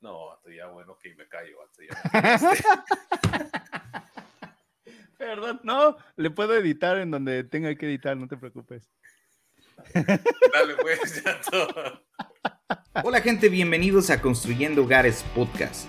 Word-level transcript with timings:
No, 0.00 0.26
vato, 0.26 0.50
ya 0.50 0.66
bueno 0.68 0.98
que 0.98 1.14
me 1.14 1.26
callo, 1.26 1.58
vato, 1.58 1.82
ya 1.82 3.42
Perdón, 5.18 5.60
no, 5.64 5.96
le 6.16 6.30
puedo 6.30 6.54
editar 6.54 6.98
en 6.98 7.10
donde 7.10 7.44
tenga 7.44 7.74
que 7.74 7.86
editar, 7.86 8.16
no 8.16 8.28
te 8.28 8.36
preocupes. 8.36 8.90
Dale, 9.94 10.76
pues, 10.80 11.24
ya 11.24 11.40
todo. 11.40 12.02
Hola 13.04 13.20
gente, 13.20 13.48
bienvenidos 13.48 14.10
a 14.10 14.20
Construyendo 14.20 14.84
Hogares 14.84 15.22
Podcast. 15.34 15.88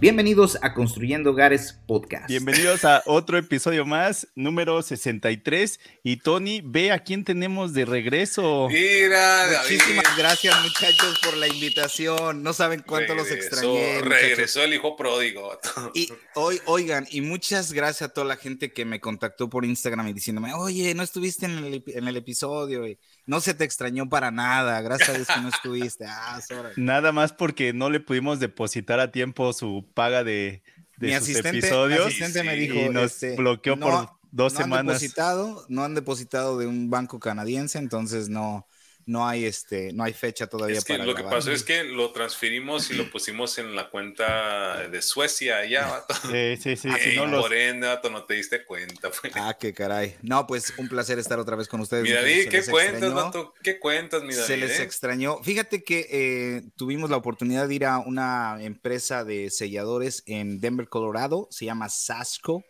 Bienvenidos 0.00 0.56
a 0.62 0.74
Construyendo 0.74 1.30
Hogares 1.30 1.72
Podcast. 1.88 2.28
Bienvenidos 2.28 2.84
a 2.84 3.02
otro 3.04 3.36
episodio 3.36 3.84
más, 3.84 4.28
número 4.36 4.80
63. 4.80 5.80
Y 6.04 6.18
Tony, 6.18 6.60
ve 6.64 6.92
a 6.92 7.00
quién 7.00 7.24
tenemos 7.24 7.74
de 7.74 7.84
regreso. 7.84 8.68
Mira, 8.68 9.48
David. 9.48 9.72
Muchísimas 9.72 10.16
gracias 10.16 10.62
muchachos 10.62 11.18
por 11.24 11.36
la 11.36 11.48
invitación. 11.48 12.44
No 12.44 12.52
saben 12.52 12.84
cuánto 12.86 13.16
los 13.16 13.26
Regresó- 13.28 13.34
extrañé. 13.34 13.94
muchachos. 13.96 14.08
Regresó 14.08 14.62
el 14.62 14.74
hijo 14.74 14.94
pródigo. 14.96 15.58
Y 15.94 16.08
hoy, 16.36 16.60
oigan, 16.66 17.08
y 17.10 17.20
muchas 17.20 17.72
gracias 17.72 18.10
a 18.10 18.12
toda 18.12 18.26
la 18.28 18.36
gente 18.36 18.72
que 18.72 18.84
me 18.84 19.00
contactó 19.00 19.50
por 19.50 19.64
Instagram 19.64 20.06
y 20.06 20.12
diciéndome, 20.12 20.54
oye, 20.54 20.94
no 20.94 21.02
estuviste 21.02 21.46
en 21.46 21.58
el, 21.58 21.82
epi- 21.82 21.96
en 21.96 22.06
el 22.06 22.16
episodio, 22.16 22.86
y 22.86 22.96
no 23.28 23.40
se 23.40 23.52
te 23.54 23.62
extrañó 23.64 24.08
para 24.08 24.30
nada, 24.30 24.80
gracias 24.80 25.10
a 25.10 25.12
Dios 25.12 25.28
que 25.28 25.40
no 25.40 25.48
estuviste. 25.50 26.06
Ah. 26.08 26.40
Nada 26.76 27.12
más 27.12 27.32
porque 27.32 27.72
no 27.74 27.90
le 27.90 28.00
pudimos 28.00 28.40
depositar 28.40 28.98
a 29.00 29.12
tiempo 29.12 29.52
su 29.52 29.86
paga 29.94 30.24
de, 30.24 30.62
de 30.96 31.06
mi 31.08 31.12
sus 31.12 31.22
asistente, 31.22 31.52
mi 31.52 31.58
episodios. 31.58 32.06
asistente 32.06 32.42
me 32.42 32.54
dijo, 32.56 32.74
y 32.74 32.88
nos 32.88 33.12
este, 33.12 33.36
bloqueó 33.36 33.76
no- 33.76 33.86
por 33.86 34.10
dos 34.30 34.54
no 34.54 34.58
Han 34.60 34.64
semanas. 34.64 34.86
depositado, 35.00 35.66
no 35.68 35.84
han 35.84 35.94
depositado 35.94 36.58
de 36.58 36.66
un 36.66 36.88
banco 36.90 37.20
canadiense, 37.20 37.78
entonces 37.78 38.28
no, 38.30 38.66
no 39.08 39.26
hay 39.26 39.46
este, 39.46 39.92
no 39.94 40.04
hay 40.04 40.12
fecha 40.12 40.46
todavía 40.46 40.78
Es 40.78 40.84
que 40.84 40.92
para 40.94 41.04
lo 41.06 41.14
que 41.14 41.22
grabar. 41.22 41.38
pasó 41.38 41.50
es 41.50 41.62
que 41.64 41.82
lo 41.82 42.12
transferimos 42.12 42.90
y 42.90 42.94
lo 42.94 43.10
pusimos 43.10 43.56
en 43.58 43.74
la 43.74 43.88
cuenta 43.90 44.86
de 44.88 45.02
Suecia 45.02 45.58
allá. 45.58 46.04
Sí, 46.30 46.56
sí, 46.56 46.76
sí. 46.76 46.90
si 47.00 47.08
Ey, 47.10 47.16
no 47.16 47.26
los- 47.26 47.48
vato, 47.80 48.10
no 48.10 48.24
te 48.24 48.34
diste 48.34 48.64
cuenta. 48.64 49.10
pues. 49.10 49.32
Ah, 49.34 49.56
qué 49.58 49.72
caray. 49.72 50.16
No, 50.22 50.46
pues 50.46 50.74
un 50.76 50.88
placer 50.88 51.18
estar 51.18 51.38
otra 51.38 51.56
vez 51.56 51.68
con 51.68 51.80
ustedes. 51.80 52.12
David, 52.12 52.48
¿qué 52.50 52.62
cuentas, 52.64 53.14
vato? 53.14 53.54
¿Qué 53.62 53.78
cuentas, 53.78 54.22
mi 54.22 54.34
David? 54.34 54.46
Se 54.46 54.56
les 54.56 54.78
eh? 54.78 54.82
extrañó. 54.82 55.42
Fíjate 55.42 55.82
que 55.82 56.06
eh, 56.10 56.62
tuvimos 56.76 57.08
la 57.08 57.16
oportunidad 57.16 57.66
de 57.66 57.74
ir 57.74 57.84
a 57.86 57.98
una 57.98 58.58
empresa 58.60 59.24
de 59.24 59.50
selladores 59.50 60.22
en 60.26 60.60
Denver, 60.60 60.88
Colorado. 60.88 61.48
Se 61.50 61.64
llama 61.64 61.88
Sasco. 61.88 62.62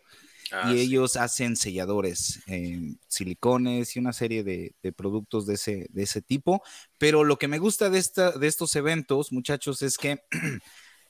Ah, 0.51 0.71
y 0.73 0.77
sí. 0.77 0.79
ellos 0.79 1.15
hacen 1.17 1.55
selladores, 1.55 2.41
eh, 2.47 2.95
silicones 3.07 3.95
y 3.95 3.99
una 3.99 4.13
serie 4.13 4.43
de, 4.43 4.75
de 4.81 4.91
productos 4.91 5.45
de 5.45 5.55
ese, 5.55 5.87
de 5.91 6.03
ese 6.03 6.21
tipo. 6.21 6.61
Pero 6.97 7.23
lo 7.23 7.37
que 7.37 7.47
me 7.47 7.59
gusta 7.59 7.89
de, 7.89 7.99
esta, 7.99 8.31
de 8.31 8.47
estos 8.47 8.75
eventos, 8.75 9.31
muchachos, 9.31 9.81
es 9.81 9.97
que 9.97 10.19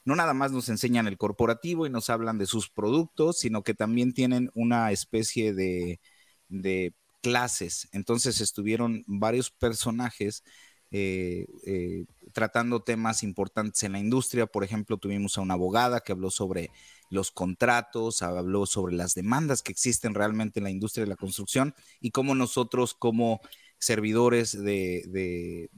no 0.05 0.15
nada 0.15 0.33
más 0.33 0.51
nos 0.51 0.69
enseñan 0.69 1.07
el 1.07 1.17
corporativo 1.17 1.85
y 1.85 1.89
nos 1.89 2.09
hablan 2.09 2.37
de 2.37 2.45
sus 2.47 2.69
productos, 2.69 3.39
sino 3.39 3.63
que 3.63 3.73
también 3.73 4.13
tienen 4.13 4.49
una 4.55 4.91
especie 4.91 5.53
de, 5.53 5.99
de 6.47 6.93
clases. 7.21 7.87
Entonces 7.91 8.41
estuvieron 8.41 9.03
varios 9.07 9.51
personajes 9.51 10.43
eh, 10.91 11.45
eh, 11.65 12.05
tratando 12.33 12.81
temas 12.81 13.23
importantes 13.23 13.83
en 13.83 13.91
la 13.93 13.99
industria. 13.99 14.47
Por 14.47 14.63
ejemplo, 14.63 14.97
tuvimos 14.97 15.37
a 15.37 15.41
una 15.41 15.53
abogada 15.55 16.01
que 16.01 16.11
habló 16.11 16.31
sobre 16.31 16.71
los 17.09 17.31
contratos, 17.31 18.21
habló 18.21 18.65
sobre 18.65 18.95
las 18.95 19.15
demandas 19.15 19.61
que 19.61 19.71
existen 19.71 20.13
realmente 20.13 20.59
en 20.59 20.65
la 20.65 20.69
industria 20.71 21.03
de 21.05 21.09
la 21.09 21.15
construcción 21.15 21.73
y 21.99 22.11
cómo 22.11 22.35
nosotros 22.35 22.93
como 22.93 23.41
servidores 23.79 24.51
de, 24.51 25.03
de- 25.07 25.69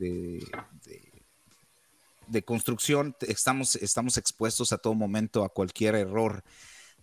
construcción 2.43 3.15
estamos, 3.21 3.75
estamos 3.75 4.17
expuestos 4.17 4.71
a 4.71 4.77
todo 4.77 4.93
momento 4.93 5.43
a 5.43 5.49
cualquier 5.49 5.95
error 5.95 6.43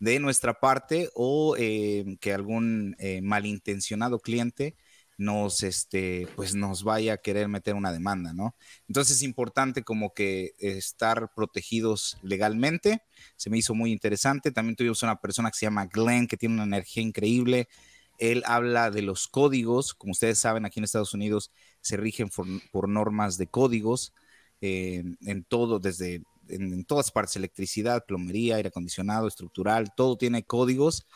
de 0.01 0.21
nuestra 0.21 0.61
parte 0.61 1.11
o 1.15 1.57
eh, 1.59 2.17
que 2.21 2.33
algún 2.33 2.97
eh, 2.99 3.21
malintencionado 3.21 4.21
cliente 4.21 4.77
nos, 5.19 5.65
este, 5.65 6.29
pues 6.37 6.55
nos 6.55 6.85
vaya 6.85 7.15
a 7.15 7.17
querer 7.19 7.49
meter 7.49 7.75
una 7.75 7.93
demanda, 7.93 8.33
¿no? 8.33 8.55
Entonces 8.87 9.17
es 9.17 9.23
importante 9.23 9.83
como 9.83 10.15
que 10.15 10.55
estar 10.59 11.35
protegidos 11.35 12.17
legalmente. 12.23 13.03
Se 13.37 13.51
me 13.51 13.59
hizo 13.59 13.75
muy 13.75 13.93
interesante. 13.93 14.53
También 14.53 14.77
tuvimos 14.77 15.03
una 15.03 15.21
persona 15.21 15.51
que 15.51 15.59
se 15.59 15.67
llama 15.67 15.87
Glenn, 15.87 16.29
que 16.29 16.37
tiene 16.37 16.55
una 16.55 16.65
energía 16.65 17.03
increíble. 17.03 17.69
Él 18.19 18.45
habla 18.47 18.93
de 18.93 19.03
los 19.03 19.27
códigos. 19.27 19.93
Como 19.93 20.13
ustedes 20.13 20.39
saben, 20.39 20.65
aquí 20.65 20.79
en 20.79 20.85
Estados 20.85 21.13
Unidos 21.15 21.51
se 21.81 21.97
rigen 21.97 22.31
por, 22.31 22.89
normas 22.89 23.37
de 23.39 23.49
códigos 23.49 24.15
eh, 24.61 25.03
en 25.23 25.45
todo, 25.45 25.81
desde 25.81 26.23
en 26.49 26.85
todas 26.85 27.11
partes, 27.11 27.37
electricidad, 27.37 28.07
plomería, 28.07 28.57
aire 28.57 28.69
acondicionado, 28.69 29.29
estructural, 29.29 29.93
todo 29.95 30.17
tiene 30.17 30.45
códigos 30.45 31.07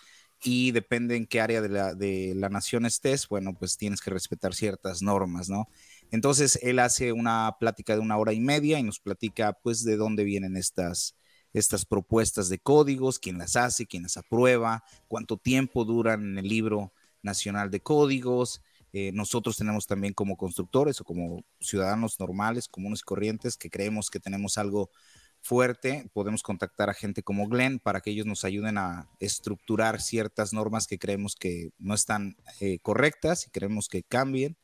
y 0.43 0.73
depende 0.73 1.17
en 1.17 1.27
qué 1.27 1.41
área 1.41 1.61
de 1.61 1.69
la, 1.69 1.95
de 1.95 2.35
la 2.37 2.49
nación 2.49 2.85
estés, 2.87 3.29
bueno, 3.29 3.55
pues 3.59 3.77
tienes 3.77 4.01
que 4.01 4.11
respetar 4.11 4.55
ciertas 4.55 5.03
normas, 5.03 5.49
¿no? 5.49 5.69
Entonces, 6.11 6.59
él 6.63 6.79
hace 6.79 7.13
una 7.13 7.57
plática 7.59 7.95
de 7.95 8.01
una 8.01 8.17
hora 8.19 8.33
y 8.33 8.41
media 8.41 8.79
y 8.79 8.83
nos 8.83 9.01
platica, 9.01 9.53
pues, 9.55 9.85
de 9.85 9.97
dónde 9.97 10.25
vienen 10.25 10.57
estas, 10.57 11.17
estas 11.53 11.85
propuestas 11.85 12.49
de 12.49 12.59
códigos, 12.59 13.19
quién 13.19 13.39
las 13.39 13.57
hace, 13.57 13.87
quién 13.87 14.03
las 14.05 14.17
aprueba, 14.17 14.85
cuánto 15.09 15.37
tiempo 15.37 15.85
duran 15.85 16.23
en 16.23 16.39
el 16.39 16.49
libro 16.49 16.93
nacional 17.23 17.71
de 17.71 17.81
códigos. 17.81 18.63
Eh, 18.93 19.11
nosotros 19.15 19.57
tenemos 19.57 19.87
también 19.87 20.13
como 20.13 20.37
constructores 20.37 21.01
o 21.01 21.05
como 21.05 21.45
ciudadanos 21.61 22.21
normales, 22.21 22.69
comunes 22.69 23.01
y 23.01 23.05
corrientes, 23.05 23.57
que 23.57 23.71
creemos 23.71 24.11
que 24.11 24.21
tenemos 24.21 24.59
algo 24.59 24.91
fuerte, 25.43 26.09
podemos 26.15 26.43
contactar 26.43 26.89
a 26.89 26.95
gente 26.95 27.23
como 27.23 27.49
Glenn 27.49 27.81
para 27.81 28.01
que 28.01 28.11
ellos 28.11 28.27
nos 28.27 28.45
ayuden 28.45 28.79
a 28.79 29.09
estructurar 29.21 30.01
ciertas 30.01 30.53
normas 30.53 30.87
que 30.87 30.99
creemos 30.99 31.35
que 31.35 31.71
no 31.79 31.95
están 31.95 32.37
eh, 32.61 32.79
correctas 32.81 33.47
y 33.47 33.51
queremos 33.51 33.89
que 33.89 34.03
cambien. 34.05 34.57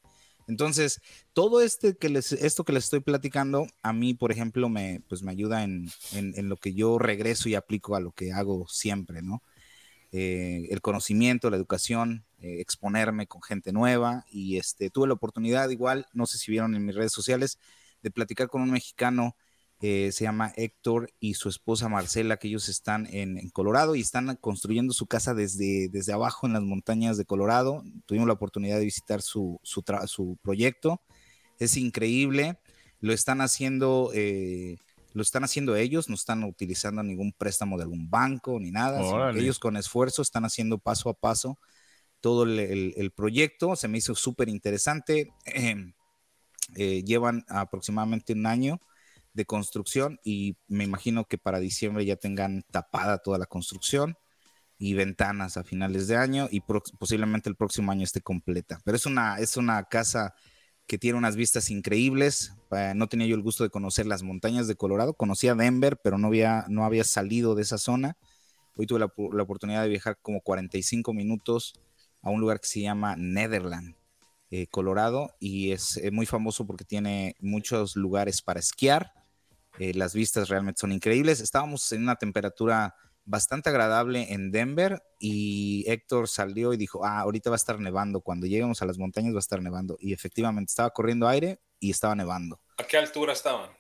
Entonces, 0.46 1.02
todo 1.34 1.60
este 1.60 1.96
que 1.96 2.08
les, 2.08 2.32
esto 2.32 2.64
que 2.64 2.72
les 2.72 2.84
estoy 2.84 3.00
platicando, 3.00 3.66
a 3.82 3.92
mí, 3.92 4.14
por 4.14 4.32
ejemplo, 4.32 4.68
me, 4.70 5.02
pues 5.08 5.22
me 5.22 5.30
ayuda 5.32 5.62
en, 5.64 5.90
en- 6.12 6.32
en 6.38 6.48
lo 6.48 6.56
que 6.56 6.72
yo 6.72 6.98
regreso 6.98 7.48
y 7.50 7.54
aplico 7.54 7.96
a 7.96 8.00
lo 8.00 8.12
que 8.12 8.32
hago 8.32 8.66
siempre, 8.68 9.20
¿no? 9.20 9.42
Eh, 10.10 10.68
el 10.70 10.80
conocimiento, 10.80 11.50
la 11.50 11.56
educación, 11.58 12.24
eh, 12.40 12.60
exponerme 12.60 13.26
con 13.26 13.42
gente 13.42 13.72
nueva 13.72 14.24
y 14.30 14.56
este, 14.56 14.88
tuve 14.88 15.06
la 15.08 15.12
oportunidad, 15.14 15.68
igual, 15.68 16.06
no 16.14 16.24
sé 16.24 16.38
si 16.38 16.50
vieron 16.50 16.74
en 16.74 16.86
mis 16.86 16.94
redes 16.94 17.12
sociales, 17.12 17.58
de 18.02 18.10
platicar 18.10 18.48
con 18.48 18.62
un 18.62 18.70
mexicano 18.70 19.36
eh, 19.80 20.10
se 20.12 20.24
llama 20.24 20.52
Héctor 20.56 21.10
y 21.20 21.34
su 21.34 21.48
esposa 21.48 21.88
Marcela, 21.88 22.36
que 22.36 22.48
ellos 22.48 22.68
están 22.68 23.06
en, 23.12 23.38
en 23.38 23.48
Colorado 23.50 23.94
y 23.94 24.00
están 24.00 24.36
construyendo 24.40 24.92
su 24.92 25.06
casa 25.06 25.34
desde, 25.34 25.88
desde 25.88 26.12
abajo 26.12 26.46
en 26.46 26.52
las 26.54 26.62
montañas 26.62 27.16
de 27.16 27.24
Colorado. 27.24 27.84
Tuvimos 28.06 28.26
la 28.26 28.34
oportunidad 28.34 28.78
de 28.78 28.84
visitar 28.84 29.22
su, 29.22 29.60
su, 29.62 29.84
su 30.06 30.36
proyecto. 30.42 31.00
Es 31.58 31.76
increíble. 31.76 32.58
Lo 33.00 33.12
están 33.12 33.40
haciendo, 33.40 34.10
eh, 34.14 34.78
lo 35.12 35.22
están 35.22 35.44
haciendo 35.44 35.76
ellos, 35.76 36.08
no 36.08 36.16
están 36.16 36.42
utilizando 36.42 37.02
ningún 37.04 37.32
préstamo 37.32 37.76
de 37.76 37.84
algún 37.84 38.10
banco 38.10 38.58
ni 38.58 38.72
nada. 38.72 38.98
sino 38.98 39.10
que 39.10 39.14
Órale. 39.16 39.40
ellos 39.40 39.60
con 39.60 39.76
esfuerzo 39.76 40.22
están 40.22 40.44
haciendo 40.44 40.78
paso 40.78 41.08
a 41.08 41.14
paso 41.14 41.56
todo 42.20 42.42
el, 42.42 42.58
el- 42.58 42.94
el 42.96 43.10
proyecto. 43.12 43.76
Se 43.76 43.86
me 43.86 43.98
hizo 43.98 44.16
súper 44.16 44.48
interesante. 44.48 45.32
Eh, 46.76 47.02
llevan 47.02 47.46
aproximadamente 47.48 48.34
un 48.34 48.44
año 48.44 48.78
de 49.38 49.46
construcción 49.46 50.18
y 50.24 50.56
me 50.66 50.84
imagino 50.84 51.24
que 51.24 51.38
para 51.38 51.60
diciembre 51.60 52.04
ya 52.04 52.16
tengan 52.16 52.64
tapada 52.70 53.18
toda 53.18 53.38
la 53.38 53.46
construcción 53.46 54.16
y 54.76 54.94
ventanas 54.94 55.56
a 55.56 55.64
finales 55.64 56.08
de 56.08 56.16
año 56.16 56.48
y 56.50 56.60
posiblemente 56.60 57.48
el 57.48 57.56
próximo 57.56 57.92
año 57.92 58.04
esté 58.04 58.20
completa. 58.20 58.80
Pero 58.84 58.96
es 58.96 59.06
una, 59.06 59.38
es 59.38 59.56
una 59.56 59.84
casa 59.84 60.34
que 60.88 60.98
tiene 60.98 61.18
unas 61.18 61.36
vistas 61.36 61.70
increíbles. 61.70 62.52
Eh, 62.72 62.92
no 62.96 63.08
tenía 63.08 63.26
yo 63.26 63.36
el 63.36 63.42
gusto 63.42 63.62
de 63.62 63.70
conocer 63.70 64.06
las 64.06 64.22
montañas 64.22 64.66
de 64.66 64.74
Colorado. 64.74 65.14
Conocía 65.14 65.54
Denver, 65.54 65.98
pero 66.02 66.18
no 66.18 66.28
había, 66.28 66.64
no 66.68 66.84
había 66.84 67.04
salido 67.04 67.54
de 67.54 67.62
esa 67.62 67.78
zona. 67.78 68.16
Hoy 68.74 68.86
tuve 68.86 69.00
la, 69.00 69.12
la 69.32 69.42
oportunidad 69.42 69.82
de 69.82 69.88
viajar 69.88 70.18
como 70.20 70.40
45 70.40 71.12
minutos 71.12 71.74
a 72.22 72.30
un 72.30 72.40
lugar 72.40 72.60
que 72.60 72.68
se 72.68 72.80
llama 72.80 73.14
Netherland, 73.16 73.94
eh, 74.50 74.66
Colorado, 74.68 75.34
y 75.38 75.72
es 75.72 75.96
eh, 75.98 76.10
muy 76.10 76.26
famoso 76.26 76.66
porque 76.66 76.84
tiene 76.84 77.36
muchos 77.40 77.96
lugares 77.96 78.42
para 78.42 78.60
esquiar. 78.60 79.12
Eh, 79.78 79.94
las 79.94 80.14
vistas 80.14 80.48
realmente 80.48 80.80
son 80.80 80.92
increíbles. 80.92 81.40
Estábamos 81.40 81.90
en 81.92 82.02
una 82.02 82.16
temperatura 82.16 82.94
bastante 83.24 83.68
agradable 83.68 84.32
en 84.32 84.50
Denver 84.50 85.02
y 85.18 85.84
Héctor 85.86 86.28
salió 86.28 86.72
y 86.72 86.78
dijo, 86.78 87.04
ah, 87.04 87.20
ahorita 87.20 87.50
va 87.50 87.56
a 87.56 87.58
estar 87.58 87.78
nevando, 87.78 88.22
cuando 88.22 88.46
lleguemos 88.46 88.80
a 88.80 88.86
las 88.86 88.98
montañas 88.98 89.34
va 89.34 89.38
a 89.38 89.40
estar 89.40 89.60
nevando. 89.60 89.98
Y 90.00 90.12
efectivamente 90.12 90.70
estaba 90.70 90.90
corriendo 90.90 91.28
aire 91.28 91.60
y 91.78 91.90
estaba 91.90 92.14
nevando. 92.14 92.60
¿A 92.78 92.84
qué 92.84 92.96
altura 92.96 93.34
estaban? 93.34 93.70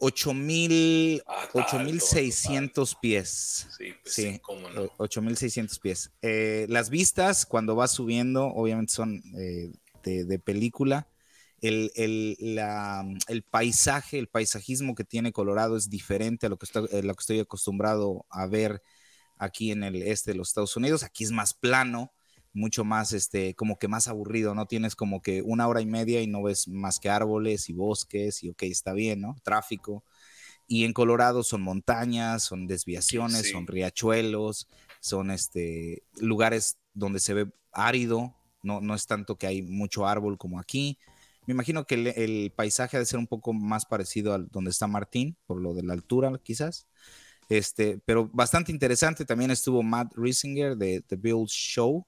8.600 0.00 2.94
ah, 2.94 2.98
pies. 3.00 3.68
Sí, 3.76 3.94
pues 4.02 4.14
sí, 4.14 4.40
8.600 4.44 5.80
pies. 5.80 6.10
Eh, 6.22 6.66
las 6.68 6.90
vistas, 6.90 7.46
cuando 7.46 7.74
vas 7.74 7.92
subiendo, 7.92 8.46
obviamente 8.46 8.92
son 8.92 9.22
eh, 9.38 9.72
de, 10.02 10.38
película. 10.38 11.08
El, 11.68 11.90
el, 13.28 13.42
paisaje, 13.42 14.18
el 14.18 14.28
paisajismo 14.28 14.94
que 14.94 15.04
tiene 15.04 15.32
Colorado 15.32 15.76
es 15.76 15.90
diferente 15.90 16.46
a 16.46 16.48
lo 16.48 16.58
que, 16.58 16.66
estoy, 16.66 16.88
lo 17.02 17.14
que 17.14 17.20
estoy 17.20 17.40
acostumbrado 17.40 18.26
a 18.30 18.46
ver 18.46 18.82
aquí 19.38 19.72
en 19.72 19.82
el 19.82 20.02
este 20.02 20.32
de 20.32 20.36
los 20.36 20.48
Estados 20.48 20.76
Unidos. 20.76 21.02
Aquí 21.02 21.24
es 21.24 21.32
más 21.32 21.54
plano, 21.54 22.12
mucho 22.52 22.84
más, 22.84 23.12
este, 23.12 23.54
como 23.54 23.78
que 23.78 23.88
más 23.88 24.08
aburrido, 24.08 24.54
¿no? 24.54 24.66
Tienes 24.66 24.96
como 24.96 25.20
que 25.20 25.42
una 25.42 25.68
hora 25.68 25.80
y 25.80 25.86
media 25.86 26.22
y 26.22 26.26
no 26.26 26.42
ves 26.42 26.68
más 26.68 26.98
que 26.98 27.10
árboles 27.10 27.68
y 27.68 27.72
bosques 27.72 28.42
y 28.42 28.50
ok, 28.50 28.62
está 28.64 28.92
bien, 28.92 29.20
¿no? 29.20 29.36
Tráfico. 29.42 30.04
Y 30.66 30.84
en 30.84 30.92
Colorado 30.92 31.44
son 31.44 31.62
montañas, 31.62 32.42
son 32.42 32.66
desviaciones, 32.66 33.50
son 33.50 33.66
riachuelos, 33.66 34.68
son 35.00 35.30
este, 35.30 36.02
lugares 36.16 36.78
donde 36.92 37.20
se 37.20 37.34
ve 37.34 37.52
árido, 37.72 38.34
no, 38.62 38.80
no 38.80 38.94
es 38.94 39.06
tanto 39.06 39.36
que 39.36 39.46
hay 39.46 39.62
mucho 39.62 40.06
árbol 40.06 40.38
como 40.38 40.58
aquí. 40.58 40.98
Me 41.46 41.52
imagino 41.52 41.86
que 41.86 41.94
el, 41.94 42.52
paisaje 42.54 42.96
ha 42.96 43.00
de 43.00 43.06
ser 43.06 43.18
un 43.18 43.28
poco 43.28 43.52
más 43.52 43.86
parecido 43.86 44.34
al 44.34 44.48
donde 44.48 44.70
está 44.70 44.86
Martín, 44.88 45.36
por 45.46 45.60
lo 45.60 45.74
de 45.74 45.84
la 45.84 45.92
altura 45.92 46.32
quizás. 46.42 46.86
Este, 47.48 48.00
pero 48.04 48.28
bastante 48.32 48.72
interesante. 48.72 49.24
También 49.24 49.52
estuvo 49.52 49.82
Matt 49.82 50.12
Riesinger 50.16 50.76
de 50.76 51.02
The 51.02 51.16
Bill 51.16 51.46
Show, 51.46 52.04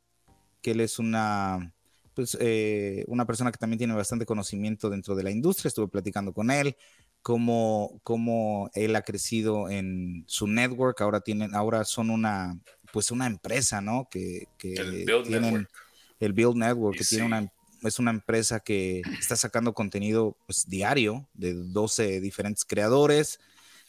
que 0.60 0.72
él 0.72 0.80
es 0.80 0.98
una, 0.98 1.72
pues, 2.14 2.36
eh, 2.40 3.04
una 3.06 3.26
persona 3.26 3.52
que 3.52 3.58
también 3.58 3.78
tiene 3.78 3.94
bastante 3.94 4.26
conocimiento 4.26 4.90
dentro 4.90 5.14
de 5.14 5.22
la 5.22 5.30
industria. 5.30 5.68
Estuve 5.68 5.86
platicando 5.86 6.32
con 6.32 6.50
él, 6.50 6.76
cómo, 7.22 8.00
cómo 8.02 8.70
él 8.74 8.96
ha 8.96 9.02
crecido 9.02 9.70
en 9.70 10.24
su 10.26 10.48
network. 10.48 11.00
Ahora 11.00 11.20
tienen, 11.20 11.54
ahora 11.54 11.84
son 11.84 12.10
una, 12.10 12.58
pues 12.92 13.12
una 13.12 13.28
empresa, 13.28 13.80
¿no? 13.80 14.08
Que, 14.10 14.48
que 14.58 14.74
el 14.74 15.04
Build 15.04 15.26
tienen 15.28 15.54
Network. 15.54 15.70
el 16.18 16.32
Build 16.32 16.56
Network, 16.56 16.98
que 16.98 17.04
tiene 17.04 17.26
una 17.26 17.52
es 17.82 17.98
una 17.98 18.10
empresa 18.10 18.60
que 18.60 19.02
está 19.18 19.36
sacando 19.36 19.74
contenido 19.74 20.36
pues, 20.46 20.68
diario 20.68 21.28
de 21.34 21.54
12 21.54 22.20
diferentes 22.20 22.64
creadores. 22.64 23.40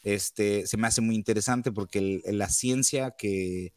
Este, 0.04 0.66
se 0.68 0.78
me 0.78 0.88
hace 0.88 1.02
muy 1.02 1.16
interesante 1.16 1.72
porque 1.72 2.22
la 2.26 2.50
ciencia 2.50 3.12
que, 3.12 3.74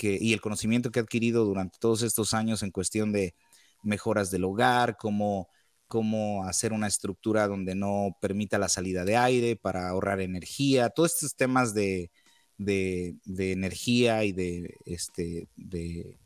y 0.00 0.32
el 0.32 0.40
conocimiento 0.40 0.90
que 0.90 1.00
ha 1.00 1.02
adquirido 1.02 1.44
durante 1.44 1.78
todos 1.78 2.02
estos 2.02 2.34
años 2.34 2.62
en 2.62 2.70
cuestión 2.70 3.12
de 3.12 3.34
mejoras 3.82 4.30
del 4.30 4.44
hogar, 4.44 4.96
cómo, 4.96 5.48
cómo 5.86 6.44
hacer 6.44 6.72
una 6.72 6.86
estructura 6.86 7.46
donde 7.46 7.74
no 7.74 8.16
permita 8.20 8.58
la 8.58 8.68
salida 8.68 9.04
de 9.04 9.16
aire 9.16 9.56
para 9.56 9.88
ahorrar 9.88 10.20
energía, 10.20 10.90
todos 10.90 11.14
estos 11.14 11.36
temas 11.36 11.74
de, 11.74 12.10
de, 12.58 13.16
energía 13.52 14.24
y 14.24 14.32
de, 14.32 14.76
este, 14.84 15.48
de, 15.56 16.18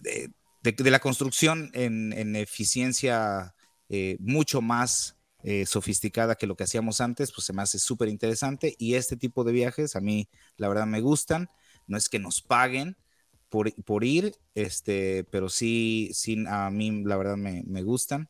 de, 0.00 0.30
la 0.90 0.98
construcción 1.00 1.70
en, 1.74 2.36
eficiencia 2.36 3.54
eh, 3.88 4.16
mucho 4.20 4.62
más 4.62 5.16
eh, 5.42 5.66
sofisticada 5.66 6.36
que 6.36 6.46
lo 6.46 6.56
que 6.56 6.64
hacíamos 6.64 7.00
antes, 7.00 7.32
pues 7.32 7.46
se 7.46 7.52
me 7.52 7.62
hace 7.62 7.78
súper 7.78 8.08
interesante 8.08 8.74
y 8.78 8.94
este 8.94 9.16
tipo 9.16 9.44
de 9.44 9.52
viajes 9.52 9.94
a 9.94 10.00
mí 10.00 10.28
la 10.56 10.68
verdad 10.68 10.86
me 10.86 11.02
gustan 11.02 11.50
no 11.86 11.98
es 11.98 12.08
que 12.08 12.18
nos 12.18 12.40
paguen 12.40 12.96
por, 13.84 14.02
ir, 14.02 14.34
este, 14.56 15.22
pero 15.30 15.48
sí, 15.48 16.10
sí, 16.12 16.44
a 16.48 16.70
mí 16.70 17.04
la 17.04 17.16
verdad 17.16 17.36
me, 17.36 17.82
gustan 17.84 18.28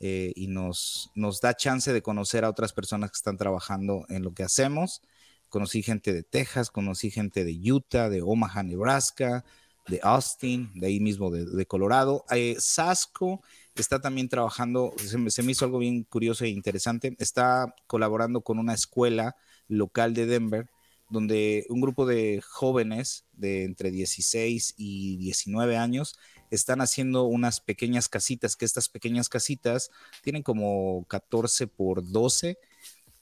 eh, 0.00 0.32
y 0.36 0.46
nos, 0.46 1.10
nos 1.14 1.42
da 1.42 1.54
chance 1.54 1.92
de 1.92 2.00
conocer 2.00 2.44
a 2.44 2.48
otras 2.48 2.72
personas 2.72 3.10
que 3.10 3.16
están 3.16 3.36
trabajando 3.36 4.06
en 4.08 4.22
lo 4.22 4.32
que 4.32 4.42
hacemos. 4.42 5.02
Conocí 5.50 5.82
gente 5.82 6.14
de 6.14 6.22
Texas, 6.22 6.70
conocí 6.70 7.10
gente 7.10 7.44
de 7.44 7.72
Utah, 7.72 8.08
de 8.08 8.22
Omaha, 8.22 8.62
Nebraska, 8.62 9.44
de 9.86 10.00
Austin, 10.02 10.70
de 10.74 10.86
ahí 10.86 11.00
mismo 11.00 11.30
de, 11.30 11.66
Colorado. 11.66 12.24
Eh, 12.30 12.56
Sasco 12.58 13.42
está 13.74 14.00
también 14.00 14.28
trabajando, 14.28 14.92
se 14.96 15.30
se 15.30 15.42
me, 15.42 15.52
hizo 15.52 15.64
algo 15.64 15.78
bien 15.78 16.04
curioso 16.04 16.44
e 16.44 16.48
interesante, 16.48 17.14
está 17.18 17.74
colaborando 17.86 18.42
con 18.42 18.58
una 18.58 18.74
escuela 18.74 19.36
local 19.68 20.14
de 20.14 20.26
Denver 20.26 20.68
donde 21.10 21.66
un 21.68 21.80
grupo 21.80 22.06
de 22.06 22.42
jóvenes 22.46 23.24
de 23.32 23.64
entre 23.64 23.90
16 23.90 24.74
y 24.76 25.16
19 25.18 25.76
años 25.76 26.18
están 26.50 26.80
haciendo 26.80 27.24
unas 27.24 27.60
pequeñas 27.60 28.08
casitas, 28.08 28.56
que 28.56 28.64
estas 28.64 28.88
pequeñas 28.88 29.28
casitas 29.28 29.90
tienen 30.22 30.42
como 30.42 31.04
14 31.08 31.66
por 31.66 32.10
12 32.10 32.58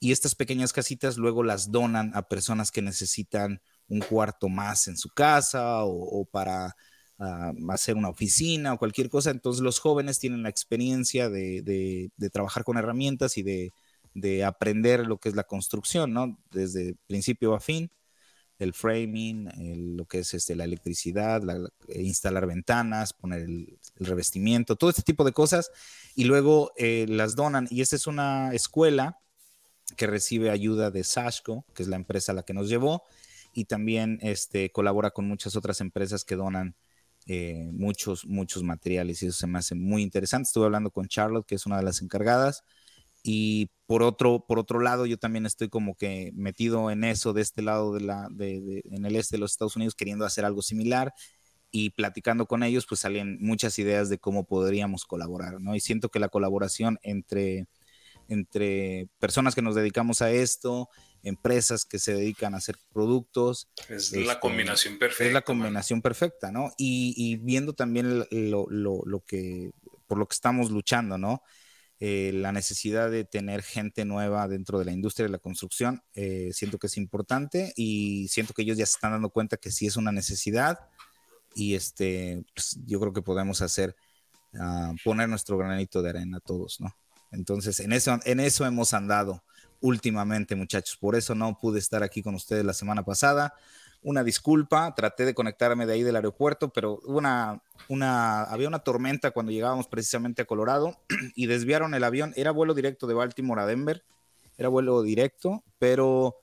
y 0.00 0.12
estas 0.12 0.35
pequeñas 0.35 0.73
casitas 0.73 1.17
luego 1.17 1.43
las 1.43 1.70
donan 1.70 2.12
a 2.14 2.29
personas 2.29 2.70
que 2.70 2.82
necesitan 2.82 3.61
un 3.88 4.00
cuarto 4.00 4.49
más 4.49 4.88
en 4.88 4.96
su 4.96 5.11
casa 5.11 5.84
o, 5.84 6.25
para 6.25 6.76
ah, 7.19 7.52
hacer 7.70 7.96
una 7.96 8.08
oficina 8.08 8.75
o 8.75 8.79
cualquier 8.79 9.08
cosa. 9.11 9.31
Entonces 9.31 9.62
los 9.62 9.79
jóvenes 9.81 10.19
tienen 10.19 10.43
la 10.43 10.49
experiencia 10.49 11.29
de 11.29 12.11
trabajar 12.32 12.64
con 12.64 12.79
herramientas 12.79 13.37
y 13.38 13.43
de 13.43 13.73
de 14.14 14.44
aprender 14.44 15.06
lo 15.06 15.19
que 15.19 15.29
es 15.29 15.34
la 15.34 15.44
construcción, 15.44 16.12
¿no? 16.12 16.38
Desde 16.50 16.96
principio 17.06 17.55
a 17.55 17.61
fin, 17.61 17.90
el 18.58 18.75
framing, 18.75 19.96
lo 19.96 20.06
que 20.06 20.20
es 20.20 20.35
este, 20.35 20.55
la 20.55 20.64
electricidad, 20.64 21.43
eh, 21.88 22.02
instalar 22.02 22.46
ventanas, 22.46 23.12
poner 23.12 23.43
el, 23.43 23.78
revestimiento, 23.96 24.76
todo 24.76 24.90
este 24.90 25.02
tipo 25.02 25.25
de 25.25 25.32
cosas, 25.32 25.70
y 26.14 26.25
luego 26.25 26.73
eh, 26.76 27.06
las 27.08 27.35
donan. 27.35 27.67
Y 27.70 27.81
esta 27.81 27.96
es 27.96 28.06
una 28.06 28.52
escuela 28.52 29.19
que 29.96 30.06
recibe 30.06 30.50
ayuda 30.50 30.90
de 30.90 31.05
Sashco, 31.05 31.64
que 31.75 31.82
es 31.82 31.88
la 31.88 31.96
empresa 31.96 32.32
a 32.32 32.35
la 32.35 32.44
que 32.44 32.55
nos 32.55 32.69
llevó, 32.69 33.05
y 33.52 33.66
también 33.66 34.19
este, 34.22 34.70
colabora 34.70 35.10
con 35.10 35.28
muchas 35.28 35.56
otras 35.56 35.81
empresas 35.81 36.25
que 36.25 36.37
donan 36.37 36.75
eh, 37.26 37.69
muchos, 37.72 38.26
muchos 38.26 38.62
materiales, 38.62 39.22
y 39.22 39.26
eso 39.26 39.38
se 39.38 39.46
me 39.46 39.58
hace 39.58 39.75
muy 39.75 40.02
interesante. 40.02 40.46
Estuve 40.46 40.66
hablando 40.66 40.90
con 40.90 41.06
Charlotte, 41.06 41.46
que 41.46 41.54
es 41.54 41.66
una 41.66 41.76
de 41.76 41.84
las 41.84 42.02
encargadas, 42.02 42.64
y 43.22 43.70
por 43.87 44.02
otro, 44.02 44.44
por 44.46 44.58
otro 44.58 44.81
lado, 44.81 45.06
yo 45.06 45.19
también 45.19 45.46
estoy 45.46 45.69
como 45.69 45.94
que 45.94 46.32
metido 46.34 46.90
en 46.90 47.04
eso 47.04 47.32
de 47.32 47.43
este 47.43 47.62
lado 47.62 47.94
de 47.94 48.00
la, 48.00 48.26
de, 48.31 48.82
en 48.90 49.04
el 49.04 49.16
este 49.16 49.37
de 49.37 49.40
los 49.40 49.52
Estados 49.52 49.76
Unidos, 49.76 49.94
queriendo 49.94 50.25
hacer 50.25 50.44
algo 50.44 50.62
similar 50.62 51.12
y 51.70 51.90
platicando 51.90 52.46
con 52.46 52.62
ellos, 52.62 52.87
pues 52.88 53.00
salen 53.00 53.38
muchas 53.40 53.78
ideas 53.78 54.08
de 54.08 54.19
cómo 54.19 54.44
podríamos 54.44 55.04
colaborar, 55.04 55.60
¿no? 55.60 55.75
Y 55.75 55.81
siento 55.81 56.10
que 56.10 56.18
la 56.18 56.28
colaboración 56.28 56.99
entre, 57.02 57.66
entre 58.28 59.09
personas 59.18 59.54
que 59.54 59.62
nos 59.62 59.75
dedicamos 59.75 60.21
a 60.21 60.30
esto, 60.32 60.88
empresas 61.23 61.85
que 61.85 61.99
se 61.99 62.14
dedican 62.14 62.55
a 62.55 62.59
hacer 62.59 62.76
productos. 62.93 63.69
Es 63.88 64.12
la 64.12 64.19
este, 64.33 64.41
combinación 64.41 64.99
perfecta. 64.99 65.25
Es 65.25 65.33
la 65.33 65.43
combinación 65.43 66.02
perfecta, 66.02 66.50
¿no? 66.50 66.73
Y, 66.76 67.14
y 67.17 67.37
viendo 67.37 67.73
también 67.75 68.19
lo, 68.31 68.67
lo, 68.69 69.02
lo, 69.05 69.21
que, 69.21 69.73
por 70.07 70.19
lo 70.19 70.26
que 70.26 70.35
estamos 70.35 70.71
luchando, 70.71 71.19
¿no? 71.19 71.43
Eh, 72.05 72.33
la 72.35 72.50
necesidad 72.50 73.12
de 73.12 73.25
tener 73.25 73.62
gente 73.62 74.05
nueva 74.05 74.49
dentro 74.49 74.81
de 74.81 74.85
la 74.85 74.91
industria 74.91 75.26
de 75.26 75.31
la 75.31 75.38
construcción, 75.38 76.02
eh, 76.14 76.50
siento 76.52 76.79
que 76.79 76.88
es 76.88 76.97
importante 76.97 77.73
y 77.76 78.26
siento 78.26 78.55
que 78.55 78.62
ellos 78.62 78.76
ya 78.76 78.87
se 78.87 78.95
están 78.95 79.12
dando 79.12 79.31
cuenta 79.31 79.57
que 79.57 79.71
sí 79.71 79.87
es 79.87 79.97
una 79.97 80.11
necesidad 80.11 80.81
y 81.55 81.76
este, 81.76 82.45
pues, 82.57 82.76
yo 82.87 82.99
creo 82.99 83.12
que 83.12 83.23
podemos 83.23 83.62
hacer, 83.62 83.95
ah, 84.59 84.93
poner 85.05 85.29
nuestro 85.29 85.57
granito 85.57 86.02
de 86.02 86.11
arena 86.11 86.41
todos, 86.41 86.81
¿no? 86.81 86.93
Entonces, 87.31 87.79
en 87.79 87.93
eso, 87.93 88.19
en 88.25 88.41
eso 88.41 88.67
hemos 88.67 88.95
andado 88.95 89.45
últimamente, 89.83 90.57
muchachos. 90.57 90.97
Por 90.97 91.15
eso 91.17 91.35
no 91.35 91.59
pude 91.59 91.79
estar 91.79 92.03
aquí 92.03 92.23
con 92.23 92.35
ustedes 92.35 92.65
la 92.65 92.73
semana 92.73 93.05
pasada 93.05 93.55
una 94.03 94.25
disculpa, 94.25 94.95
traté 94.95 95.25
de 95.25 95.35
conectarme 95.35 95.87
de 95.87 95.95
ahí 95.95 96.03
del 96.03 96.17
aeropuerto, 96.17 96.73
pero 96.73 96.99
una, 97.05 97.62
una, 97.89 98.43
había 98.43 98.69
una 98.69 98.81
tormenta 98.81 99.31
cuando 99.31 99.53
llegábamos 99.53 99.87
precisamente 99.87 100.43
a 100.43 100.45
Colorado 100.45 101.01
y 101.37 101.47
desviaron 101.47 101.95
el 101.95 102.05
avión. 102.05 102.33
Era 102.37 102.51
vuelo 102.51 102.75
directo 102.75 103.07
de 103.07 103.15
Baltimore 103.15 103.62
a 103.62 103.67
Denver, 103.67 104.05
era 104.59 104.69
vuelo 104.69 105.03
directo, 105.03 105.62
pero 105.79 106.37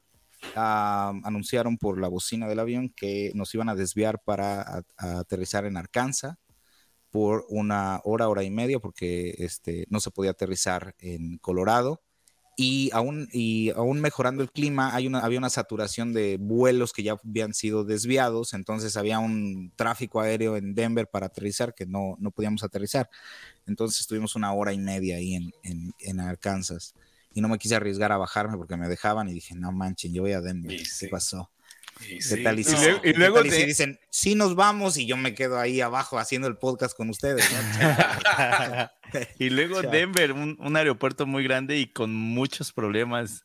ah, 0.56 1.14
anunciaron 1.24 1.78
por 1.78 2.00
la 2.00 2.08
bocina 2.08 2.48
del 2.48 2.60
avión 2.60 2.90
que 2.96 3.32
nos 3.36 3.54
iban 3.54 3.68
a 3.68 3.76
desviar 3.76 4.22
para 4.24 4.84
aterrizar 4.98 5.66
en 5.66 5.78
Arkansas 5.78 6.38
por 7.12 7.46
una 7.50 8.00
hora, 8.04 8.30
hora 8.30 8.44
y 8.44 8.52
media, 8.52 8.80
porque 8.80 9.36
este, 9.40 9.86
no 9.90 10.00
se 10.00 10.12
podía 10.12 10.32
aterrizar 10.32 10.96
en 11.00 11.40
Colorado 11.40 12.02
y 12.62 12.90
aún, 12.92 13.30
y 13.32 13.70
aún 13.70 14.02
mejorando 14.02 14.44
el 14.44 14.52
clima, 14.52 14.94
hay 14.94 15.08
una, 15.08 15.20
había 15.20 15.40
una 15.40 15.50
saturación 15.50 16.12
de 16.12 16.36
vuelos 16.38 16.92
que 16.92 17.04
ya 17.04 17.14
habían 17.14 17.54
sido 17.54 17.86
desviados, 17.86 18.54
entonces 18.54 18.98
había 18.98 19.20
un 19.20 19.72
tráfico 19.78 20.20
aéreo 20.20 20.58
en 20.58 20.76
Denver 20.76 21.08
para 21.08 21.28
aterrizar 21.28 21.74
que 21.74 21.86
no, 21.86 22.18
no 22.20 22.32
podíamos 22.32 22.62
aterrizar. 22.66 23.10
Entonces 23.66 24.02
estuvimos 24.02 24.36
una 24.36 24.52
hora 24.52 24.74
y 24.74 24.78
media 24.78 25.16
ahí 25.16 25.36
en, 25.36 25.54
en, 25.64 25.94
en, 26.00 26.20
Arkansas 26.20 26.96
y 27.34 27.40
no 27.40 27.48
me 27.48 27.58
quise 27.58 27.76
arriesgar 27.76 28.12
a 28.12 28.18
bajarme 28.18 28.58
porque 28.58 28.76
me 28.76 28.90
dejaban 28.90 29.30
y 29.30 29.34
dije, 29.34 29.56
no 29.56 29.72
manchen, 29.72 30.14
yo 30.14 30.24
voy 30.24 30.34
a 30.34 30.42
Denver, 30.42 30.76
¿qué 31.00 31.08
pasó? 31.08 31.50
¿Qué 32.08 32.22
sí. 32.22 32.44
tal 32.44 32.60
y 32.60 32.64
si, 32.64 32.76
Y 32.76 33.14
luego- 33.14 33.40
y 33.40 33.44
tal 33.44 33.48
y 33.48 33.52
si 33.52 33.66
dicen, 33.66 34.00
sí 34.10 34.36
nos 34.36 34.56
vamos 34.56 34.98
y 34.98 35.06
yo 35.06 35.18
me 35.18 35.34
quedo 35.36 35.60
ahí 35.60 35.82
abajo 35.82 36.18
haciendo 36.18 36.48
el 36.48 36.58
podcast 36.58 36.96
con 36.96 37.10
ustedes, 37.10 37.46
¿no? 37.52 37.60
y 39.40 39.50
luego. 39.50 39.82
Denver, 39.92 40.32
un, 40.32 40.58
un 40.60 40.76
aeropuerto 40.78 41.26
muy 41.26 41.44
grande 41.44 41.78
y 41.78 41.92
con 41.92 42.14
muchos 42.14 42.72
problemas. 42.72 43.44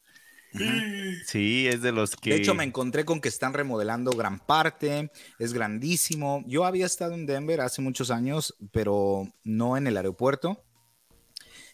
Sí, 1.26 1.66
es 1.66 1.82
de 1.82 1.90
los 1.90 2.14
que... 2.14 2.30
De 2.30 2.36
hecho, 2.36 2.54
me 2.54 2.62
encontré 2.62 3.04
con 3.04 3.20
que 3.20 3.28
están 3.28 3.54
remodelando 3.54 4.12
gran 4.12 4.38
parte, 4.38 5.10
es 5.40 5.52
grandísimo. 5.52 6.44
Yo 6.46 6.64
había 6.64 6.86
estado 6.86 7.14
en 7.14 7.26
Denver 7.26 7.60
hace 7.60 7.82
muchos 7.82 8.12
años, 8.12 8.54
pero 8.70 9.26
no 9.42 9.76
en 9.76 9.88
el 9.88 9.96
aeropuerto. 9.96 10.64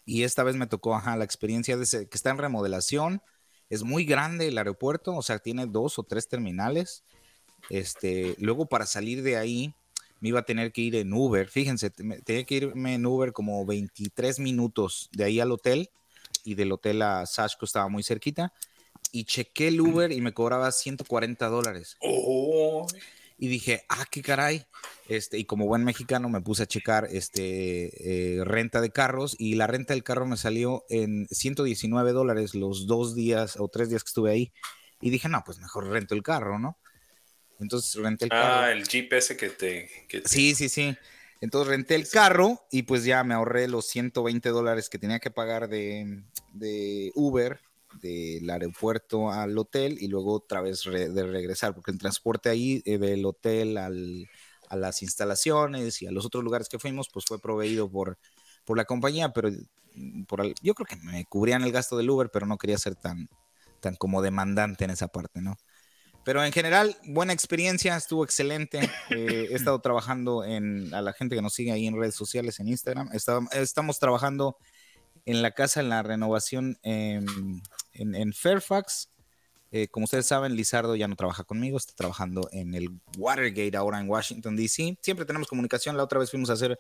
Y 0.07 0.23
esta 0.23 0.45
vez 0.45 0.57
me 0.57 0.67
tocó, 0.67 0.97
ajá, 0.97 1.15
la 1.19 1.25
experiencia 1.25 1.77
de 1.77 1.85
que 1.87 2.17
está 2.17 2.31
en 2.31 2.39
remodelación. 2.39 3.21
Es 3.71 3.85
muy 3.85 4.05
grande 4.05 4.49
el 4.49 4.59
aeropuerto, 4.59 5.15
o 5.15 5.23
sea, 5.23 5.39
tiene 5.39 5.67
dos 5.67 5.99
o 5.99 6.03
tres 6.03 6.29
terminales. 6.29 7.05
Este, 7.71 8.35
luego 8.39 8.67
para 8.67 8.85
salir 8.85 9.23
de 9.23 9.37
ahí 9.37 9.75
me 10.21 10.31
iba 10.31 10.41
a 10.41 10.45
tener 10.45 10.73
que 10.73 10.83
ir 10.83 10.97
en 10.97 11.13
Uber. 11.13 11.49
Fíjense, 11.49 11.91
tenía 11.91 12.45
que 12.45 12.55
irme 12.55 12.95
en 12.95 13.07
Uber 13.07 13.33
como 13.33 13.65
23 13.65 14.41
minutos 14.41 15.09
de 15.13 15.25
ahí 15.25 15.41
al 15.41 15.53
hotel 15.53 15.89
y 16.45 16.55
del 16.55 16.73
hotel 16.73 17.03
a 17.03 17.25
Sashko 17.27 17.65
estaba 17.65 17.89
muy 17.89 18.03
cerquita. 18.03 18.53
Y 19.13 19.25
chequé 19.25 19.69
el 19.69 19.81
Uber 19.81 20.13
y 20.13 20.21
me 20.21 20.35
cobraba 20.35 20.71
140 20.71 21.49
dólares. 21.49 21.97
Oh, 22.01 22.87
Y 23.43 23.49
dije, 23.49 23.85
ah, 23.89 24.05
qué 24.11 24.21
caray. 24.21 24.67
Este, 25.09 25.39
y 25.39 25.47
como 25.47 25.65
buen 25.67 25.83
mexicano 25.83 26.29
me 26.29 26.43
puse 26.43 26.65
a 26.65 26.67
checar 26.67 27.09
este, 27.11 28.37
eh, 28.37 28.45
renta 28.45 28.83
de 28.83 28.91
carros 28.91 29.35
y 29.39 29.55
la 29.55 29.67
renta 29.67 29.95
del 29.95 30.05
carro 30.05 30.27
me 30.27 30.37
salió 30.37 30.85
en 30.91 31.27
119 31.31 32.13
dólares 32.13 32.55
los 32.55 32.87
dos 32.87 33.15
días 33.15 33.57
o 33.59 33.69
tres 33.69 33.89
días 33.89 34.05
que 34.05 34.09
estuve 34.09 34.31
ahí. 34.31 34.53
Y 35.01 35.09
dije, 35.09 35.31
no, 35.31 35.43
pues 35.45 35.59
mejor 35.59 35.89
rento 35.89 36.15
el 36.15 36.23
carro, 36.23 36.59
¿no? 36.59 36.79
Entonces 37.61 37.95
renté 37.95 38.27
el 38.27 38.31
carro. 38.31 38.61
ah, 38.61 38.73
el 38.73 38.87
Jeep 38.87 39.11
ese 39.15 39.39
que 39.39 39.49
te. 39.49 39.89
que 40.07 40.21
te- 40.21 40.29
Sí, 40.29 40.55
sí, 40.55 40.69
sí. 40.69 40.95
Entonces 41.41 41.69
renté 41.69 41.95
el 41.95 42.07
carro 42.07 42.67
y 42.71 42.83
pues 42.83 43.05
ya 43.05 43.25
me 43.25 43.33
ahorré 43.33 43.69
los 43.69 43.87
120 43.87 44.51
dólares 44.51 44.91
que 44.91 44.99
tenía 44.99 45.19
que 45.19 45.31
pagar 45.31 45.69
de, 45.69 46.23
de 46.53 47.11
Uber 47.15 47.59
del 48.01 48.49
aeropuerto 48.51 49.31
al 49.31 49.57
hotel 49.59 49.99
y 50.01 50.09
luego 50.09 50.35
otra 50.35 50.61
vez 50.61 50.85
de 50.85 51.23
regresar, 51.27 51.75
porque 51.75 51.91
el 51.91 51.99
transporte 51.99 52.49
ahí 52.49 52.83
eh, 52.85 52.99
del 52.99 53.25
hotel 53.27 53.77
al- 53.79 54.29
a 54.69 54.77
las 54.77 55.03
instalaciones 55.03 56.01
y 56.01 56.07
a 56.07 56.13
los 56.13 56.25
otros 56.25 56.45
lugares 56.45 56.69
que 56.69 56.79
fuimos, 56.79 57.09
pues 57.13 57.25
fue 57.27 57.41
proveído 57.41 57.91
por, 57.91 58.19
por 58.65 58.77
la 58.77 58.85
compañía, 58.85 59.33
pero 59.33 59.51
mm, 59.95 60.23
por, 60.25 60.45
yo 60.63 60.75
creo 60.75 60.87
que 60.87 60.97
me 61.05 61.25
cubrían 61.27 61.63
el 61.63 61.73
gasto 61.73 61.97
del 61.97 62.09
Uber, 62.11 62.31
pero 62.33 62.47
no 62.47 62.57
quería 62.57 62.79
ser 62.79 62.95
tan, 62.95 63.29
tan 63.81 63.97
como 63.97 64.23
demandante 64.23 64.85
en 64.85 64.91
esa 64.91 65.09
parte, 65.09 65.41
¿no? 65.41 65.57
Pero 66.25 66.45
en 66.45 66.53
general, 66.53 66.97
buena 67.07 67.33
experiencia, 67.33 67.97
estuvo 67.97 68.25
excelente. 68.25 68.79
Eh, 69.11 69.49
he 69.51 69.55
estado 69.55 69.81
trabajando 69.81 70.45
en, 70.45 70.93
a 70.95 71.01
la 71.01 71.15
gente 71.15 71.35
que 71.35 71.43
nos 71.43 71.55
sigue 71.55 71.73
ahí 71.73 71.87
en 71.87 71.99
redes 71.99 72.15
sociales, 72.15 72.61
en 72.61 72.69
Instagram. 72.69 73.09
Está- 73.13 73.41
estamos 73.53 73.99
trabajando 73.99 74.57
en 75.27 75.43
la 75.43 75.51
casa, 75.53 75.81
en 75.81 75.89
la 75.89 76.03
renovación 76.03 76.79
en, 76.83 77.27
en- 77.93 78.15
en 78.15 78.33
Fairfax. 78.33 79.09
Eh, 79.73 79.87
como 79.87 80.05
ustedes 80.05 80.27
saben, 80.27 80.57
Lizardo 80.57 80.97
ya 80.97 81.07
no 81.07 81.15
trabaja 81.15 81.45
conmigo, 81.45 81.77
está 81.77 81.93
trabajando 81.95 82.49
en 82.51 82.75
el 82.75 82.89
Watergate 83.17 83.77
ahora 83.77 84.01
en 84.01 84.09
Washington, 84.09 84.57
D.C. 84.57 84.99
Siempre 85.01 85.25
tenemos 85.25 85.47
comunicación. 85.47 85.97
La 85.97 86.03
otra 86.03 86.19
vez 86.19 86.29
fuimos 86.31 86.51
a 86.51 86.55
hacer 86.55 86.77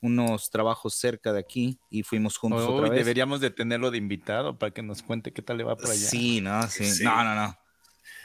unos 0.00 0.50
trabajos 0.50 0.94
cerca 0.94 1.32
de 1.32 1.40
aquí 1.40 1.78
y 1.88 2.02
fuimos 2.02 2.36
juntos 2.36 2.66
Uy, 2.68 2.74
otra 2.74 2.90
vez. 2.90 2.98
deberíamos 2.98 3.40
de 3.40 3.50
tenerlo 3.50 3.90
de 3.90 3.96
invitado 3.96 4.58
para 4.58 4.72
que 4.74 4.82
nos 4.82 5.02
cuente 5.02 5.32
qué 5.32 5.40
tal 5.40 5.56
le 5.56 5.64
va 5.64 5.76
por 5.76 5.86
allá. 5.90 6.06
Sí, 6.06 6.42
no, 6.42 6.68
sí. 6.68 6.84
Sí. 6.84 7.04
No, 7.04 7.24
no, 7.24 7.34
no. 7.34 7.58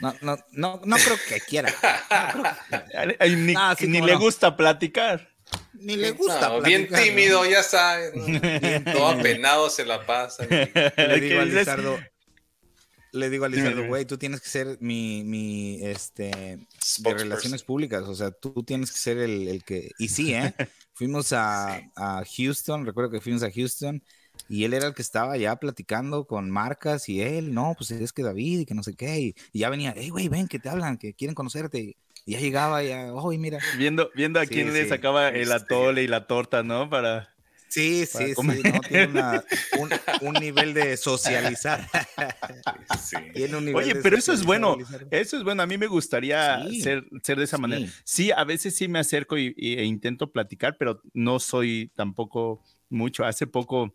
No, 0.00 0.14
no, 0.22 0.36
no, 0.52 0.80
no 0.84 0.96
creo 0.96 1.16
que 1.28 1.40
quiera. 1.40 1.72
Ay, 2.94 3.16
ay, 3.18 3.36
ni 3.36 3.54
Ah, 3.56 3.74
sí, 3.78 3.86
ni 3.86 4.00
le 4.02 4.12
no. 4.14 4.18
gusta 4.20 4.54
platicar. 4.56 5.29
Ni 5.74 5.96
le 5.96 6.12
gusta. 6.12 6.48
No, 6.48 6.62
bien 6.62 6.88
tímido, 6.88 7.44
ya 7.46 7.62
sabes. 7.62 8.12
¿no? 8.14 8.92
Todo 8.92 9.08
apenado 9.08 9.70
se 9.70 9.84
la 9.84 10.04
pasa. 10.04 10.44
Le 10.46 10.70
¿Qué 10.96 11.20
digo 11.20 11.40
a? 11.40 11.44
Lizardo, 11.44 11.98
le 13.12 13.30
digo 13.30 13.44
a 13.44 13.48
Lizardo, 13.48 13.86
güey, 13.86 14.04
tú 14.04 14.18
tienes 14.18 14.40
que 14.40 14.48
ser 14.48 14.78
mi, 14.80 15.24
mi, 15.24 15.80
este, 15.82 16.58
de 16.98 17.14
relaciones 17.14 17.62
públicas, 17.62 18.04
o 18.04 18.14
sea, 18.14 18.30
tú 18.30 18.62
tienes 18.62 18.92
que 18.92 18.98
ser 18.98 19.18
el, 19.18 19.48
el 19.48 19.64
que, 19.64 19.90
y 19.98 20.08
sí, 20.08 20.34
¿eh? 20.34 20.54
Fuimos 20.92 21.32
a, 21.32 21.80
a 21.96 22.22
Houston, 22.36 22.84
recuerdo 22.84 23.10
que 23.10 23.22
fuimos 23.22 23.42
a 23.42 23.50
Houston, 23.50 24.02
y 24.48 24.64
él 24.64 24.74
era 24.74 24.86
el 24.86 24.94
que 24.94 25.00
estaba 25.00 25.36
ya 25.38 25.56
platicando 25.56 26.26
con 26.26 26.50
marcas, 26.50 27.08
y 27.08 27.22
él, 27.22 27.54
no, 27.54 27.74
pues 27.76 27.90
es 27.90 28.12
que 28.12 28.22
David, 28.22 28.60
y 28.60 28.66
que 28.66 28.74
no 28.74 28.82
sé 28.82 28.94
qué, 28.94 29.18
y, 29.18 29.34
y 29.52 29.60
ya 29.60 29.70
venía, 29.70 29.94
hey, 29.96 30.10
güey, 30.10 30.28
ven, 30.28 30.46
que 30.46 30.58
te 30.58 30.68
hablan, 30.68 30.98
que 30.98 31.14
quieren 31.14 31.34
conocerte, 31.34 31.78
y 31.78 31.96
ya 32.26 32.38
llegaba, 32.40 32.82
ya, 32.82 33.12
oh, 33.14 33.30
mira. 33.32 33.58
Viendo, 33.76 34.10
viendo 34.14 34.40
a 34.40 34.44
Sí, 34.44 34.50
quién 34.54 34.72
le 34.72 34.88
sacaba 34.88 35.28
el 35.28 35.42
Este. 35.42 35.54
atole 35.54 36.02
y 36.02 36.06
la 36.08 36.26
torta, 36.26 36.62
¿no? 36.62 36.88
Para. 36.90 37.34
Sí, 37.68 38.04
Para 38.12 38.26
sí, 38.26 38.34
sí, 38.34 38.42
no, 38.64 38.80
tiene 38.80 39.06
una- 39.06 39.44
un, 39.78 39.90
un 40.22 40.34
nivel 40.34 40.74
de 40.74 40.96
socializar. 40.96 41.88
Sí. 43.00 43.16
Tiene 43.32 43.56
un 43.56 43.64
nivel 43.64 43.84
Oye, 43.84 43.94
de 43.94 44.02
pero 44.02 44.16
eso 44.16 44.32
es 44.32 44.44
bueno. 44.44 44.76
Eso 45.10 45.36
es 45.36 45.44
bueno. 45.44 45.62
A 45.62 45.66
mí 45.66 45.78
me 45.78 45.86
gustaría 45.86 46.64
ser, 46.82 47.04
ser 47.22 47.38
de 47.38 47.44
esa 47.44 47.58
manera. 47.58 47.86
Sí, 48.04 48.32
a 48.32 48.42
veces 48.44 48.74
sí 48.76 48.88
me 48.88 48.98
acerco 48.98 49.38
y, 49.38 49.54
y- 49.56 49.74
e 49.78 49.84
intento 49.84 50.32
platicar, 50.32 50.76
pero 50.78 51.00
no 51.14 51.38
soy 51.38 51.92
tampoco 51.94 52.60
mucho. 52.88 53.24
Hace 53.24 53.46
poco. 53.46 53.94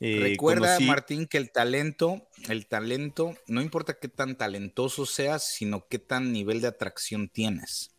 Eh, 0.00 0.18
Recuerda, 0.20 0.76
conocí- 0.78 0.86
Martín, 0.86 1.26
que 1.26 1.38
el 1.38 1.50
talento, 1.52 2.28
el 2.48 2.66
talento, 2.66 3.34
no 3.46 3.62
importa 3.62 3.98
qué 3.98 4.08
tan 4.08 4.36
talentoso 4.36 5.06
seas, 5.06 5.44
sino 5.48 5.86
qué 5.88 5.98
tan 5.98 6.32
nivel 6.32 6.60
de 6.60 6.68
atracción 6.68 7.28
tienes. 7.28 7.92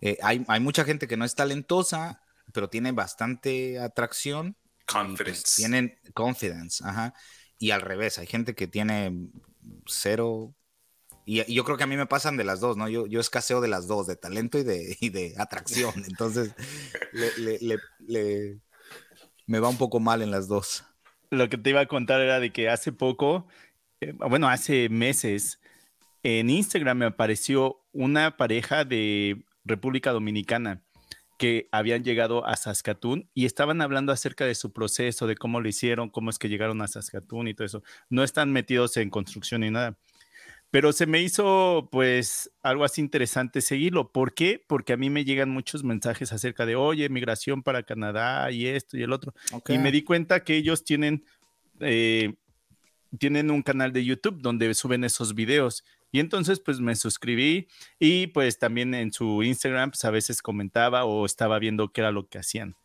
Eh, 0.00 0.18
hay, 0.22 0.44
hay 0.48 0.60
mucha 0.60 0.84
gente 0.84 1.06
que 1.08 1.16
no 1.16 1.24
es 1.24 1.34
talentosa, 1.34 2.22
pero 2.52 2.68
tiene 2.68 2.92
bastante 2.92 3.78
atracción. 3.78 4.48
y, 4.48 4.84
pues, 4.84 4.86
Confidence. 4.86 5.56
tienen 5.56 5.98
confidence, 6.14 6.84
ajá. 6.86 7.14
Y 7.58 7.70
al 7.70 7.80
revés, 7.80 8.18
hay 8.18 8.26
gente 8.26 8.54
que 8.54 8.66
tiene 8.66 9.28
cero. 9.86 10.54
Y, 11.24 11.40
y 11.50 11.54
yo 11.54 11.64
creo 11.64 11.76
que 11.76 11.84
a 11.84 11.88
mí 11.88 11.96
me 11.96 12.06
pasan 12.06 12.36
de 12.36 12.44
las 12.44 12.60
dos, 12.60 12.76
¿no? 12.76 12.88
Yo, 12.88 13.06
yo 13.06 13.18
escaseo 13.18 13.60
de 13.60 13.68
las 13.68 13.86
dos, 13.88 14.06
de 14.06 14.14
talento 14.16 14.58
y 14.58 14.62
de, 14.64 14.96
y 15.00 15.08
de 15.08 15.34
atracción. 15.38 15.92
Entonces, 16.08 16.52
le- 17.12 17.36
le- 17.38 17.58
le- 17.60 17.78
le- 18.06 18.60
me 19.46 19.58
va 19.60 19.68
un 19.68 19.78
poco 19.78 19.98
mal 19.98 20.22
en 20.22 20.30
las 20.30 20.46
dos. 20.48 20.84
Lo 21.30 21.48
que 21.48 21.58
te 21.58 21.70
iba 21.70 21.80
a 21.80 21.86
contar 21.86 22.20
era 22.20 22.40
de 22.40 22.52
que 22.52 22.68
hace 22.68 22.92
poco, 22.92 23.46
eh, 24.00 24.12
bueno, 24.12 24.48
hace 24.48 24.88
meses, 24.88 25.60
en 26.22 26.50
Instagram 26.50 26.98
me 26.98 27.06
apareció 27.06 27.84
una 27.92 28.36
pareja 28.36 28.84
de 28.84 29.44
República 29.64 30.12
Dominicana 30.12 30.82
que 31.38 31.68
habían 31.70 32.02
llegado 32.02 32.46
a 32.46 32.56
Saskatoon 32.56 33.28
y 33.34 33.44
estaban 33.44 33.80
hablando 33.82 34.12
acerca 34.12 34.46
de 34.46 34.54
su 34.54 34.72
proceso, 34.72 35.26
de 35.26 35.36
cómo 35.36 35.60
lo 35.60 35.68
hicieron, 35.68 36.08
cómo 36.08 36.30
es 36.30 36.38
que 36.38 36.48
llegaron 36.48 36.80
a 36.80 36.88
Saskatoon 36.88 37.48
y 37.48 37.54
todo 37.54 37.66
eso. 37.66 37.82
No 38.08 38.22
están 38.22 38.52
metidos 38.52 38.96
en 38.96 39.10
construcción 39.10 39.60
ni 39.60 39.70
nada. 39.70 39.98
Pero 40.76 40.92
se 40.92 41.06
me 41.06 41.22
hizo 41.22 41.88
pues 41.90 42.50
algo 42.62 42.84
así 42.84 43.00
interesante 43.00 43.62
seguirlo. 43.62 44.12
¿Por 44.12 44.34
qué? 44.34 44.62
Porque 44.66 44.92
a 44.92 44.98
mí 44.98 45.08
me 45.08 45.24
llegan 45.24 45.48
muchos 45.48 45.84
mensajes 45.84 46.34
acerca 46.34 46.66
de, 46.66 46.76
oye, 46.76 47.08
migración 47.08 47.62
para 47.62 47.82
Canadá 47.82 48.50
y 48.50 48.66
esto 48.66 48.98
y 48.98 49.02
el 49.02 49.14
otro. 49.14 49.32
Y 49.68 49.78
me 49.78 49.90
di 49.90 50.02
cuenta 50.02 50.44
que 50.44 50.54
ellos 50.54 50.84
tienen, 50.84 51.24
eh, 51.80 52.34
tienen 53.18 53.50
un 53.50 53.62
canal 53.62 53.94
de 53.94 54.04
YouTube 54.04 54.42
donde 54.42 54.74
suben 54.74 55.04
esos 55.04 55.34
videos. 55.34 55.82
Y 56.12 56.20
entonces 56.20 56.60
pues 56.60 56.78
me 56.78 56.94
suscribí 56.94 57.68
y 57.98 58.26
pues 58.26 58.58
también 58.58 58.92
en 58.92 59.14
su 59.14 59.42
Instagram 59.42 59.92
pues 59.92 60.04
a 60.04 60.10
veces 60.10 60.42
comentaba 60.42 61.06
o 61.06 61.24
estaba 61.24 61.58
viendo 61.58 61.90
qué 61.90 62.02
era 62.02 62.12
lo 62.12 62.28
que 62.28 62.36
hacían. 62.36 62.76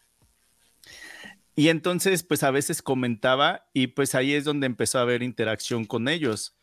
Y 1.58 1.68
entonces 1.68 2.24
pues 2.24 2.44
a 2.44 2.52
veces 2.52 2.82
comentaba 2.82 3.66
y 3.74 3.88
pues 3.88 4.16
ahí 4.16 4.34
es 4.34 4.46
donde 4.46 4.68
empezó 4.68 5.00
a 5.00 5.02
haber 5.02 5.24
interacción 5.24 5.84
con 5.84 6.08
ellos. 6.08 6.56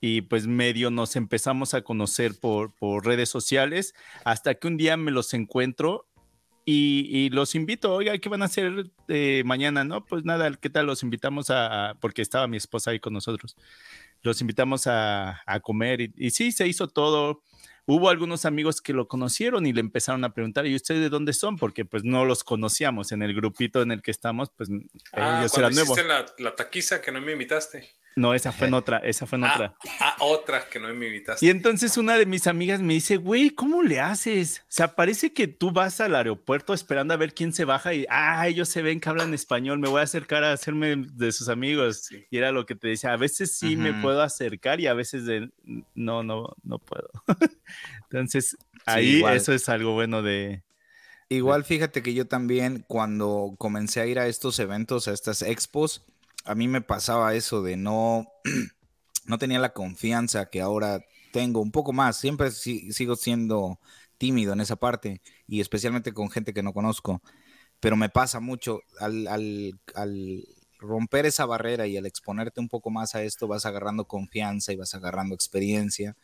Y 0.00 0.22
pues 0.22 0.46
medio 0.46 0.90
nos 0.90 1.14
empezamos 1.16 1.74
a 1.74 1.82
conocer 1.82 2.32
por, 2.40 2.72
por 2.74 3.04
redes 3.04 3.28
sociales 3.28 3.94
hasta 4.24 4.54
que 4.54 4.66
un 4.66 4.76
día 4.78 4.96
me 4.96 5.10
los 5.10 5.34
encuentro 5.34 6.06
y, 6.64 7.06
y 7.10 7.30
los 7.30 7.54
invito, 7.54 7.92
oiga, 7.94 8.16
¿qué 8.18 8.28
van 8.28 8.42
a 8.42 8.46
hacer 8.46 8.90
eh, 9.08 9.42
mañana? 9.44 9.82
No, 9.84 10.04
pues 10.04 10.24
nada, 10.24 10.50
¿qué 10.54 10.70
tal? 10.70 10.86
Los 10.86 11.02
invitamos 11.02 11.50
a, 11.50 11.90
a- 11.90 11.94
porque 11.96 12.22
estaba 12.22 12.46
mi 12.46 12.56
esposa 12.56 12.92
ahí 12.92 13.00
con 13.00 13.12
nosotros, 13.12 13.56
los 14.22 14.40
invitamos 14.40 14.86
a, 14.86 15.42
a 15.46 15.60
comer 15.60 16.00
y, 16.00 16.12
y 16.16 16.30
sí, 16.30 16.52
se 16.52 16.66
hizo 16.66 16.88
todo. 16.88 17.42
Hubo 17.86 18.08
algunos 18.08 18.44
amigos 18.44 18.80
que 18.80 18.92
lo 18.92 19.08
conocieron 19.08 19.66
y 19.66 19.72
le 19.72 19.80
empezaron 19.80 20.22
a 20.24 20.32
preguntar, 20.32 20.66
¿y 20.66 20.76
ustedes 20.76 21.00
de 21.00 21.08
dónde 21.08 21.32
son? 21.32 21.56
Porque 21.56 21.84
pues 21.84 22.04
no 22.04 22.24
los 22.24 22.44
conocíamos 22.44 23.10
en 23.10 23.22
el 23.22 23.34
grupito 23.34 23.82
en 23.82 23.90
el 23.90 24.00
que 24.00 24.12
estamos, 24.12 24.50
pues 24.56 24.68
Ah, 25.12 25.40
ellos 25.40 25.58
eran 25.58 25.74
nuevos. 25.74 25.98
la, 26.06 26.24
la 26.38 26.54
taquiza 26.54 27.00
que 27.00 27.10
no 27.10 27.20
me 27.20 27.32
invitaste. 27.32 27.88
No, 28.16 28.34
esa 28.34 28.50
fue 28.52 28.66
en 28.66 28.74
otra, 28.74 28.98
esa 28.98 29.24
fue 29.24 29.38
en 29.38 29.44
Ah, 29.44 29.52
otra. 29.54 29.74
ah, 30.00 30.16
otra 30.20 30.68
que 30.68 30.80
no 30.80 30.92
me 30.92 31.06
invitaste. 31.06 31.46
Y 31.46 31.48
entonces 31.48 31.96
una 31.96 32.16
de 32.18 32.26
mis 32.26 32.46
amigas 32.48 32.80
me 32.82 32.94
dice, 32.94 33.16
güey, 33.16 33.50
¿cómo 33.50 33.82
le 33.82 34.00
haces? 34.00 34.60
O 34.62 34.66
sea, 34.68 34.94
parece 34.96 35.32
que 35.32 35.46
tú 35.46 35.70
vas 35.70 36.00
al 36.00 36.14
aeropuerto 36.16 36.74
esperando 36.74 37.14
a 37.14 37.16
ver 37.16 37.34
quién 37.34 37.52
se 37.52 37.64
baja 37.64 37.94
y, 37.94 38.06
ah, 38.10 38.46
ellos 38.48 38.68
se 38.68 38.82
ven 38.82 39.00
que 39.00 39.08
hablan 39.08 39.32
español, 39.32 39.78
me 39.78 39.88
voy 39.88 40.00
a 40.00 40.04
acercar 40.04 40.42
a 40.44 40.52
hacerme 40.52 40.96
de 40.96 41.32
sus 41.32 41.48
amigos. 41.48 42.04
Sí. 42.08 42.24
Y 42.30 42.36
era 42.38 42.50
lo 42.50 42.66
que 42.66 42.74
te 42.74 42.88
decía, 42.88 43.12
a 43.12 43.16
veces 43.16 43.56
sí 43.56 43.76
me 43.76 43.94
puedo 43.94 44.22
acercar 44.22 44.80
y 44.80 44.88
a 44.88 44.94
veces 44.94 45.24
de, 45.24 45.48
no, 45.94 46.22
no, 46.22 46.54
no 46.62 46.78
puedo. 46.78 47.10
entonces, 48.10 48.56
ahí 48.86 49.22
eso 49.32 49.52
es 49.52 49.68
algo 49.68 49.92
bueno 49.92 50.22
de... 50.22 50.62
Igual 51.28 51.64
fíjate 51.64 52.02
que 52.02 52.12
yo 52.12 52.26
también 52.26 52.84
cuando 52.88 53.54
comencé 53.56 54.00
a 54.00 54.06
ir 54.06 54.18
a 54.18 54.26
estos 54.26 54.58
eventos, 54.58 55.06
a 55.06 55.12
estas 55.12 55.42
expos, 55.42 56.04
a 56.44 56.54
mí 56.54 56.68
me 56.68 56.80
pasaba 56.80 57.34
eso 57.34 57.62
de 57.62 57.76
no, 57.76 58.26
no 59.26 59.38
tenía 59.38 59.58
la 59.58 59.72
confianza 59.72 60.46
que 60.50 60.60
ahora 60.60 61.02
tengo, 61.32 61.60
un 61.60 61.72
poco 61.72 61.92
más, 61.92 62.16
siempre 62.18 62.50
si- 62.50 62.92
sigo 62.92 63.16
siendo 63.16 63.78
tímido 64.18 64.52
en 64.52 64.60
esa 64.60 64.76
parte 64.76 65.22
y 65.46 65.60
especialmente 65.60 66.12
con 66.12 66.30
gente 66.30 66.52
que 66.54 66.62
no 66.62 66.72
conozco, 66.72 67.22
pero 67.80 67.96
me 67.96 68.08
pasa 68.10 68.40
mucho 68.40 68.80
al 69.00 69.78
romper 70.78 71.26
esa 71.26 71.46
barrera 71.46 71.86
y 71.86 71.96
al 71.96 72.06
exponerte 72.06 72.60
un 72.60 72.68
poco 72.68 72.90
más 72.90 73.14
a 73.14 73.22
esto, 73.22 73.46
vas 73.48 73.66
agarrando 73.66 74.06
confianza 74.06 74.72
y 74.72 74.76
vas 74.76 74.94
agarrando 74.94 75.34
experiencia 75.34 76.16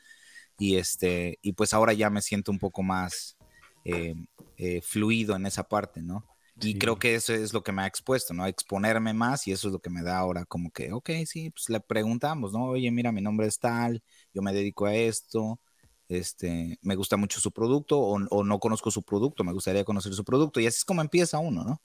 y 0.58 0.76
este, 0.76 1.38
y 1.42 1.52
pues 1.52 1.74
ahora 1.74 1.92
ya 1.92 2.10
me 2.10 2.22
siento 2.22 2.52
un 2.52 2.58
poco 2.58 2.82
más... 2.82 3.36
eh, 3.84 4.14
eh, 4.58 4.80
fluido 4.82 5.36
en 5.36 5.46
esa 5.46 5.64
parte, 5.68 6.02
¿no? 6.02 6.24
Y 6.58 6.72
Sí. 6.72 6.78
creo 6.78 6.98
que 6.98 7.14
eso 7.14 7.34
es 7.34 7.52
lo 7.52 7.62
que 7.62 7.72
me 7.72 7.82
ha 7.82 7.86
expuesto, 7.86 8.32
¿no? 8.32 8.46
Exponerme 8.46 9.12
más 9.12 9.46
y 9.46 9.52
eso 9.52 9.68
es 9.68 9.72
lo 9.72 9.78
que 9.78 9.90
me 9.90 10.02
da 10.02 10.16
ahora 10.18 10.44
como 10.46 10.70
que, 10.70 10.90
ok, 10.92 11.10
sí, 11.26 11.50
pues 11.50 11.68
le 11.68 11.80
preguntamos, 11.80 12.52
¿no? 12.52 12.64
Oye, 12.64 12.90
mira, 12.90 13.12
mi 13.12 13.20
nombre 13.20 13.46
es 13.46 13.58
tal, 13.58 14.02
yo 14.32 14.40
me 14.40 14.54
dedico 14.54 14.86
a 14.86 14.94
esto, 14.94 15.60
este, 16.08 16.78
me 16.80 16.94
gusta 16.96 17.16
mucho 17.18 17.40
su 17.40 17.52
producto 17.52 17.98
o, 17.98 18.18
o 18.30 18.44
no 18.44 18.58
conozco 18.58 18.90
su 18.90 19.02
producto, 19.02 19.44
me 19.44 19.52
gustaría 19.52 19.84
conocer 19.84 20.14
su 20.14 20.24
producto 20.24 20.58
y 20.60 20.66
así 20.66 20.76
es 20.78 20.84
como 20.86 21.02
empieza 21.02 21.38
uno, 21.38 21.62
¿no? 21.62 21.82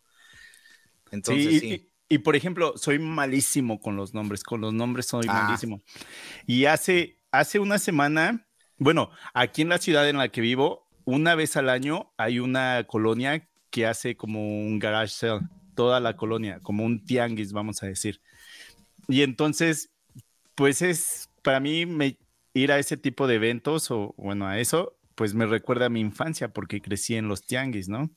Entonces, 1.11 1.53
Sí, 1.53 1.59
sí. 1.59 1.67
y- 1.73 1.91
Y, 2.13 2.17
por 2.17 2.35
ejemplo, 2.35 2.73
soy 2.75 2.99
malísimo 2.99 3.79
con 3.79 3.95
los 3.95 4.13
nombres, 4.13 4.43
con 4.43 4.59
los 4.59 4.73
nombres 4.73 5.05
soy 5.05 5.27
Ah. 5.29 5.43
malísimo. 5.45 5.81
Y 6.45 6.65
hace, 6.65 7.21
hace 7.31 7.57
una 7.59 7.79
semana, 7.79 8.45
bueno, 8.77 9.11
aquí 9.33 9.61
en 9.61 9.69
la 9.69 9.77
ciudad 9.77 10.09
en 10.09 10.17
la 10.17 10.27
que 10.27 10.41
vivo, 10.41 10.89
una 11.05 11.35
vez 11.35 11.55
al 11.55 11.69
año 11.69 12.11
hay 12.17 12.39
una 12.39 12.85
colonia 12.85 13.47
que 13.71 13.87
hace 13.87 14.15
como 14.15 14.59
un 14.61 14.77
garage 14.77 15.13
sale, 15.13 15.41
toda 15.75 15.99
la 15.99 16.15
colonia, 16.15 16.59
como 16.61 16.83
un 16.85 17.03
tianguis, 17.03 17.53
vamos 17.53 17.81
a 17.81 17.87
decir. 17.87 18.21
Y 19.07 19.23
entonces, 19.23 19.91
pues 20.55 20.81
es, 20.81 21.29
para 21.41 21.59
mí, 21.59 21.85
ir 22.53 22.71
a 22.71 22.79
ese 22.79 22.97
tipo 22.97 23.27
de 23.27 23.35
eventos 23.35 23.89
o, 23.89 24.13
bueno, 24.17 24.45
a 24.45 24.59
eso, 24.59 24.95
pues 25.15 25.33
me 25.33 25.45
recuerda 25.45 25.87
a 25.87 25.89
mi 25.89 26.01
infancia 26.01 26.49
porque 26.49 26.81
crecí 26.81 27.15
en 27.15 27.27
los 27.27 27.45
tianguis, 27.45 27.89
¿no? 27.89 28.11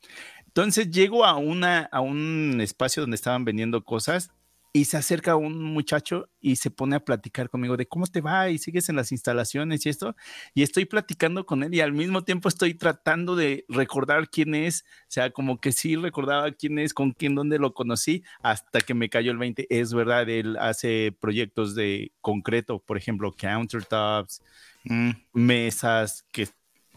Entonces 0.45 0.89
llego 0.89 1.25
a, 1.25 1.35
una, 1.35 1.89
a 1.91 2.01
un 2.01 2.59
espacio 2.61 3.03
donde 3.03 3.15
estaban 3.15 3.45
vendiendo 3.45 3.83
cosas 3.83 4.31
y 4.75 4.83
se 4.83 4.97
acerca 4.97 5.37
un 5.37 5.63
muchacho 5.63 6.27
y 6.41 6.57
se 6.57 6.69
pone 6.69 6.97
a 6.97 6.99
platicar 6.99 7.49
conmigo 7.49 7.77
de 7.77 7.87
cómo 7.87 8.07
te 8.07 8.19
va 8.19 8.49
y 8.49 8.57
sigues 8.57 8.89
en 8.89 8.97
las 8.97 9.13
instalaciones 9.13 9.85
y 9.85 9.89
esto. 9.89 10.15
Y 10.53 10.63
estoy 10.63 10.83
platicando 10.83 11.45
con 11.45 11.63
él 11.63 11.73
y 11.73 11.79
al 11.79 11.93
mismo 11.93 12.25
tiempo 12.25 12.49
estoy 12.49 12.73
tratando 12.73 13.37
de 13.37 13.63
recordar 13.69 14.29
quién 14.29 14.53
es. 14.53 14.83
O 15.03 15.05
sea, 15.07 15.29
como 15.29 15.61
que 15.61 15.71
sí 15.71 15.95
recordaba 15.95 16.51
quién 16.51 16.77
es, 16.77 16.93
con 16.93 17.13
quién, 17.13 17.35
dónde 17.35 17.57
lo 17.57 17.73
conocí, 17.73 18.23
hasta 18.43 18.81
que 18.81 18.93
me 18.93 19.09
cayó 19.09 19.31
el 19.31 19.37
20. 19.37 19.65
Es 19.69 19.93
verdad, 19.93 20.27
él 20.29 20.57
hace 20.57 21.15
proyectos 21.21 21.73
de 21.73 22.11
concreto, 22.19 22.79
por 22.79 22.97
ejemplo, 22.97 23.31
countertops, 23.31 24.41
Mm, 24.85 25.11
mesas, 25.33 26.25
que 26.31 26.47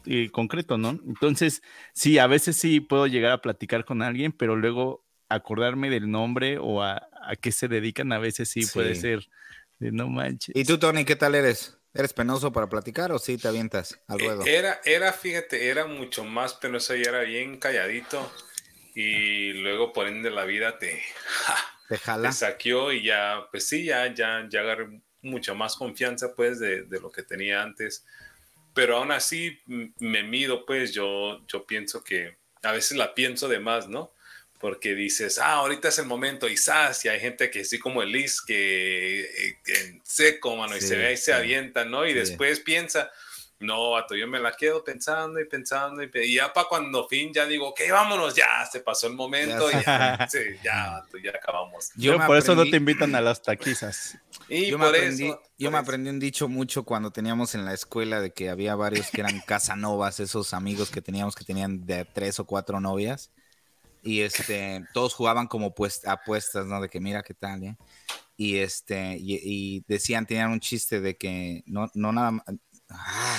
eh, 0.07 0.31
concreto, 0.31 0.79
¿no? 0.79 0.91
Entonces, 1.07 1.63
sí, 1.95 2.19
a 2.19 2.27
veces 2.27 2.57
sí 2.57 2.81
puedo 2.81 3.07
llegar 3.07 3.33
a 3.33 3.41
platicar 3.41 3.85
con 3.85 4.03
alguien, 4.03 4.33
pero 4.33 4.57
luego 4.57 5.05
acordarme 5.29 5.91
del 5.91 6.11
nombre 6.11 6.59
o 6.59 6.83
a, 6.83 7.09
a 7.23 7.37
qué 7.37 7.53
se 7.53 7.69
dedican, 7.69 8.13
a 8.13 8.19
veces 8.19 8.49
sí, 8.49 8.67
puede 8.67 8.95
ser 8.95 9.29
de 9.79 9.93
no 9.93 10.09
manches. 10.09 10.55
¿Y 10.57 10.65
tú, 10.65 10.79
Tony, 10.79 11.05
qué 11.05 11.17
tal 11.17 11.35
eres? 11.35 11.79
¿Eres 11.95 12.13
penoso 12.13 12.53
para 12.53 12.69
platicar 12.69 13.13
o 13.13 13.19
sí 13.19 13.39
te 13.39 13.49
avientas 13.49 14.01
al 14.09 14.21
Eh, 14.21 14.25
ruedo? 14.25 14.45
Era, 14.45 14.81
era, 14.85 15.13
fíjate, 15.13 15.69
era 15.69 15.87
mucho 15.87 16.25
más 16.25 16.55
penoso 16.55 16.95
y 16.97 17.03
era 17.03 17.21
bien 17.21 17.59
calladito. 17.59 18.31
Y 18.95 19.53
luego 19.55 19.93
por 19.93 20.09
ende 20.09 20.31
la 20.31 20.45
vida 20.45 20.79
te, 20.79 21.03
¿Te 21.89 21.99
jala? 21.99 22.29
te 22.29 22.33
saqueó 22.33 22.93
y 22.93 23.03
ya, 23.05 23.47
pues 23.51 23.67
sí, 23.69 23.85
ya, 23.85 24.13
ya, 24.13 24.47
ya 24.49 24.61
agarré 24.61 25.01
mucha 25.23 25.55
más 25.55 25.77
confianza 25.77 26.35
pues 26.35 26.59
de, 26.59 26.83
de 26.85 27.01
lo 27.01 27.11
que 27.11 27.23
tenía 27.23 27.63
antes. 27.63 28.05
Pero 28.75 28.97
aún 28.99 29.13
así 29.13 29.61
me 29.67 30.23
mido 30.23 30.67
pues, 30.67 30.93
yo, 30.95 31.45
yo 31.47 31.67
pienso 31.67 32.05
que 32.05 32.39
a 32.63 32.73
veces 32.73 32.97
la 32.97 33.15
pienso 33.15 33.49
de 33.49 33.61
más, 33.61 33.89
¿no? 33.89 34.13
Porque 34.61 34.95
dices, 34.97 35.39
ah, 35.39 35.53
ahorita 35.55 35.89
es 35.89 35.99
el 36.01 36.07
momento 36.07 36.49
y 36.49 36.57
¡zas! 36.57 37.05
y 37.05 37.09
hay 37.09 37.21
gente 37.21 37.49
que 37.51 37.65
sí 37.65 37.79
como 37.79 38.03
el 38.03 38.11
Liz, 38.11 38.41
que, 38.43 39.21
eh, 39.21 39.57
en 39.67 40.01
seco, 40.05 40.57
mano, 40.57 40.77
y 40.77 40.81
Sí, 40.81 40.89
se 40.89 40.97
ve 40.97 41.13
y 41.13 41.17
sí. 41.17 41.25
se 41.25 41.33
avienta, 41.33 41.85
¿no? 41.85 42.05
Y 42.07 42.11
Sí. 42.11 42.19
después 42.19 42.59
piensa, 42.61 43.09
no, 43.61 43.91
vato, 43.93 44.15
yo 44.17 44.27
me 44.27 44.41
la 44.41 44.53
quedo 44.57 44.83
pensando 44.85 45.39
y 45.41 45.45
pensando 45.45 46.03
y, 46.03 46.35
ya 46.35 46.53
para 46.53 46.69
cuando 46.69 47.07
fin 47.09 47.33
ya 47.33 47.47
digo, 47.47 47.69
ok, 47.69 47.81
vámonos, 47.91 48.35
ya 48.35 48.67
se 48.71 48.81
pasó 48.81 49.07
el 49.09 49.15
momento, 49.15 49.71
Ya 49.71 49.79
y 49.81 49.83
ya, 49.87 50.29
sí, 50.29 50.39
ya, 50.63 50.91
vato, 50.91 51.19
ya 51.19 51.31
acabamos. 51.31 51.91
Yo 51.95 52.17
por 52.27 52.37
eso 52.37 52.55
no 52.57 52.65
te 52.69 52.77
invitan 52.77 53.15
a 53.15 53.21
las 53.21 53.43
taquizas. 53.43 54.19
Y 54.51 54.71
Yo 54.71 54.79
me, 54.79 54.87
por 54.87 54.95
aprendí, 54.97 55.27
eso, 55.27 55.43
yo 55.59 55.67
por 55.67 55.73
me 55.73 55.79
eso. 55.79 55.83
aprendí 55.85 56.11
un 56.11 56.19
dicho 56.21 56.49
mucho 56.49 56.85
cuando 56.85 57.11
teníamos 57.11 57.55
en 57.55 57.65
la 57.67 57.75
escuela 57.75 58.21
de 58.23 58.33
que 58.33 58.49
había 58.49 58.75
varios 58.77 59.11
que 59.11 59.21
eran 59.21 59.41
casanovas, 59.47 60.21
esos 60.21 60.55
amigos 60.55 60.91
que 60.91 61.03
teníamos 61.03 61.35
que 61.37 61.45
tenían 61.45 61.85
de 61.85 62.05
tres 62.07 62.41
o 62.41 62.47
cuatro 62.47 62.81
novias. 62.81 63.31
Y 64.09 64.23
este, 64.23 64.87
todos 64.95 65.13
jugaban 65.13 65.47
como 65.49 65.75
pues, 65.75 66.07
apuestas, 66.07 66.65
¿no? 66.65 66.81
De 66.81 66.89
que 66.89 66.99
mira 66.99 67.23
qué 67.23 67.35
tal, 67.35 67.63
¿eh? 67.63 67.77
Y 68.39 68.57
este, 68.57 69.17
y, 69.19 69.39
y 69.43 69.85
decían, 69.87 70.25
tenían 70.25 70.51
un 70.51 70.61
chiste 70.61 71.01
de 71.03 71.17
que 71.17 71.63
no, 71.67 71.91
no 71.95 72.13
nada 72.13 72.31
más. 72.31 72.45
Ah, 72.89 73.39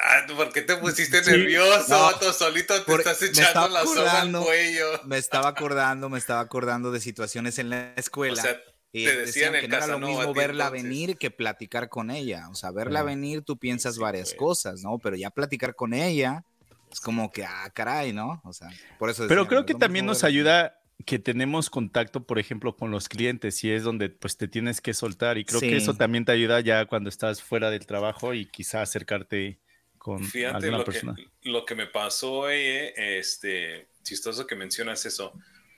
Ah, 0.00 0.26
¿Por 0.34 0.52
qué 0.52 0.62
te 0.62 0.76
pusiste 0.76 1.22
Sí. 1.24 1.30
nervioso? 1.30 1.90
No. 1.90 2.02
vato? 2.04 2.32
solito 2.32 2.84
te 2.84 2.92
estás 2.94 3.20
echando 3.22 3.68
la 3.68 3.84
soga 3.84 4.20
al 4.22 4.32
cuello. 4.32 4.86
me 5.04 5.18
estaba 5.18 5.48
acordando, 5.48 6.08
me 6.08 6.18
estaba 6.18 6.40
acordando 6.40 6.90
de 6.92 7.00
situaciones 7.00 7.58
en 7.58 7.70
la 7.70 7.92
O 7.96 8.00
escuela. 8.00 8.40
sea, 8.42 8.60
Y 8.92 9.04
te 9.04 9.16
decían 9.16 9.26
decían 9.26 9.54
el 9.56 9.60
que 9.62 9.68
no 9.68 9.76
era 9.76 9.86
lo 9.86 9.98
mismo 10.00 10.32
ti, 10.32 10.38
verla 10.38 10.64
entonces. 10.66 10.82
venir 10.84 11.18
que 11.18 11.30
platicar 11.30 11.88
con 11.88 12.10
ella. 12.10 12.48
O 12.48 12.54
sea, 12.54 12.70
verla 12.70 13.00
Sí. 13.00 13.06
venir, 13.06 13.42
tú 13.42 13.56
piensas 13.58 13.94
Sí, 13.96 14.00
varias 14.00 14.34
cosas, 14.34 14.82
¿no? 14.82 14.98
Pero 14.98 15.16
ya 15.16 15.30
platicar 15.30 15.74
con 15.74 15.92
ella 15.94 16.44
es 16.92 17.00
como 17.00 17.30
que, 17.32 17.44
ah, 17.44 17.70
caray, 17.74 18.12
¿no? 18.12 18.40
O 18.44 18.52
sea, 18.52 18.68
por 18.98 19.10
eso. 19.10 19.26
Pero 19.28 19.46
creo 19.48 19.60
"Es 19.60 19.66
que 19.66 19.72
lo 19.74 19.78
también 19.78 20.06
nos 20.06 20.22
verla". 20.22 20.28
ayuda 20.36 20.74
que 21.06 21.18
tenemos 21.20 21.70
contacto, 21.70 22.26
por 22.26 22.38
ejemplo, 22.40 22.76
con 22.76 22.90
los 22.90 23.08
clientes 23.08 23.62
y 23.62 23.70
es 23.70 23.84
donde 23.84 24.08
pues 24.08 24.36
te 24.36 24.48
tienes 24.48 24.80
que 24.80 24.94
soltar 24.94 25.38
y 25.38 25.44
creo 25.44 25.60
que 25.60 25.76
eso 25.76 25.92
Sí. 25.92 25.98
también 25.98 26.24
te 26.24 26.32
ayuda 26.32 26.58
ya 26.60 26.86
cuando 26.86 27.08
estás 27.08 27.40
fuera 27.40 27.70
del 27.70 27.86
trabajo 27.86 28.34
y 28.34 28.46
quizá 28.46 28.82
acercarte 28.82 29.60
con 29.96 30.24
Fíjate 30.24 30.56
alguna 30.66 30.78
lo 30.78 30.84
que, 30.84 30.90
persona. 30.92 31.16
lo 31.42 31.64
que 31.64 31.74
me 31.76 31.86
pasó, 31.86 32.50
eh, 32.50 33.18
este, 33.18 33.88
chistoso 34.02 34.46
que 34.46 34.56
mencionas 34.56 35.06
eso, 35.06 35.32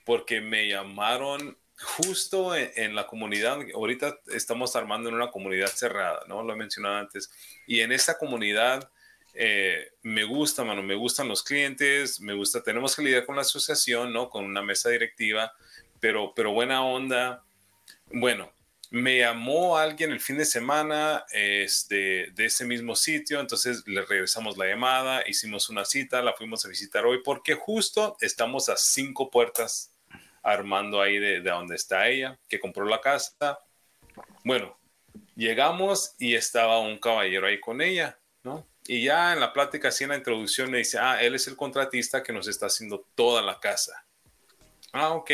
porque 0.05 0.41
me 0.41 0.67
llamaron 0.67 1.55
justo 1.79 2.55
en, 2.55 2.71
en 2.75 2.95
la 2.95 3.05
comunidad, 3.07 3.59
ahorita 3.75 4.19
estamos 4.33 4.75
armando 4.75 5.09
en 5.09 5.15
una 5.15 5.31
comunidad 5.31 5.67
cerrada, 5.69 6.21
¿no? 6.27 6.43
Lo 6.43 6.53
he 6.53 6.55
mencionado 6.55 6.95
antes, 6.97 7.31
y 7.67 7.79
en 7.81 7.91
esta 7.91 8.17
comunidad 8.17 8.89
eh, 9.33 9.91
me 10.01 10.23
gusta, 10.23 10.63
mano, 10.63 10.81
me 10.83 10.95
gustan 10.95 11.27
los 11.27 11.43
clientes, 11.43 12.19
me 12.19 12.33
gusta, 12.33 12.61
tenemos 12.63 12.95
que 12.95 13.03
lidiar 13.03 13.25
con 13.25 13.35
la 13.35 13.41
asociación, 13.41 14.11
¿no? 14.11 14.29
Con 14.29 14.45
una 14.45 14.61
mesa 14.61 14.89
directiva, 14.89 15.53
pero, 15.99 16.33
pero 16.35 16.51
buena 16.51 16.83
onda. 16.83 17.43
Bueno, 18.07 18.51
me 18.89 19.19
llamó 19.19 19.77
alguien 19.77 20.11
el 20.11 20.19
fin 20.19 20.37
de 20.37 20.45
semana 20.45 21.25
este, 21.31 22.31
de 22.31 22.45
ese 22.45 22.65
mismo 22.65 22.95
sitio, 22.95 23.39
entonces 23.39 23.87
le 23.87 24.03
regresamos 24.03 24.57
la 24.57 24.67
llamada, 24.67 25.23
hicimos 25.27 25.69
una 25.69 25.85
cita, 25.85 26.21
la 26.21 26.33
fuimos 26.33 26.65
a 26.65 26.69
visitar 26.69 27.05
hoy 27.05 27.21
porque 27.23 27.55
justo 27.55 28.17
estamos 28.19 28.67
a 28.67 28.75
cinco 28.75 29.29
puertas 29.29 29.93
armando 30.43 31.01
ahí 31.01 31.19
de, 31.19 31.39
de 31.39 31.49
donde 31.51 31.75
está 31.75 32.09
ella, 32.09 32.37
que 32.49 32.59
compró 32.59 32.83
la 32.85 32.99
casa. 32.99 33.59
Bueno, 34.43 34.77
llegamos 35.35 36.15
y 36.19 36.35
estaba 36.35 36.79
un 36.79 36.97
caballero 36.97 37.47
ahí 37.47 37.59
con 37.61 37.81
ella, 37.81 38.19
¿no? 38.43 38.67
Y 38.91 39.03
ya 39.03 39.31
en 39.31 39.39
la 39.39 39.53
plática, 39.53 39.87
así 39.87 40.03
en 40.03 40.09
la 40.09 40.17
introducción, 40.17 40.69
me 40.69 40.79
dice, 40.79 40.97
ah, 40.99 41.23
él 41.23 41.33
es 41.33 41.47
el 41.47 41.55
contratista 41.55 42.21
que 42.21 42.33
nos 42.33 42.49
está 42.49 42.65
haciendo 42.65 43.07
toda 43.15 43.41
la 43.41 43.57
casa. 43.57 44.05
Ah, 44.91 45.13
ok. 45.13 45.31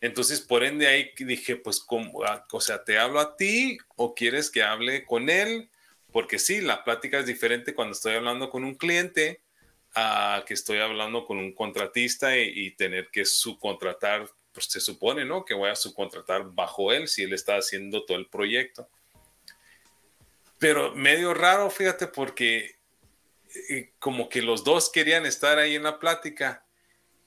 Entonces, 0.00 0.40
por 0.40 0.64
ende, 0.64 0.88
ahí 0.88 1.12
dije, 1.16 1.54
pues, 1.54 1.78
¿cómo? 1.78 2.24
Ah, 2.24 2.44
o 2.50 2.60
sea, 2.60 2.82
¿te 2.82 2.98
hablo 2.98 3.20
a 3.20 3.36
ti 3.36 3.78
o 3.94 4.16
quieres 4.16 4.50
que 4.50 4.64
hable 4.64 5.06
con 5.06 5.30
él? 5.30 5.70
Porque 6.10 6.40
sí, 6.40 6.60
la 6.60 6.82
plática 6.82 7.20
es 7.20 7.26
diferente 7.26 7.72
cuando 7.72 7.92
estoy 7.92 8.16
hablando 8.16 8.50
con 8.50 8.64
un 8.64 8.74
cliente 8.74 9.44
a 9.94 10.42
que 10.44 10.54
estoy 10.54 10.80
hablando 10.80 11.24
con 11.24 11.38
un 11.38 11.54
contratista 11.54 12.36
y, 12.36 12.50
y 12.52 12.70
tener 12.72 13.10
que 13.12 13.24
subcontratar 13.24 14.28
pues, 14.50 14.66
se 14.66 14.80
supone, 14.80 15.24
¿no? 15.24 15.44
Que 15.44 15.54
voy 15.54 15.70
a 15.70 15.76
subcontratar 15.76 16.50
bajo 16.50 16.92
él 16.92 17.06
si 17.06 17.22
él 17.22 17.32
está 17.32 17.58
haciendo 17.58 18.04
todo 18.04 18.18
el 18.18 18.26
proyecto. 18.26 18.90
Pero 20.58 20.96
medio 20.96 21.32
raro, 21.32 21.70
fíjate, 21.70 22.08
porque 22.08 22.77
como 23.98 24.28
que 24.28 24.42
los 24.42 24.64
dos 24.64 24.90
querían 24.90 25.26
estar 25.26 25.58
ahí 25.58 25.74
en 25.74 25.84
la 25.84 25.98
plática. 25.98 26.64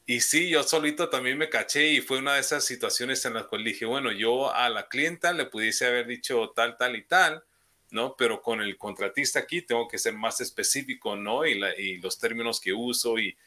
Y 0.06 0.22
sí, 0.22 0.50
yo 0.50 0.64
solito 0.64 1.10
también 1.10 1.38
me 1.38 1.50
caché 1.50 1.88
y 1.88 2.02
fue 2.02 2.18
una 2.18 2.36
de 2.36 2.42
esas 2.42 2.66
situaciones 2.66 3.24
en 3.26 3.36
las 3.36 3.46
cuales 3.46 3.66
dije, 3.74 3.86
bueno, 3.86 4.12
yo 4.12 4.54
a 4.54 4.70
la 4.70 4.88
clienta 4.88 5.32
le 5.32 5.46
pudiese 5.46 5.86
haber 5.86 6.08
dicho 6.08 6.52
tal, 6.56 6.78
tal 6.78 6.96
y 6.96 7.04
tal, 7.04 7.44
¿no? 7.92 8.16
Pero 8.18 8.42
con 8.42 8.62
el 8.62 8.78
contratista 8.78 9.40
aquí 9.40 9.62
tengo 9.62 9.88
que 9.88 9.98
ser 9.98 10.14
más 10.14 10.42
específico, 10.42 11.16
¿no? 11.16 11.46
Y, 11.46 11.64
y 11.78 11.98
los 11.98 12.20
términos 12.20 12.60
que 12.60 12.74
uso 12.74 13.20
y, 13.20 13.38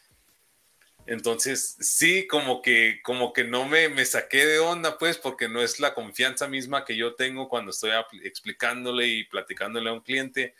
entonces, 1.06 1.76
sí, 1.80 2.26
como 2.26 2.62
que, 2.62 3.00
como 3.02 3.32
que 3.32 3.44
no 3.44 3.68
me, 3.68 3.88
me 3.90 4.06
saqué 4.06 4.46
de 4.46 4.58
onda, 4.58 4.96
pues, 4.96 5.18
porque 5.18 5.48
no 5.48 5.60
es 5.60 5.78
la 5.78 5.92
confianza 5.92 6.48
misma 6.48 6.84
que 6.84 6.96
yo 6.96 7.14
tengo 7.14 7.48
cuando 7.48 7.72
estoy 7.72 7.90
explicándole 8.22 9.06
y 9.06 9.24
platicándole 9.24 9.90
a 9.90 9.92
un 9.92 10.00
cliente 10.00 10.54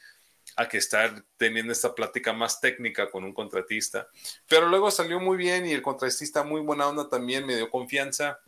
a 0.56 0.68
que 0.68 0.78
estar 0.78 1.24
teniendo 1.36 1.72
esta 1.72 1.94
plática 1.94 2.32
más 2.32 2.60
técnica 2.60 3.10
con 3.10 3.24
un 3.24 3.32
contratista. 3.32 4.08
Pero 4.48 4.68
luego 4.68 4.90
salió 4.90 5.20
muy 5.20 5.36
bien 5.36 5.66
y 5.66 5.72
el 5.72 5.82
contratista 5.82 6.44
muy 6.44 6.60
buena 6.60 6.88
onda 6.88 7.08
también 7.08 7.46
me 7.46 7.56
dio 7.56 7.70
confianza 7.70 8.38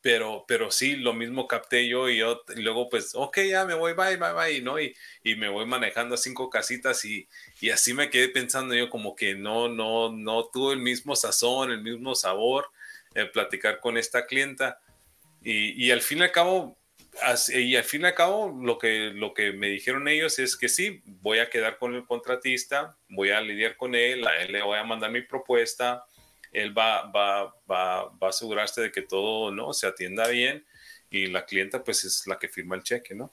pero, 0.00 0.44
pero 0.46 0.70
sí, 0.70 0.96
lo 0.96 1.12
mismo 1.12 1.48
capté 1.48 1.88
yo 1.88 2.08
y, 2.08 2.18
yo, 2.18 2.42
luego 2.56 2.88
pues, 2.88 3.10
ok, 3.14 3.38
ya 3.50 3.64
me 3.64 3.74
voy, 3.74 3.94
bye, 3.94 4.16
bye, 4.16 4.32
bye, 4.32 4.62
¿no? 4.62 4.80
Y, 4.80 4.94
y 5.24 5.34
me 5.34 5.48
voy 5.48 5.66
manejando 5.66 6.14
a 6.14 6.18
cinco 6.18 6.48
casitas 6.48 7.04
y, 7.04 7.28
y, 7.60 7.70
así 7.70 7.94
me 7.94 8.08
quedé 8.08 8.28
pensando 8.28 8.74
yo 8.74 8.88
como 8.90 9.16
que 9.16 9.34
no, 9.34 9.68
no, 9.68 10.10
no 10.10 10.46
tuve 10.52 10.74
el 10.74 10.80
mismo 10.80 11.16
sazón, 11.16 11.72
el 11.72 11.82
mismo 11.82 12.14
sabor 12.14 12.70
eh, 13.14 13.26
platicar 13.26 13.80
con 13.80 13.98
esta 13.98 14.26
clienta 14.26 14.80
y, 15.42 15.84
y, 15.84 15.90
al 15.90 16.00
fin 16.00 16.18
y 16.18 16.22
al 16.22 16.32
cabo, 16.32 16.78
y 17.54 17.76
al 17.76 17.84
fin 17.84 18.02
y 18.02 18.04
al 18.06 18.14
cabo 18.14 18.56
lo 18.62 18.78
que, 18.78 19.10
lo 19.14 19.34
que 19.34 19.52
me 19.52 19.68
dijeron 19.68 20.08
ellos 20.08 20.38
es 20.38 20.56
que 20.56 20.68
sí, 20.68 21.02
voy 21.04 21.38
a 21.38 21.50
quedar 21.50 21.78
con 21.78 21.94
el 21.94 22.04
contratista, 22.04 22.96
voy 23.08 23.30
a 23.30 23.40
lidiar 23.40 23.76
con 23.76 23.94
él, 23.94 24.26
a 24.26 24.36
él 24.42 24.52
le 24.52 24.62
voy 24.62 24.78
a 24.78 24.84
mandar 24.84 25.10
mi 25.10 25.22
propuesta, 25.22 26.04
él 26.52 26.76
va, 26.76 27.10
va, 27.10 27.54
va, 27.70 28.04
va 28.10 28.26
a 28.26 28.30
asegurarse 28.30 28.80
de 28.80 28.92
que 28.92 29.02
todo 29.02 29.50
¿no? 29.50 29.72
se 29.72 29.86
atienda 29.86 30.28
bien 30.28 30.64
y 31.10 31.26
la 31.26 31.44
clienta 31.44 31.82
pues 31.82 32.04
es 32.04 32.26
la 32.26 32.38
que 32.38 32.48
firma 32.48 32.76
el 32.76 32.82
cheque, 32.82 33.14
¿no? 33.14 33.32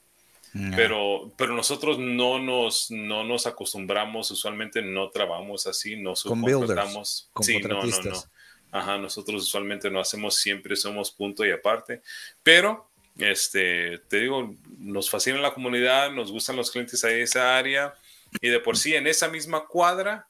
Pero, 0.74 1.32
pero 1.36 1.54
nosotros 1.54 1.98
no 1.98 2.38
nos, 2.38 2.90
no 2.90 3.24
nos 3.24 3.46
acostumbramos, 3.46 4.30
usualmente 4.30 4.80
no 4.80 5.10
trabajamos 5.10 5.66
así, 5.66 5.96
no 5.96 6.16
subcontratamos. 6.16 7.30
sí, 7.42 7.58
no, 7.60 7.82
no, 7.82 7.84
no. 7.84 8.24
Ajá, 8.72 8.96
nosotros 8.98 9.42
usualmente 9.42 9.90
no 9.90 10.00
hacemos 10.00 10.36
siempre, 10.36 10.74
somos 10.76 11.10
punto 11.10 11.44
y 11.44 11.50
aparte. 11.50 12.00
Pero, 12.42 12.90
este, 13.18 13.98
te 14.08 14.20
digo, 14.20 14.54
nos 14.78 15.10
fascina 15.10 15.38
la 15.38 15.54
comunidad, 15.54 16.10
nos 16.12 16.30
gustan 16.30 16.56
los 16.56 16.70
clientes 16.70 17.02
ahí 17.04 17.16
de 17.16 17.22
esa 17.22 17.56
área 17.56 17.94
y 18.40 18.48
de 18.48 18.60
por 18.60 18.76
sí 18.76 18.94
en 18.94 19.06
esa 19.06 19.28
misma 19.28 19.66
cuadra 19.66 20.28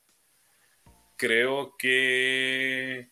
creo 1.17 1.77
que 1.77 3.09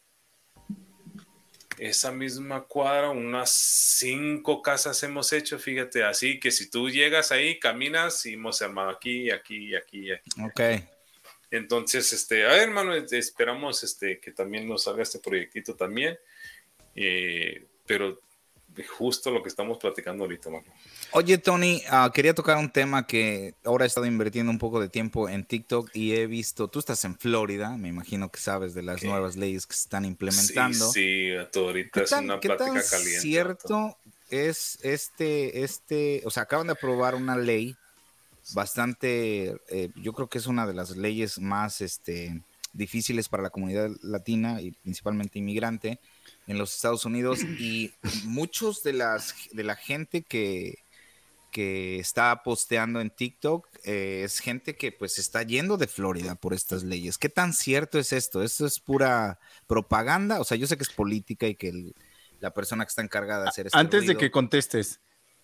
esa 1.79 2.13
misma 2.13 2.63
cuadra, 2.63 3.11
unas 3.11 3.51
cinco 3.51 4.63
casas 4.63 5.03
hemos 5.03 5.33
hecho, 5.33 5.59
fíjate, 5.59 6.05
así 6.05 6.39
que 6.39 6.51
si 6.51 6.71
tú 6.71 6.89
llegas 6.89 7.33
ahí, 7.33 7.59
caminas 7.59 8.25
y 8.27 8.35
hemos 8.35 8.63
armado 8.63 8.91
aquí, 8.91 9.31
aquí, 9.31 9.75
aquí, 9.75 10.13
aquí. 10.13 10.31
Ok. 10.41 10.61
Entonces, 11.51 12.13
este, 12.13 12.45
a 12.45 12.49
ver, 12.49 12.63
hermano, 12.63 12.95
esperamos 12.95 13.83
este, 13.85 14.19
que 14.19 14.33
también 14.33 14.69
nos 14.69 14.85
salga 14.85 15.03
este 15.03 15.19
proyectito 15.19 15.75
también. 15.75 16.19
Eh, 16.95 17.67
pero 17.87 18.21
justo 18.83 19.31
lo 19.31 19.43
que 19.43 19.49
estamos 19.49 19.79
platicando 19.79 20.25
ahorita, 20.25 20.51
mano. 20.51 20.65
Oye, 21.13 21.39
Tony, 21.39 21.83
uh, 21.91 22.11
quería 22.11 22.35
tocar 22.35 22.57
un 22.59 22.71
tema 22.71 23.07
que 23.07 23.55
ahora 23.65 23.85
he 23.85 23.89
estado 23.89 24.07
invirtiendo 24.07 24.51
un 24.51 24.59
poco 24.59 24.81
de 24.81 24.89
tiempo 24.89 25.29
en 25.29 25.45
TikTok 25.45 25.91
y 25.95 26.15
he 26.15 26.27
visto, 26.27 26.69
tú 26.69 26.79
estás 26.79 27.05
en 27.05 27.17
Florida, 27.17 27.77
me 27.77 27.89
imagino 27.89 28.31
que 28.31 28.41
sabes 28.41 28.75
de 28.75 28.83
las 28.83 29.03
nuevas 29.05 29.37
leyes 29.37 29.67
que 29.67 29.75
se 29.75 29.83
están 29.83 30.05
implementando. 30.05 30.91
Sí, 30.91 31.31
sí 31.31 31.59
ahorita 31.59 32.03
es 32.03 32.13
una 32.13 32.41
plática 32.41 32.83
caliente. 32.91 33.21
cierto 33.21 33.97
es 34.31 34.79
este, 34.83 35.63
este, 35.63 36.23
o 36.25 36.31
sea, 36.31 36.45
acaban 36.45 36.67
de 36.67 36.73
aprobar 36.73 37.15
una 37.15 37.37
ley 37.37 37.77
bastante, 38.53 39.57
eh, 39.69 39.91
yo 39.97 40.13
creo 40.13 40.29
que 40.29 40.39
es 40.39 40.47
una 40.47 40.67
de 40.67 40.75
las 40.75 40.97
leyes 40.97 41.39
más 41.39 41.81
este, 41.81 42.43
difíciles 42.73 43.29
para 43.29 43.43
la 43.43 43.51
comunidad 43.51 43.91
latina 44.03 44.61
y 44.61 44.73
principalmente 44.73 45.39
inmigrante 45.39 46.01
en 46.47 46.59
los 46.59 46.75
Estados 46.75 47.05
Unidos 47.05 47.41
y 47.59 47.93
muchos 48.25 48.83
de 48.83 48.93
las 48.93 49.35
de 49.53 49.65
la 49.65 49.77
gente 49.77 50.23
que, 50.23 50.79
que 51.51 51.99
está 51.99 52.43
posteando 52.43 53.01
en 53.01 53.11
TikTok 53.11 53.69
eh, 53.85 54.23
es 54.25 54.41
gente 54.41 54.77
que 54.77 54.93
pues 54.93 55.19
está 55.19 55.43
yendo 55.43 55.77
de 55.77 55.87
Florida 55.87 56.35
por 56.35 56.55
estas 56.55 56.83
leyes. 56.83 57.19
¿Qué 57.19 57.29
tan 57.29 57.53
cierto 57.53 57.99
es 57.99 58.13
esto? 58.13 58.43
¿Esto 58.43 58.67
es 58.67 58.81
pura 58.81 59.39
propaganda? 59.67 60.41
O 60.41 60.45
sea, 60.45 60.57
yo 60.57 60.67
sé 60.67 60.77
que 60.77 60.83
es 60.83 60.91
política 60.91 61.47
y 61.47 61.55
que 61.55 61.93
la 62.41 62.53
persona 62.53 62.85
que 62.85 62.89
está 62.89 63.03
encargada 63.03 63.45
de 63.45 63.49
hacer 63.49 63.67
esto. 63.67 63.79
Antes 63.79 64.07
de 64.07 64.17
que 64.17 64.31
contestes, 64.31 65.01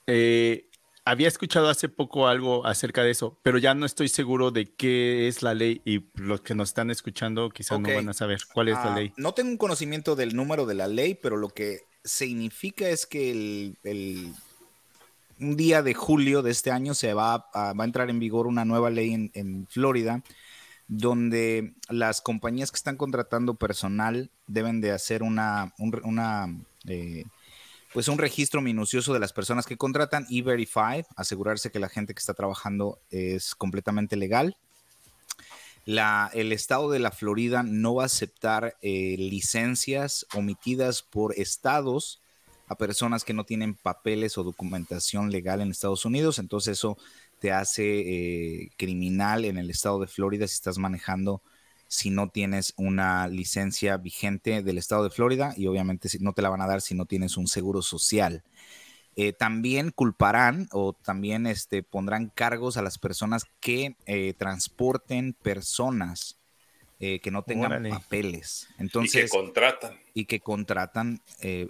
eh, 0.07 0.70
había 1.11 1.27
escuchado 1.27 1.68
hace 1.68 1.88
poco 1.88 2.29
algo 2.29 2.64
acerca 2.64 3.03
de 3.03 3.11
eso, 3.11 3.37
pero 3.42 3.59
ya 3.59 3.75
no 3.75 3.85
estoy 3.85 4.09
seguro 4.09 4.53
de 4.53 4.73
qué 4.73 5.27
es 5.27 5.42
la 5.42 5.55
ley 5.55 5.83
y 5.85 6.05
los 6.14 6.40
que 6.40 6.55
nos 6.55 6.68
están 6.68 6.90
escuchando 6.90 7.51
quizás 7.51 7.81
no 7.81 7.92
van 7.92 8.09
a 8.09 8.12
saber 8.12 8.40
cuál 8.53 8.68
es 8.68 8.75
la 8.75 8.92
ah, 8.92 8.94
ley. 8.94 9.12
No 9.16 9.35
tengo 9.35 9.51
un 9.51 9.57
conocimiento 9.57 10.14
del 10.14 10.37
número 10.37 10.66
de 10.66 10.75
la 10.75 10.87
ley, 10.87 11.18
pero 11.20 11.37
lo 11.37 11.49
que 11.49 11.81
significa 12.05 12.88
es 12.88 13.07
que 13.07 13.31
el, 13.83 14.35
un 15.40 15.57
día 15.57 15.83
de 15.83 15.94
julio 15.94 16.42
de 16.42 16.53
este 16.53 16.70
año 16.70 16.94
se 16.94 17.12
va 17.12 17.49
a, 17.53 17.73
va 17.73 17.83
a 17.83 17.87
entrar 17.87 18.09
en 18.09 18.20
vigor 18.20 18.46
una 18.46 18.64
nueva 18.64 18.90
ley 18.90 19.31
en, 19.35 19.66
Florida 19.68 20.23
donde 20.87 21.75
las 21.88 22.20
compañías 22.20 22.70
que 22.70 22.77
están 22.77 22.96
contratando 22.96 23.55
personal 23.55 24.31
deben 24.46 24.81
de 24.81 24.92
hacer 24.92 25.23
una, 25.23 25.73
una 25.79 26.46
eh, 26.88 27.25
pues 27.92 28.09
un 28.09 28.18
registro 28.18 28.61
minucioso 28.61 29.12
de 29.12 29.18
las 29.18 29.33
personas 29.33 29.66
que 29.66 29.76
contratan 29.76 30.26
y 30.29 30.42
verify, 30.42 31.05
asegurarse 31.16 31.70
que 31.70 31.81
la 31.81 31.88
gente 31.88 32.14
que 32.14 32.20
está 32.20 32.35
trabajando 32.35 32.98
es 33.11 33.55
completamente 33.55 34.16
legal. 34.16 34.57
La, 35.87 36.31
el 36.35 36.53
estado 36.53 36.90
de 36.90 37.00
la 37.00 37.11
Florida 37.11 37.62
no 37.62 37.96
va 37.96 38.05
a 38.05 38.07
aceptar 38.07 38.76
eh, 38.81 39.16
licencias 39.18 40.26
omitidas 40.35 41.03
por 41.03 41.35
estados 41.37 42.20
a 42.68 42.76
personas 42.76 43.24
que 43.24 43.35
no 43.35 43.44
tienen 43.44 43.74
papeles 43.74 44.38
o 44.38 44.44
documentación 44.44 45.33
legal 45.33 45.61
en 45.61 45.72
Estados 45.72 46.05
Unidos. 46.05 46.38
Entonces 46.38 46.79
eso 46.79 46.96
te 47.40 47.50
hace 47.50 48.00
eh, 48.62 48.70
criminal 48.76 49.44
en 49.44 49.59
el 49.59 49.70
estado 49.70 49.98
de 49.98 50.07
Florida 50.07 50.46
si 50.46 50.55
estás 50.55 50.79
manejando 50.79 51.42
si 51.90 52.11
no 52.11 52.29
tienes 52.29 52.72
una 52.76 53.26
licencia 53.26 53.96
vigente 53.96 54.62
del 54.62 54.79
estado 54.79 55.03
de 55.03 55.11
Florida 55.11 55.55
y 55.57 55.66
obviamente 55.66 56.09
no 56.20 56.33
te 56.33 56.40
la 56.40 56.48
van 56.48 56.62
a 56.62 56.68
dar 56.68 56.83
si 56.83 56.94
no 56.94 57.05
tienes 57.05 57.37
un 57.37 57.48
seguro 57.48 57.83
social. 57.83 58.44
Eh, 59.16 59.33
también 59.33 59.90
culparán 59.90 60.68
o 60.70 60.92
también 60.92 61.48
este, 61.48 61.83
pondrán 61.83 62.31
cargos 62.33 62.76
a 62.76 62.83
las 62.83 62.98
personas 62.98 63.44
que 63.59 63.96
eh, 64.07 64.35
transporten 64.38 65.33
personas 65.33 66.38
eh, 67.00 67.18
que 67.18 67.33
no 67.33 67.42
tengan 67.42 67.83
papeles. 67.88 68.68
Entonces, 68.79 69.22
y 69.22 69.24
que 69.24 69.29
contratan. 69.29 69.98
Y 70.14 70.24
que 70.26 70.38
contratan 70.38 71.20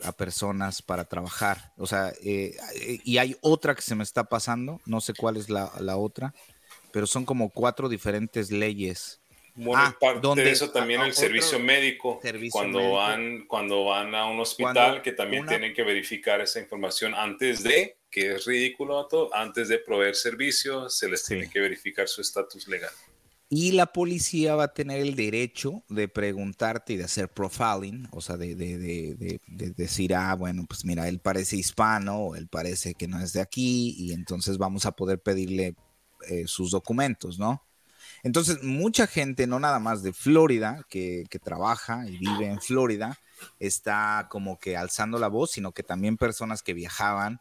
a 0.05 0.13
personas 0.13 0.83
para 0.83 1.07
trabajar. 1.07 1.73
O 1.79 1.87
sea, 1.87 2.13
y 2.21 3.17
hay 3.17 3.37
otra 3.41 3.75
que 3.75 3.83
se 3.83 3.95
me 3.95 4.03
está 4.03 4.25
pasando, 4.25 4.83
no 4.85 5.01
sé 5.01 5.15
cuál 5.15 5.39
es 5.39 5.49
la, 5.49 5.73
la 5.81 5.97
otra, 5.97 6.35
pero 6.93 7.07
son 7.07 7.25
como 7.25 7.49
cuatro 7.49 7.89
diferentes 7.89 8.51
leyes 8.51 9.20
bueno, 9.65 9.83
ah, 9.85 9.97
parte 9.99 10.43
de 10.43 10.51
eso 10.51 10.71
también 10.71 11.03
el 11.03 11.13
servicio 11.13 11.59
médico, 11.59 12.21
cuando 12.51 12.93
van 12.93 13.47
cuando 13.47 13.85
van 13.85 14.15
a 14.15 14.27
un 14.27 14.41
hospital 14.41 15.03
que 15.03 15.13
también 15.13 15.47
tienen 15.47 15.75
que 15.75 15.83
verificar 15.83 16.41
esa 16.41 16.61
información 16.61 17.15
antes 17.15 17.63
de, 17.63 17.97
que 18.11 18.33
es 18.33 18.45
ridículo 18.45 19.07
todo, 19.07 19.35
antes 19.35 19.69
de 19.69 19.79
proveer 19.79 20.17
servicios, 20.17 20.97
se 20.97 21.09
les 21.09 21.25
tiene 21.25 21.49
que 21.49 21.61
verificar 21.61 22.09
su 22.09 22.21
estatus 22.21 22.67
legal. 22.69 22.91
Y 23.53 23.73
la 23.73 23.87
policía 23.87 24.55
va 24.55 24.65
a 24.65 24.73
tener 24.73 25.01
el 25.01 25.17
derecho 25.17 25.83
de 25.89 26.07
preguntarte 26.07 26.93
y 26.93 26.97
de 26.97 27.05
hacer 27.05 27.29
profiling, 27.29 28.07
o 28.13 28.21
sea, 28.21 28.37
de, 28.37 28.55
de, 28.55 28.79
de, 28.79 29.41
de, 29.49 29.71
decir, 29.73 30.15
ah, 30.15 30.37
bueno, 30.37 30.65
pues 30.69 30.85
mira, 30.85 31.09
él 31.09 31.19
parece 31.19 31.57
hispano, 31.57 32.19
o 32.19 32.37
él 32.37 32.47
parece 32.47 32.95
que 32.95 33.09
no 33.09 33.21
es 33.21 33.33
de 33.33 33.41
aquí, 33.41 33.97
y 33.99 34.13
entonces 34.13 34.57
vamos 34.57 34.87
a 34.87 34.93
poder 34.93 35.21
pedirle 35.21 35.75
eh, 36.29 36.45
sus 36.47 36.71
documentos, 36.71 37.41
¿no? 37.41 37.65
Entonces, 38.23 38.63
mucha 38.63 39.07
gente, 39.07 39.47
no 39.47 39.59
nada 39.59 39.79
más 39.79 40.03
de 40.03 40.13
Florida, 40.13 40.85
que, 40.89 41.27
trabaja 41.43 42.07
y 42.07 42.19
vive 42.19 42.47
en 42.47 42.61
Florida, 42.61 43.19
está 43.59 44.29
como 44.31 44.59
que 44.59 44.77
alzando 44.77 45.19
la 45.19 45.29
voz, 45.29 45.53
sino 45.53 45.73
que 45.73 45.83
también 45.83 46.17
personas 46.17 46.63
que 46.63 46.75
viajaban 46.75 47.41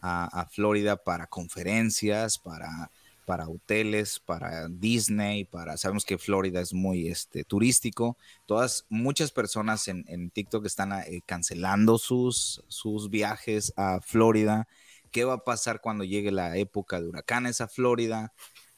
a, 0.00 0.46
Florida 0.50 0.96
para 0.96 1.26
conferencias, 1.26 2.38
para 2.38 2.90
para 3.26 3.48
hoteles, 3.48 4.18
para 4.18 4.66
Disney, 4.66 5.44
para, 5.44 5.76
sabemos 5.76 6.04
que 6.04 6.18
Florida 6.18 6.60
es 6.60 6.74
muy 6.74 7.06
este, 7.06 7.44
turístico. 7.44 8.16
Todas, 8.44 8.86
muchas 8.88 9.30
personas 9.30 9.86
en, 9.86 10.30
TikTok 10.30 10.66
están 10.66 10.92
eh, 10.92 11.22
cancelando 11.26 11.96
sus, 11.96 12.64
sus 12.66 13.08
viajes 13.08 13.72
a 13.76 14.00
Florida. 14.00 14.66
¿Qué 15.12 15.22
va 15.22 15.34
a 15.34 15.44
pasar 15.44 15.80
cuando 15.80 16.02
llegue 16.02 16.32
la 16.32 16.56
época 16.56 17.00
de 17.00 17.06
huracanes 17.06 17.60
a 17.60 17.68
Florida 17.68 18.32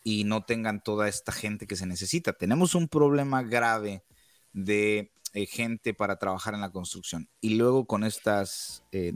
y 0.04 0.24
no 0.24 0.44
tengan 0.44 0.82
toda 0.82 1.08
esta 1.08 1.32
gente 1.32 1.66
que 1.66 1.76
se 1.76 1.86
necesita? 1.86 2.32
Tenemos 2.32 2.74
un 2.74 2.88
problema 2.88 3.42
grave 3.42 4.04
de 4.52 5.12
eh, 5.34 5.46
gente 5.46 5.94
para 5.94 6.16
trabajar 6.16 6.54
en 6.54 6.60
la 6.60 6.70
construcción. 6.70 7.28
Y 7.40 7.54
luego 7.54 7.86
con 7.86 8.04
estas 8.04 8.84
eh, 8.92 9.14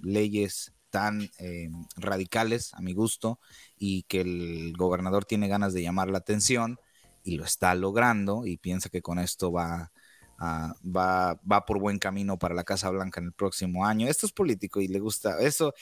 leyes 0.00 0.72
tan 0.90 1.30
eh, 1.38 1.70
radicales 1.96 2.74
a 2.74 2.80
mi 2.80 2.92
gusto 2.92 3.38
y 3.78 4.02
que 4.04 4.20
el 4.22 4.74
gobernador 4.76 5.24
tiene 5.24 5.48
ganas 5.48 5.72
de 5.72 5.82
llamar 5.82 6.08
la 6.08 6.18
atención 6.18 6.78
y 7.22 7.36
lo 7.36 7.44
está 7.44 7.74
logrando 7.74 8.46
y 8.46 8.56
piensa 8.56 8.88
que 8.88 9.02
con 9.02 9.18
esto 9.18 9.52
va, 9.52 9.92
va, 10.40 11.40
va 11.50 11.64
por 11.64 11.78
buen 11.78 11.98
camino 11.98 12.38
para 12.38 12.54
la 12.54 12.64
Casa 12.64 12.90
Blanca 12.90 13.20
en 13.20 13.26
el 13.26 13.32
próximo 13.32 13.86
año. 13.86 14.08
Esto 14.08 14.26
es 14.26 14.32
político 14.32 14.80
y 14.80 14.88
le 14.88 15.00
gusta 15.00 15.40
eso, 15.40 15.74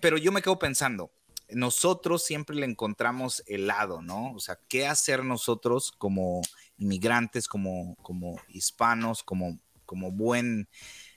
pero 0.00 0.18
yo 0.18 0.32
me 0.32 0.42
quedo 0.42 0.58
pensando, 0.58 1.12
nosotros 1.52 2.24
siempre 2.24 2.56
le 2.56 2.66
encontramos 2.66 3.42
el 3.46 3.66
lado, 3.66 4.02
¿no? 4.02 4.32
O 4.32 4.40
sea, 4.40 4.58
¿qué 4.68 4.86
hacer 4.86 5.24
nosotros 5.24 5.92
como 5.96 6.40
inmigrantes, 6.78 7.48
como, 7.48 7.96
como 8.02 8.40
hispanos, 8.48 9.22
como, 9.22 9.58
como 9.86 10.10
buen 10.10 10.68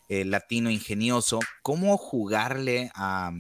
eh, 0.10 0.26
latino 0.26 0.70
ingenioso, 0.70 1.40
cómo 1.62 1.98
jugarle 1.98 2.92
a, 2.94 3.32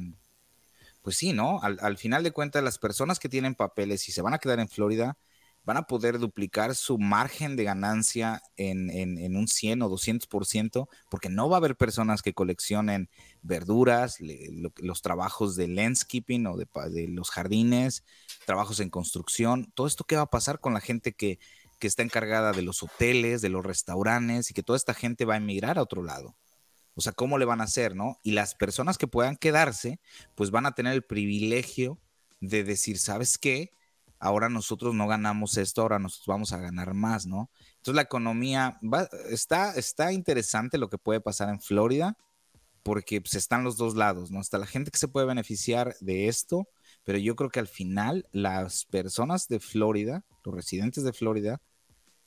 pues 1.03 1.17
sí, 1.17 1.33
¿no? 1.33 1.59
Al, 1.61 1.97
final 1.97 2.23
de 2.23 2.31
cuentas, 2.31 2.63
las 2.63 2.79
personas 2.79 3.19
que 3.19 3.29
tienen 3.29 3.55
papeles 3.55 4.07
y 4.07 4.13
se 4.13 4.21
van 4.21 4.33
a 4.33 4.39
quedar 4.39 4.59
en 4.59 4.69
Florida, 4.69 5.17
van 5.65 5.77
a 5.77 5.87
poder 5.87 6.19
duplicar 6.19 6.75
su 6.75 6.97
margen 6.97 7.55
de 7.55 7.63
ganancia 7.63 8.41
en, 8.57 9.35
un 9.35 9.47
100 9.47 9.81
o 9.81 9.89
200%, 9.89 10.87
porque 11.09 11.29
no 11.29 11.49
va 11.49 11.57
a 11.57 11.59
haber 11.59 11.75
personas 11.75 12.21
que 12.21 12.33
coleccionen 12.33 13.09
verduras, 13.41 14.17
los 14.19 15.01
trabajos 15.01 15.55
de 15.55 15.67
landscaping 15.67 16.47
o 16.47 16.57
de, 16.57 16.67
de, 16.91 17.07
los 17.07 17.29
jardines, 17.29 18.03
trabajos 18.45 18.79
en 18.79 18.89
construcción, 18.89 19.71
todo 19.73 19.87
esto 19.87 20.03
qué 20.03 20.17
va 20.17 20.23
a 20.23 20.29
pasar 20.29 20.59
con 20.59 20.73
la 20.73 20.81
gente 20.81 21.13
que, 21.13 21.39
que 21.79 21.87
está 21.87 22.03
encargada 22.03 22.51
de 22.51 22.61
los 22.61 22.83
hoteles, 22.83 23.41
de 23.41 23.49
los 23.49 23.65
restaurantes 23.65 24.51
y 24.51 24.53
que 24.53 24.63
toda 24.63 24.77
esta 24.77 24.93
gente 24.93 25.25
va 25.25 25.35
a 25.35 25.37
emigrar 25.37 25.77
a 25.77 25.83
otro 25.83 26.03
lado. 26.03 26.35
O 26.95 27.01
sea, 27.01 27.11
¿cómo 27.11 27.37
le 27.37 27.45
van 27.45 27.61
a 27.61 27.65
hacer, 27.65 27.95
no? 27.95 28.19
Y 28.23 28.31
las 28.31 28.53
personas 28.53 28.97
que 28.97 29.07
puedan 29.07 29.35
quedarse, 29.35 29.99
pues 30.35 30.51
van 30.51 30.65
a 30.65 30.75
tener 30.75 30.93
el 30.93 31.03
privilegio 31.03 31.99
de 32.39 32.63
decir, 32.63 32.99
¿sabes 32.99 33.37
qué? 33.37 33.71
Ahora 34.23 34.47
nosotros 34.47 34.95
no 34.95 35.05
ganamos 35.05 35.57
esto, 35.57 35.81
ahora 35.81 35.99
nosotros 35.99 36.27
vamos 36.27 36.53
a 36.53 36.57
ganar 36.57 36.93
más, 36.93 37.25
¿no? 37.25 37.49
Entonces 37.75 37.95
la 37.95 38.03
economía 38.03 38.79
va, 38.81 39.09
está, 39.29 39.73
está 39.75 40.13
interesante 40.13 40.77
lo 40.77 40.89
que 40.89 40.97
puede 40.97 41.19
pasar 41.19 41.49
en 41.49 41.59
Florida, 41.59 42.17
porque 42.83 43.19
pues, 43.19 43.35
están 43.35 43.65
los 43.65 43.75
dos 43.75 43.95
lados, 43.95 44.31
¿no? 44.31 44.39
Está 44.39 44.57
la 44.59 44.65
gente 44.65 44.91
que 44.91 44.97
se 44.97 45.09
puede 45.09 45.25
beneficiar 45.25 45.97
de 45.99 46.29
esto, 46.29 46.69
pero 47.03 47.17
yo 47.17 47.35
creo 47.35 47.49
que 47.49 47.59
al 47.59 47.67
final 47.67 48.25
las 48.31 48.85
personas 48.85 49.49
de 49.49 49.59
Florida, 49.59 50.23
los 50.45 50.55
residentes 50.55 51.03
de 51.03 51.11
Florida, 51.11 51.61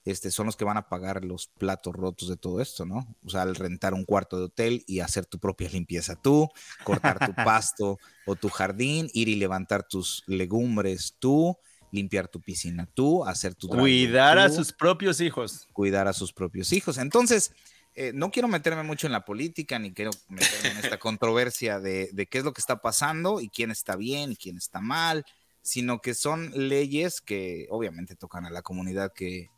este, 0.05 0.31
son 0.31 0.45
los 0.45 0.57
que 0.57 0.67
van 0.67 0.77
a 0.77 0.91
pagar 0.91 1.25
los 1.25 1.49
platos 1.49 1.95
rotos 1.95 2.29
de 2.29 2.37
todo 2.37 2.61
esto, 2.61 2.85
¿no? 2.85 3.17
O 3.25 3.31
sea, 3.31 3.41
al 3.41 3.57
rentar 3.57 3.95
un 3.95 4.05
cuarto 4.05 4.37
de 4.37 4.45
hotel 4.45 4.85
y 4.87 5.01
hacer 5.01 5.25
tu 5.25 5.39
propia 5.39 5.71
limpieza 5.71 6.15
tú, 6.15 6.47
cortar 6.85 7.25
tu 7.25 7.35
pasto 7.45 7.99
o 8.27 8.37
tu 8.37 8.51
jardín, 8.51 9.09
ir 9.15 9.31
y 9.31 9.37
levantar 9.37 9.89
tus 9.89 10.23
legumbres 10.27 11.17
tú, 11.19 11.57
limpiar 11.91 12.29
tu 12.29 12.41
piscina 12.41 12.87
tú, 12.93 13.25
hacer 13.25 13.55
tu... 13.55 13.69
Cuidar 13.69 14.39
a 14.39 14.49
sus 14.49 14.73
propios 14.73 15.21
hijos. 15.21 15.69
Cuidar 15.73 16.09
a 16.09 16.13
sus 16.13 16.33
propios 16.33 16.73
hijos. 16.73 16.99
Entonces, 16.99 17.53
eh, 17.95 18.13
no 18.15 18.31
quiero 18.31 18.49
meterme 18.49 18.83
mucho 18.83 19.07
en 19.07 19.13
la 19.13 19.25
política, 19.25 19.79
ni 19.79 19.93
quiero 19.93 20.11
meterme 20.29 20.71
en 20.71 20.79
esta 20.79 20.99
controversia 20.99 21.81
de, 21.81 22.11
de 22.13 22.27
qué 22.27 22.39
es 22.39 22.45
lo 22.45 22.53
que 22.53 22.61
está 22.61 22.81
pasando 22.83 23.41
y 23.41 23.49
quién 23.49 23.71
está 23.71 23.97
bien 23.97 24.33
y 24.33 24.37
quién 24.37 24.57
está 24.57 24.81
mal 24.81 25.25
sino 25.67 26.01
que 26.01 26.15
son 26.15 26.53
leyes 26.55 27.21
que 27.21 27.67
obviamente 27.71 28.15
tocan 28.15 28.47
a 28.47 28.51
la 28.51 28.63
comunidad 28.63 29.13
que, 29.13 29.51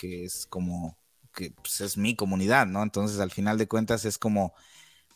es 0.00 0.46
como, 0.46 0.96
que 1.34 1.50
pues, 1.50 1.80
es 1.80 1.96
mi 1.96 2.14
comunidad, 2.14 2.68
¿no? 2.68 2.84
Entonces, 2.84 3.18
al 3.18 3.32
final 3.32 3.58
de 3.58 3.66
cuentas, 3.66 4.04
es 4.04 4.16
como, 4.16 4.54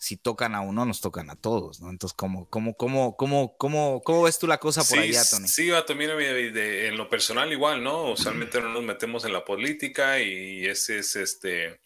si 0.01 0.17
tocan 0.17 0.55
a 0.55 0.63
uno, 0.63 0.87
nos 0.87 1.03
tocan 1.03 1.29
a 1.29 1.37
todos, 1.37 1.83
¿no? 1.83 1.91
Entonces, 1.91 2.17
¿cómo, 2.17 2.49
cómo, 2.49 2.75
cómo, 2.75 3.19
cómo, 3.19 3.55
cómo, 3.59 4.01
cómo 4.03 4.23
ves 4.23 4.39
tú 4.39 4.47
la 4.47 4.57
cosa 4.57 4.83
por 4.83 4.99
allá, 4.99 5.23
Tony? 5.29 5.47
Sí, 5.47 5.69
va 5.69 5.85
también 5.85 6.13
en 6.19 6.97
lo 6.97 7.07
personal 7.11 7.53
igual, 7.53 7.85
¿no? 7.85 8.13
Usualmente 8.13 8.63
no 8.63 8.71
nos 8.71 8.83
metemos 8.83 9.27
en 9.27 9.35
la 9.35 9.45
política 9.45 10.19
y 10.19 10.65
ese 10.65 11.01
es, 11.01 11.17
este, 11.17 11.81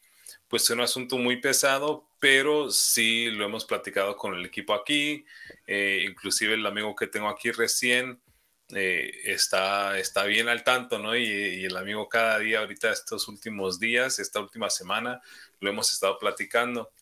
pues, 0.47 0.71
un 0.71 0.81
asunto 0.81 1.19
muy 1.19 1.41
pesado, 1.41 2.09
pero 2.21 2.71
sí 2.71 3.33
lo 3.33 3.47
hemos 3.47 3.65
platicado 3.65 4.17
con 4.17 4.35
el 4.35 4.47
equipo 4.47 4.75
aquí, 4.75 5.25
eh, 5.67 6.07
inclusive 6.09 6.55
el 6.55 6.65
amigo 6.65 6.95
que 6.95 7.09
tengo 7.09 7.29
aquí 7.29 7.51
recién, 7.51 8.21
eh, 8.69 9.11
está, 9.25 9.99
está 9.99 10.23
bien 10.23 10.49
al 10.49 10.63
tanto, 10.63 11.01
¿no? 11.01 11.17
Y, 11.17 11.65
el 11.65 11.77
amigo 11.77 12.09
cada 12.09 12.39
día, 12.39 12.61
ahorita 12.61 12.93
estos 12.93 13.27
últimos 13.27 13.81
días, 13.81 14.21
esta 14.21 14.39
última 14.39 14.71
semana, 14.71 15.21
lo 15.59 15.69
hemos 15.69 15.93
estado 15.93 16.17
platicando. 16.17 16.93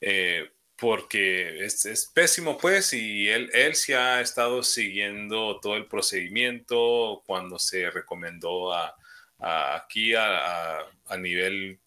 Eh, 0.00 0.50
porque 0.78 1.64
es, 1.64 2.10
pésimo, 2.14 2.58
pues, 2.58 2.92
y 2.92 3.28
él, 3.28 3.50
él 3.54 3.74
sí 3.74 3.94
ha 3.94 4.20
estado 4.20 4.62
siguiendo 4.62 5.58
todo 5.60 5.76
el 5.76 5.86
procedimiento 5.86 7.22
cuando 7.26 7.58
se 7.58 7.90
recomendó 7.90 8.74
a, 8.74 8.94
aquí 9.38 10.14
a, 10.14 10.80
a, 11.06 11.16
nivel 11.16 11.78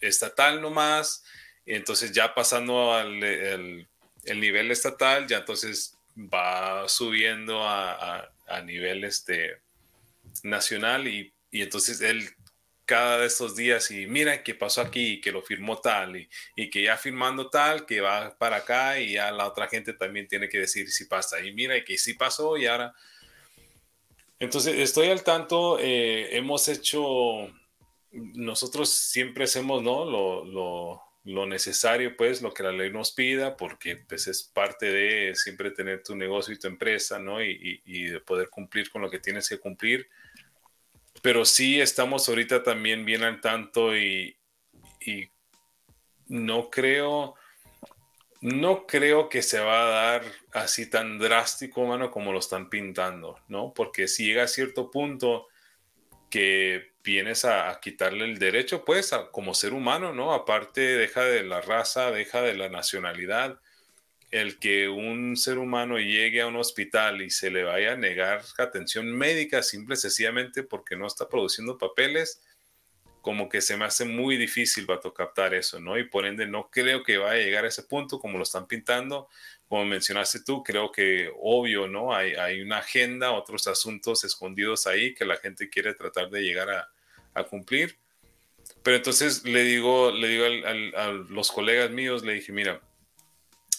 estatal 0.00 0.60
nomás. 0.60 1.24
Entonces, 1.64 2.12
ya 2.12 2.34
pasando 2.34 2.92
al 2.92 3.22
el, 3.22 3.88
el 4.24 4.40
nivel 4.40 4.70
estatal, 4.70 5.26
ya 5.26 5.38
entonces 5.38 5.96
va 6.16 6.88
subiendo 6.88 7.62
a, 7.62 8.28
nivel 8.64 9.04
este, 9.04 9.62
nacional 10.42 11.08
y, 11.08 11.32
entonces 11.52 12.00
él 12.02 12.28
cada 12.84 13.18
de 13.18 13.26
estos 13.26 13.56
días 13.56 13.90
y 13.90 14.06
mira 14.06 14.42
qué 14.42 14.54
pasó 14.54 14.80
aquí, 14.80 15.20
que 15.20 15.32
lo 15.32 15.42
firmó 15.42 15.78
tal 15.80 16.16
y, 16.16 16.28
y, 16.56 16.70
que 16.70 16.82
ya 16.82 16.96
firmando 16.96 17.48
tal, 17.50 17.86
que 17.86 18.00
va 18.00 18.36
para 18.38 18.56
acá 18.56 18.98
y 18.98 19.12
ya 19.12 19.30
la 19.30 19.46
otra 19.46 19.68
gente 19.68 19.92
también 19.92 20.28
tiene 20.28 20.48
que 20.48 20.58
decir 20.58 20.90
si 20.90 21.04
pasa 21.06 21.40
y 21.40 21.52
mira 21.52 21.76
y 21.76 21.84
que 21.84 21.98
sí 21.98 22.14
pasó 22.14 22.56
y 22.56 22.66
ahora. 22.66 22.94
Entonces 24.38 24.76
estoy 24.78 25.08
al 25.08 25.22
tanto, 25.22 25.78
eh, 25.78 26.36
hemos 26.36 26.68
hecho, 26.68 27.48
nosotros 28.10 28.90
siempre 28.90 29.44
hacemos, 29.44 29.82
¿no? 29.82 30.04
lo, 30.04 31.12
lo 31.24 31.46
necesario, 31.46 32.16
pues, 32.16 32.42
lo 32.42 32.52
que 32.52 32.62
la 32.62 32.72
ley 32.72 32.90
nos 32.90 33.12
pida, 33.12 33.56
porque 33.56 33.96
pues 33.96 34.26
es 34.26 34.42
parte 34.42 34.86
de 34.86 35.34
siempre 35.34 35.70
tener 35.70 36.02
tu 36.02 36.16
negocio 36.16 36.52
y 36.52 36.58
tu 36.58 36.66
empresa, 36.66 37.18
¿no? 37.18 37.42
Y, 37.42 37.80
de 37.84 38.20
poder 38.20 38.48
cumplir 38.48 38.90
con 38.90 39.02
lo 39.02 39.10
que 39.10 39.20
tienes 39.20 39.48
que 39.48 39.58
cumplir. 39.58 40.08
Pero 41.22 41.44
sí 41.44 41.80
estamos 41.80 42.28
ahorita 42.28 42.62
también 42.62 43.04
bien 43.04 43.22
al 43.22 43.40
tanto 43.40 43.96
y, 43.96 44.36
y 45.00 45.28
no 46.28 46.68
creo, 46.70 47.34
no 48.40 48.86
creo 48.86 49.28
que 49.28 49.42
se 49.42 49.60
va 49.60 49.82
a 49.82 49.90
dar 49.90 50.22
así 50.52 50.90
tan 50.90 51.18
drástico, 51.18 51.86
como 52.10 52.32
lo 52.32 52.38
están 52.38 52.68
pintando, 52.68 53.38
¿no? 53.48 53.72
Porque 53.72 54.08
si 54.08 54.26
llega 54.26 54.44
a 54.44 54.48
cierto 54.48 54.90
punto 54.90 55.48
que 56.28 56.92
vienes 57.04 57.44
a, 57.44 57.78
quitarle 57.80 58.24
el 58.24 58.38
derecho, 58.38 58.84
pues, 58.84 59.12
como 59.30 59.54
ser 59.54 59.74
humano, 59.74 60.12
¿no? 60.12 60.32
Aparte, 60.32 60.80
deja 60.80 61.22
de 61.22 61.44
la 61.44 61.60
raza, 61.60 62.10
deja 62.10 62.42
de 62.42 62.54
la 62.54 62.68
nacionalidad. 62.68 63.60
El 64.32 64.58
que 64.58 64.88
un 64.88 65.36
ser 65.36 65.58
humano 65.58 65.98
llegue 65.98 66.40
a 66.40 66.48
un 66.48 66.56
hospital 66.56 67.22
y 67.22 67.30
se 67.30 67.50
le 67.50 67.62
vaya 67.62 67.92
a 67.92 67.96
negar 67.96 68.42
atención 68.58 69.06
médica 69.06 69.62
simple 69.62 69.94
y 69.94 69.98
sencillamente 69.98 70.64
porque 70.64 70.96
no 70.96 71.06
está 71.06 71.28
produciendo 71.28 71.78
papeles, 71.78 72.42
como 73.22 73.48
que 73.48 73.60
se 73.60 73.76
me 73.76 73.84
hace 73.84 74.04
muy 74.04 74.36
difícil 74.36 74.84
para 74.84 75.00
captar 75.14 75.54
eso, 75.54 75.78
¿no? 75.78 75.96
Y 75.96 76.04
por 76.04 76.26
ende 76.26 76.44
no 76.46 76.68
creo 76.70 77.04
que 77.04 77.18
vaya 77.18 77.40
a 77.40 77.44
llegar 77.44 77.64
a 77.64 77.68
ese 77.68 77.84
punto 77.84 78.18
como 78.18 78.36
lo 78.36 78.42
están 78.42 78.66
pintando. 78.66 79.28
Como 79.68 79.84
mencionaste 79.84 80.40
tú, 80.40 80.62
creo 80.64 80.90
que 80.90 81.30
obvio, 81.40 81.86
¿no? 81.86 82.12
Hay, 82.14 82.60
una 82.60 82.78
agenda, 82.78 83.30
otros 83.30 83.68
asuntos 83.68 84.24
escondidos 84.24 84.88
ahí 84.88 85.14
que 85.14 85.24
la 85.24 85.36
gente 85.36 85.70
quiere 85.70 85.94
tratar 85.94 86.30
de 86.30 86.42
llegar 86.42 86.68
a, 86.70 86.88
a 87.34 87.44
cumplir. 87.44 87.96
Pero 88.82 88.96
entonces 88.96 89.44
le 89.44 89.62
digo, 89.62 90.10
le 90.10 90.28
digo 90.28 90.44
a 90.96 91.06
los 91.28 91.52
colegas 91.52 91.90
míos, 91.90 92.24
le 92.24 92.34
dije, 92.34 92.50
mira, 92.50 92.80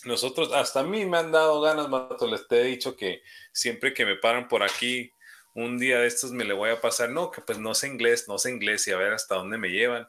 nosotros, 0.05 0.51
hasta 0.53 0.81
a 0.81 0.83
mí 0.83 1.05
me 1.05 1.17
han 1.17 1.31
dado 1.31 1.61
ganas, 1.61 1.89
Mato, 1.89 2.27
les 2.27 2.47
te 2.47 2.61
he 2.61 2.63
dicho 2.63 2.95
que 2.95 3.23
siempre 3.51 3.93
que 3.93 4.05
me 4.05 4.15
paran 4.15 4.47
por 4.47 4.63
aquí, 4.63 5.11
un 5.55 5.77
día 5.77 5.99
de 5.99 6.07
estos 6.07 6.31
me 6.31 6.45
le 6.45 6.53
voy 6.53 6.71
a 6.71 6.81
pasar, 6.81 7.09
no, 7.09 7.31
que 7.31 7.41
pues 7.41 7.59
no 7.59 7.75
sé 7.75 7.87
inglés, 7.87 8.27
no 8.27 8.37
sé 8.37 8.49
inglés 8.51 8.87
y 8.87 8.91
a 8.91 8.97
ver 8.97 9.13
hasta 9.13 9.35
dónde 9.35 9.57
me 9.57 9.69
llevan. 9.69 10.07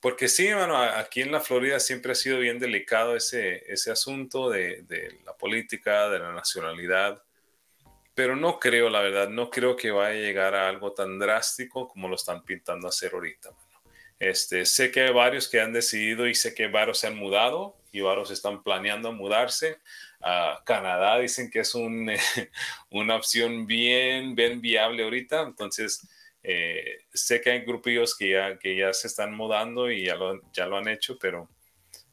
Porque 0.00 0.28
sí, 0.28 0.48
hermano, 0.48 0.76
aquí 0.76 1.22
en 1.22 1.32
la 1.32 1.40
Florida 1.40 1.78
siempre 1.80 2.12
ha 2.12 2.14
sido 2.16 2.38
bien 2.38 2.58
delicado 2.58 3.16
ese, 3.16 3.62
ese 3.72 3.90
asunto 3.92 4.50
de, 4.50 4.82
de 4.82 5.20
la 5.24 5.36
política, 5.36 6.08
de 6.08 6.18
la 6.18 6.32
nacionalidad. 6.32 7.22
pero 8.14 8.36
no 8.36 8.58
creo, 8.58 8.90
la 8.90 9.00
verdad, 9.00 9.28
no 9.28 9.50
creo 9.50 9.76
que 9.76 9.90
vaya 9.90 10.18
a 10.18 10.20
llegar 10.20 10.54
a 10.54 10.68
algo 10.68 10.92
tan 10.92 11.18
drástico 11.18 11.88
como 11.88 12.08
lo 12.08 12.16
están 12.16 12.44
pintando 12.44 12.88
hacer 12.88 13.14
ahorita. 13.14 13.50
Este, 14.18 14.66
sé 14.66 14.90
que 14.90 15.00
hay 15.02 15.12
varios 15.12 15.48
que 15.48 15.60
han 15.60 15.72
decidido 15.72 16.28
y 16.28 16.34
sé 16.34 16.54
que 16.54 16.68
varios 16.68 16.98
se 16.98 17.06
han 17.06 17.16
mudado 17.16 17.76
y 17.92 18.00
varios 18.00 18.30
están 18.30 18.62
planeando 18.62 19.12
mudarse. 19.12 19.78
A 20.20 20.62
Canadá 20.64 21.18
dicen 21.18 21.50
que 21.50 21.60
es 21.60 21.74
un, 21.74 22.10
una 22.90 23.16
opción 23.16 23.66
bien, 23.66 24.34
bien 24.34 24.60
viable 24.60 25.04
ahorita. 25.04 25.42
Entonces, 25.42 26.08
eh, 26.42 27.04
sé 27.12 27.40
que 27.40 27.50
hay 27.50 27.60
grupillos 27.60 28.16
que 28.16 28.30
ya, 28.30 28.58
que 28.58 28.76
ya 28.76 28.92
se 28.92 29.06
están 29.06 29.34
mudando 29.34 29.90
y 29.90 30.06
ya 30.06 30.16
lo, 30.16 30.40
ya 30.52 30.66
lo 30.66 30.78
han 30.78 30.88
hecho, 30.88 31.18
pero 31.18 31.48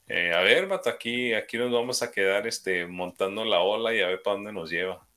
eh, 0.08 0.34
a 0.34 0.42
ver, 0.42 0.68
Mato, 0.68 0.90
aquí, 0.90 1.34
aquí 1.34 1.58
nos 1.58 1.72
vamos 1.72 2.02
a 2.02 2.12
quedar 2.12 2.48
este, 2.48 2.88
montando 2.88 3.46
la 3.46 3.60
ola 3.60 3.94
y 3.94 4.02
a 4.02 4.08
ver 4.08 4.22
para 4.22 4.36
dónde 4.36 4.52
nos 4.52 4.70
lleva. 4.70 5.08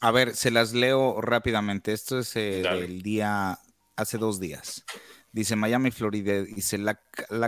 A 0.00 0.10
ver, 0.10 0.34
se 0.34 0.50
las 0.50 0.72
leo 0.74 1.20
rápidamente. 1.20 1.92
Esto 1.92 2.18
es 2.18 2.34
el 2.36 2.66
eh, 2.66 2.80
del 2.80 3.02
día, 3.02 3.58
hace 3.96 4.18
dos 4.18 4.40
días. 4.40 4.84
Dice 5.34 5.56
Miami, 5.56 5.90
Florida. 5.90 6.44
Dice, 6.44 6.78
la, 6.78 6.96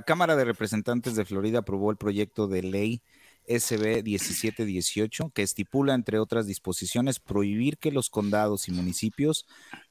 Cámara 0.03 0.35
de 0.35 0.45
Representantes 0.45 1.15
de 1.15 1.25
Florida 1.25 1.61
aprobó 1.61 1.93
el 1.93 1.97
proyecto 1.97 2.49
de 2.49 2.65
ley 2.65 3.01
SB 3.47 4.03
1718 4.03 5.31
que 5.33 5.43
estipula, 5.43 5.95
entre 5.95 6.19
otras 6.19 6.49
disposiciones, 6.49 7.21
prohibir 7.21 7.79
que 7.79 7.93
los 7.93 8.11
condados 8.11 8.67
y 8.67 8.73
municipios 8.73 9.47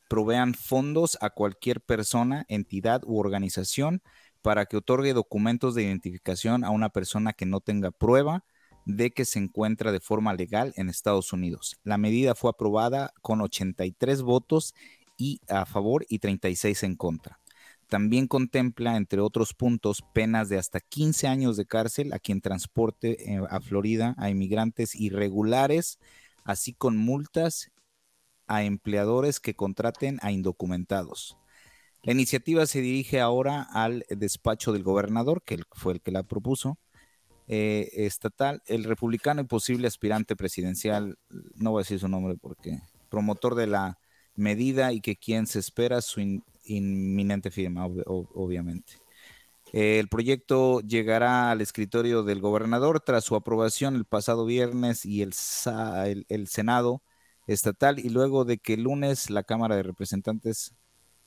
provean 0.10 0.56
fondos 0.56 1.18
a 1.22 1.30
cualquier 1.30 1.80
persona, 1.80 2.44
entidad 2.50 3.02
u 3.06 3.18
organización 3.18 4.02
para 4.42 4.66
que 4.66 4.76
otorgue 4.76 5.14
documentos 5.14 5.74
de 5.74 5.84
identificación 5.84 6.66
a 6.66 6.72
una 6.72 6.90
persona 6.90 7.32
que 7.32 7.46
no 7.46 7.62
tenga 7.62 7.92
prueba 7.92 8.44
de 8.86 9.12
que 9.12 9.24
se 9.24 9.40
encuentra 9.40 9.94
de 9.94 10.02
forma 10.02 10.34
legal 10.34 10.74
en 10.76 10.90
Estados 10.90 11.32
Unidos. 11.32 11.78
La 11.86 11.98
medida 11.98 12.36
fue 12.36 12.50
aprobada 12.50 13.14
con 13.22 13.40
83 13.40 14.22
votos 14.22 14.74
a 15.48 15.66
favor 15.66 16.06
y 16.10 16.20
36 16.20 16.84
en 16.84 16.96
contra. 16.98 17.40
También 17.88 18.28
contempla, 18.28 18.98
entre 18.98 19.22
otros 19.22 19.54
puntos, 19.54 20.04
penas 20.14 20.50
de 20.50 20.58
hasta 20.58 20.80
15 20.80 21.28
años 21.28 21.56
de 21.56 21.66
cárcel 21.66 22.14
a 22.14 22.20
quien 22.20 22.42
transporte 22.42 23.34
eh, 23.34 23.42
a 23.50 23.60
Florida 23.60 24.16
a 24.18 24.30
inmigrantes 24.30 24.96
irregulares, 24.96 26.00
así 26.44 26.74
con 26.74 26.98
multas 26.98 27.72
a 28.48 28.64
empleadores 28.64 29.40
que 29.40 29.56
contraten 29.56 30.20
a 30.22 30.32
indocumentados. 30.32 31.38
La 32.04 32.12
iniciativa 32.12 32.66
se 32.68 32.82
dirige 32.82 33.20
ahora 33.20 33.64
al 33.64 34.06
despacho 34.10 34.72
del 34.72 34.84
gobernador, 34.84 35.42
que 35.44 35.60
fue 35.72 35.94
el 35.94 36.02
que 36.02 36.12
la 36.12 36.24
propuso, 36.24 36.78
eh, 37.48 37.90
estatal, 37.94 38.62
el 38.66 38.84
republicano 38.84 39.42
y 39.42 39.46
posible 39.46 39.88
aspirante 39.88 40.36
presidencial, 40.36 41.18
no 41.56 41.72
voy 41.72 41.80
a 41.80 41.84
decir 41.84 42.00
su 42.00 42.08
nombre 42.08 42.36
porque, 42.40 42.80
promotor 43.10 43.56
de 43.56 43.68
la 43.68 44.00
medida 44.36 44.94
y 44.94 45.02
que 45.02 45.16
quien 45.16 45.48
se 45.48 45.60
espera 45.60 46.02
su 46.02 46.22
inminente 46.66 47.52
firma, 47.52 47.86
obviamente. 47.86 48.94
el 49.74 50.08
proyecto 50.08 50.82
llegará 50.82 51.52
al 51.52 51.62
escritorio 51.62 52.24
del 52.24 52.40
gobernador 52.42 53.02
tras 53.02 53.26
su 53.26 53.36
aprobación 53.36 53.96
el 53.96 54.06
pasado 54.06 54.46
viernes 54.46 55.06
y 55.06 55.22
el, 55.22 55.34
el 56.30 56.48
Senado 56.48 57.02
estatal 57.48 58.00
y 58.00 58.10
luego 58.10 58.46
de 58.46 58.58
que 58.58 58.74
el 58.74 58.84
lunes 58.84 59.30
la 59.30 59.44
Cámara 59.44 59.76
de 59.76 59.84
Representantes 59.84 60.74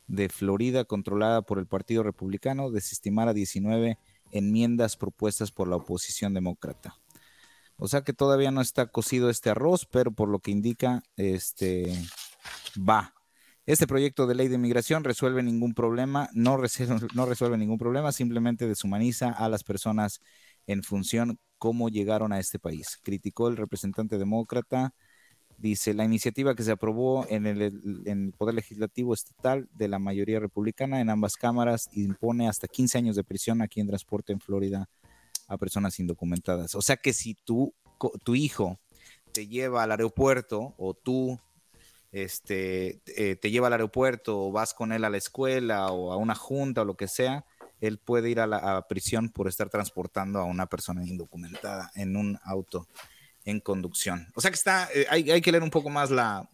de 0.07 0.29
Florida, 0.29 0.85
controlada 0.85 1.43
por 1.43 1.59
el 1.59 1.67
Partido 1.67 2.03
Republicano, 2.03 2.71
desestimara 2.71 3.35
19 3.35 3.99
enmiendas 4.33 4.97
propuestas 4.97 5.53
por 5.53 5.69
la 5.69 5.77
oposición 5.77 6.35
demócrata. 6.35 6.99
O 7.77 7.87
sea 7.87 8.03
que 8.03 8.13
todavía 8.13 8.51
no 8.51 8.61
está 8.61 8.87
cocido 8.87 9.31
este 9.31 9.51
arroz, 9.51 9.87
pero 9.87 10.11
por 10.11 10.29
lo 10.29 10.41
que 10.41 10.51
indica, 10.51 11.03
este 11.17 11.95
va. 12.77 13.15
Este 13.67 13.87
proyecto 13.87 14.27
de 14.27 14.35
ley 14.35 14.49
de 14.49 14.55
inmigración 14.55 15.05
resuelve 15.05 15.43
ningún 15.43 15.75
problema, 15.75 16.31
no 16.33 16.57
resuelve, 16.57 17.59
ningún 17.59 17.79
problema, 17.79 18.13
simplemente 18.13 18.67
deshumaniza 18.67 19.31
a 19.31 19.49
las 19.49 19.63
personas 19.63 20.21
en 20.67 20.83
función 20.83 21.39
cómo 21.59 21.89
llegaron 21.89 22.33
a 22.33 22.39
este 22.39 22.59
país. 22.59 22.99
Criticó 23.03 23.49
el 23.49 23.57
representante 23.57 24.17
demócrata 24.17 24.95
Dice, 25.59 25.93
la 25.93 26.05
iniciativa 26.05 26.55
que 26.55 26.63
se 26.63 26.71
aprobó 26.71 27.27
en 27.29 27.45
el, 27.45 28.33
Poder 28.39 28.55
Legislativo 28.55 29.13
Estatal 29.13 29.69
de 29.73 29.89
la 29.89 29.99
mayoría 29.99 30.39
republicana 30.39 31.01
en 31.01 31.11
ambas 31.11 31.35
cámaras 31.35 31.89
impone 31.95 32.49
hasta 32.49 32.69
15 32.69 32.99
años 32.99 33.17
de 33.17 33.25
prisión 33.25 33.61
a 33.61 33.67
quien 33.67 33.89
transporte 33.89 34.33
en 34.33 34.39
Florida 34.39 34.89
a 35.49 35.59
personas 35.59 35.99
indocumentadas. 35.99 36.77
O 36.77 36.81
sea 36.81 36.97
que 36.97 37.13
si 37.13 37.35
tú, 37.35 37.75
tu 38.23 38.37
hijo 38.37 38.79
te 39.33 39.49
lleva 39.49 39.83
al 39.83 39.91
aeropuerto 39.91 40.77
o 40.79 40.95
tú 40.95 41.41
este, 42.25 43.01
eh, 43.07 43.37
te 43.37 43.51
lleva 43.51 43.69
al 43.69 43.75
aeropuerto 43.75 44.47
o 44.47 44.53
vas 44.53 44.75
con 44.75 44.93
él 44.93 45.05
a 45.05 45.11
la 45.11 45.19
escuela 45.19 45.89
o 45.89 46.13
a 46.13 46.17
una 46.17 46.35
junta 46.35 46.83
o 46.83 46.85
lo 46.85 46.97
que 46.97 47.09
sea, 47.09 47.45
él 47.81 47.99
puede 47.99 48.31
ir 48.31 48.41
a 48.41 48.47
la 48.47 48.87
prisión 48.89 49.29
por 49.31 49.49
estar 49.49 49.69
transportando 49.71 50.41
a 50.41 50.45
una 50.45 50.67
persona 50.67 51.07
indocumentada 51.07 51.91
en 51.95 52.17
un 52.17 52.39
auto 52.45 52.89
en 53.49 53.61
conducción. 53.61 54.31
O 54.35 54.43
sea 54.43 54.51
que 54.51 54.57
está, 54.57 54.89
eh, 54.95 55.07
hay, 55.09 55.41
que 55.41 55.53
leer 55.53 55.63
un 55.63 55.71
poco 55.71 55.89
más 55.89 56.11
la, 56.11 56.49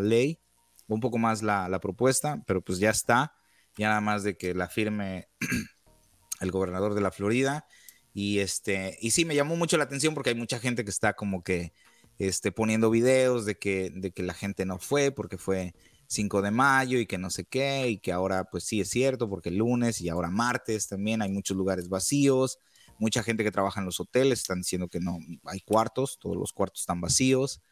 ley, 0.00 0.40
un 0.86 1.00
poco 1.00 1.18
más 1.18 1.42
la, 1.42 1.78
propuesta, 1.80 2.42
pero 2.46 2.62
pues 2.62 2.78
ya 2.78 2.90
está, 2.90 3.34
ya 3.76 3.88
nada 3.88 4.00
más 4.00 4.22
de 4.22 4.38
que 4.38 4.54
la 4.54 4.68
firme 4.68 5.28
el 6.40 6.50
gobernador 6.50 6.94
de 6.94 7.02
la 7.02 7.10
Florida. 7.10 7.66
Y 8.14 8.38
este, 8.38 8.96
y 9.00 9.10
sí, 9.10 9.26
me 9.26 9.34
llamó 9.34 9.54
mucho 9.54 9.76
la 9.76 9.84
atención 9.84 10.14
porque 10.14 10.30
hay 10.30 10.36
mucha 10.36 10.58
gente 10.58 10.82
que 10.82 10.90
está 10.90 11.12
como 11.12 11.44
que 11.44 11.74
este, 12.18 12.52
poniendo 12.52 12.90
videos 12.90 13.44
de 13.46 13.56
que, 13.56 13.90
de 13.94 14.12
que 14.12 14.22
la 14.22 14.34
gente 14.34 14.64
no 14.66 14.78
fue 14.78 15.10
porque 15.12 15.38
fue 15.38 15.74
5 16.08 16.42
de 16.42 16.50
mayo 16.50 16.98
y 16.98 17.06
que 17.06 17.18
no 17.18 17.30
sé 17.30 17.44
qué, 17.44 17.88
y 17.88 17.98
que 17.98 18.12
ahora 18.12 18.44
pues 18.44 18.64
sí 18.64 18.80
es 18.80 18.90
cierto 18.90 19.28
porque 19.28 19.50
lunes 19.50 20.00
y 20.00 20.08
ahora 20.08 20.30
martes 20.30 20.88
también 20.88 21.22
hay 21.22 21.30
muchos 21.30 21.56
lugares 21.56 21.88
vacíos 21.88 22.58
Mucha 22.98 23.22
gente 23.22 23.44
que 23.44 23.52
trabaja 23.52 23.80
en 23.80 23.86
los 23.86 24.00
hoteles 24.00 24.40
están 24.40 24.58
diciendo 24.58 24.88
que 24.88 24.98
no 24.98 25.18
hay 25.44 25.60
cuartos, 25.60 26.18
todos 26.20 26.36
los 26.36 26.52
cuartos 26.52 26.80
están 26.80 27.00
vacíos. 27.00 27.62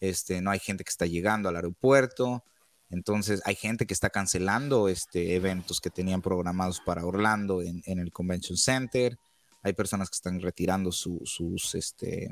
Este, 0.00 0.40
no 0.40 0.50
hay 0.50 0.58
gente 0.58 0.84
que 0.84 0.90
está 0.90 1.04
llegando 1.04 1.50
al 1.50 1.56
aeropuerto. 1.56 2.44
Entonces 2.88 3.42
hay 3.44 3.56
gente 3.56 3.86
que 3.86 3.92
está 3.92 4.08
cancelando 4.08 4.88
este, 4.88 5.34
eventos 5.34 5.80
que 5.80 5.90
tenían 5.90 6.22
programados 6.22 6.80
para 6.80 7.04
Orlando 7.04 7.60
en, 7.62 7.82
el 7.86 8.10
Convention 8.10 8.56
Center. 8.56 9.18
Hay 9.62 9.74
personas 9.74 10.08
que 10.08 10.16
están 10.16 10.40
retirando 10.40 10.92
sus 10.92 11.74
este, 11.74 12.30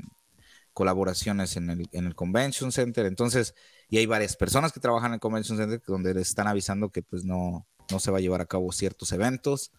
colaboraciones 0.79 1.57
en 1.57 1.69
el, 1.71 1.89
en 1.91 2.05
el, 2.05 2.15
Convention 2.15 2.71
Center. 2.71 3.05
Entonces, 3.05 3.53
y 3.89 3.97
hay 3.97 4.05
varias 4.05 4.37
personas 4.37 4.71
que 4.71 4.79
trabajan 4.79 5.11
en 5.11 5.15
el 5.15 5.19
Convention 5.19 5.57
Center 5.57 5.81
donde 5.85 6.13
les 6.13 6.29
están 6.29 6.47
avisando 6.47 6.89
que 6.89 7.01
pues 7.01 7.25
no, 7.25 7.67
no 7.91 7.99
se 7.99 8.11
va 8.11 8.19
a 8.19 8.21
llevar 8.21 8.39
a 8.39 8.45
cabo 8.45 8.71
ciertos 8.71 9.11
eventos. 9.11 9.73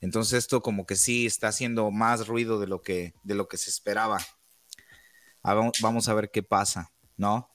Entonces 0.00 0.38
esto 0.38 0.60
como 0.60 0.86
que 0.86 0.96
sí 0.96 1.24
está 1.24 1.46
haciendo 1.46 1.92
más 1.92 2.26
ruido 2.26 2.58
de 2.58 2.66
lo 2.66 2.82
que, 2.82 3.14
de 3.22 3.36
lo 3.36 3.46
que 3.46 3.58
se 3.58 3.70
esperaba. 3.70 4.18
Vamos 5.44 6.08
a 6.08 6.14
ver 6.14 6.32
qué 6.32 6.42
pasa, 6.42 6.90
¿no? 7.16 7.48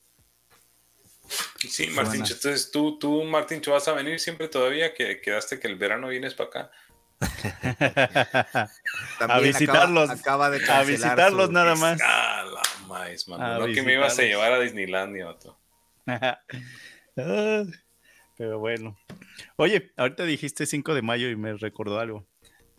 Sí, 1.70 1.88
Martín, 1.88 2.22
entonces 2.22 2.72
tú, 2.72 2.98
tú, 2.98 3.26
Martín, 3.26 3.60
¿tú 3.60 3.72
vas 3.72 3.90
a 3.90 3.92
venir 3.92 4.22
siempre 4.22 4.48
todavía? 4.48 4.94
que 4.94 5.20
quedaste 5.20 5.60
que 5.60 5.68
el 5.68 5.76
verano 5.76 6.08
vienes 6.08 6.34
para 6.34 6.50
acá? 6.50 6.72
a 9.20 9.40
visitarlos. 9.40 10.10
Acaba, 10.10 10.50
de 10.50 10.70
a 10.70 10.84
visitarlos 10.84 11.50
nada 11.50 11.76
más. 11.76 12.00
No 13.38 13.66
que 13.68 13.84
me 13.84 13.94
ibas 13.94 14.18
a 14.20 14.24
llevar 14.24 14.54
a 14.54 14.60
Disneylandia, 14.60 15.30
otro. 15.30 15.60
Pero 18.38 18.60
bueno. 18.60 18.98
Oye, 19.56 19.92
ahorita 19.98 20.24
dijiste 20.26 20.66
5 20.66 20.94
de 20.94 21.02
mayo 21.02 21.30
y 21.30 21.36
me 21.36 21.54
recordó 21.54 22.00
algo 22.00 22.28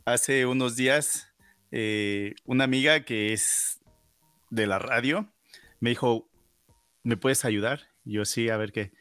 hace 0.07 0.46
unos 0.46 0.76
días 0.76 1.35
eh, 1.72 2.35
una 2.44 2.64
amiga 2.64 3.05
que 3.05 3.33
es 3.33 3.81
de 4.50 4.66
la 4.66 4.79
radio 4.79 5.31
me 5.81 5.90
dijo, 5.90 6.31
¿me 7.02 7.18
puedes 7.18 7.44
ayudar? 7.44 7.81
yo 8.05 8.24
sí, 8.24 8.48
a 8.48 8.57
ver 8.57 8.70
qué. 8.72 8.92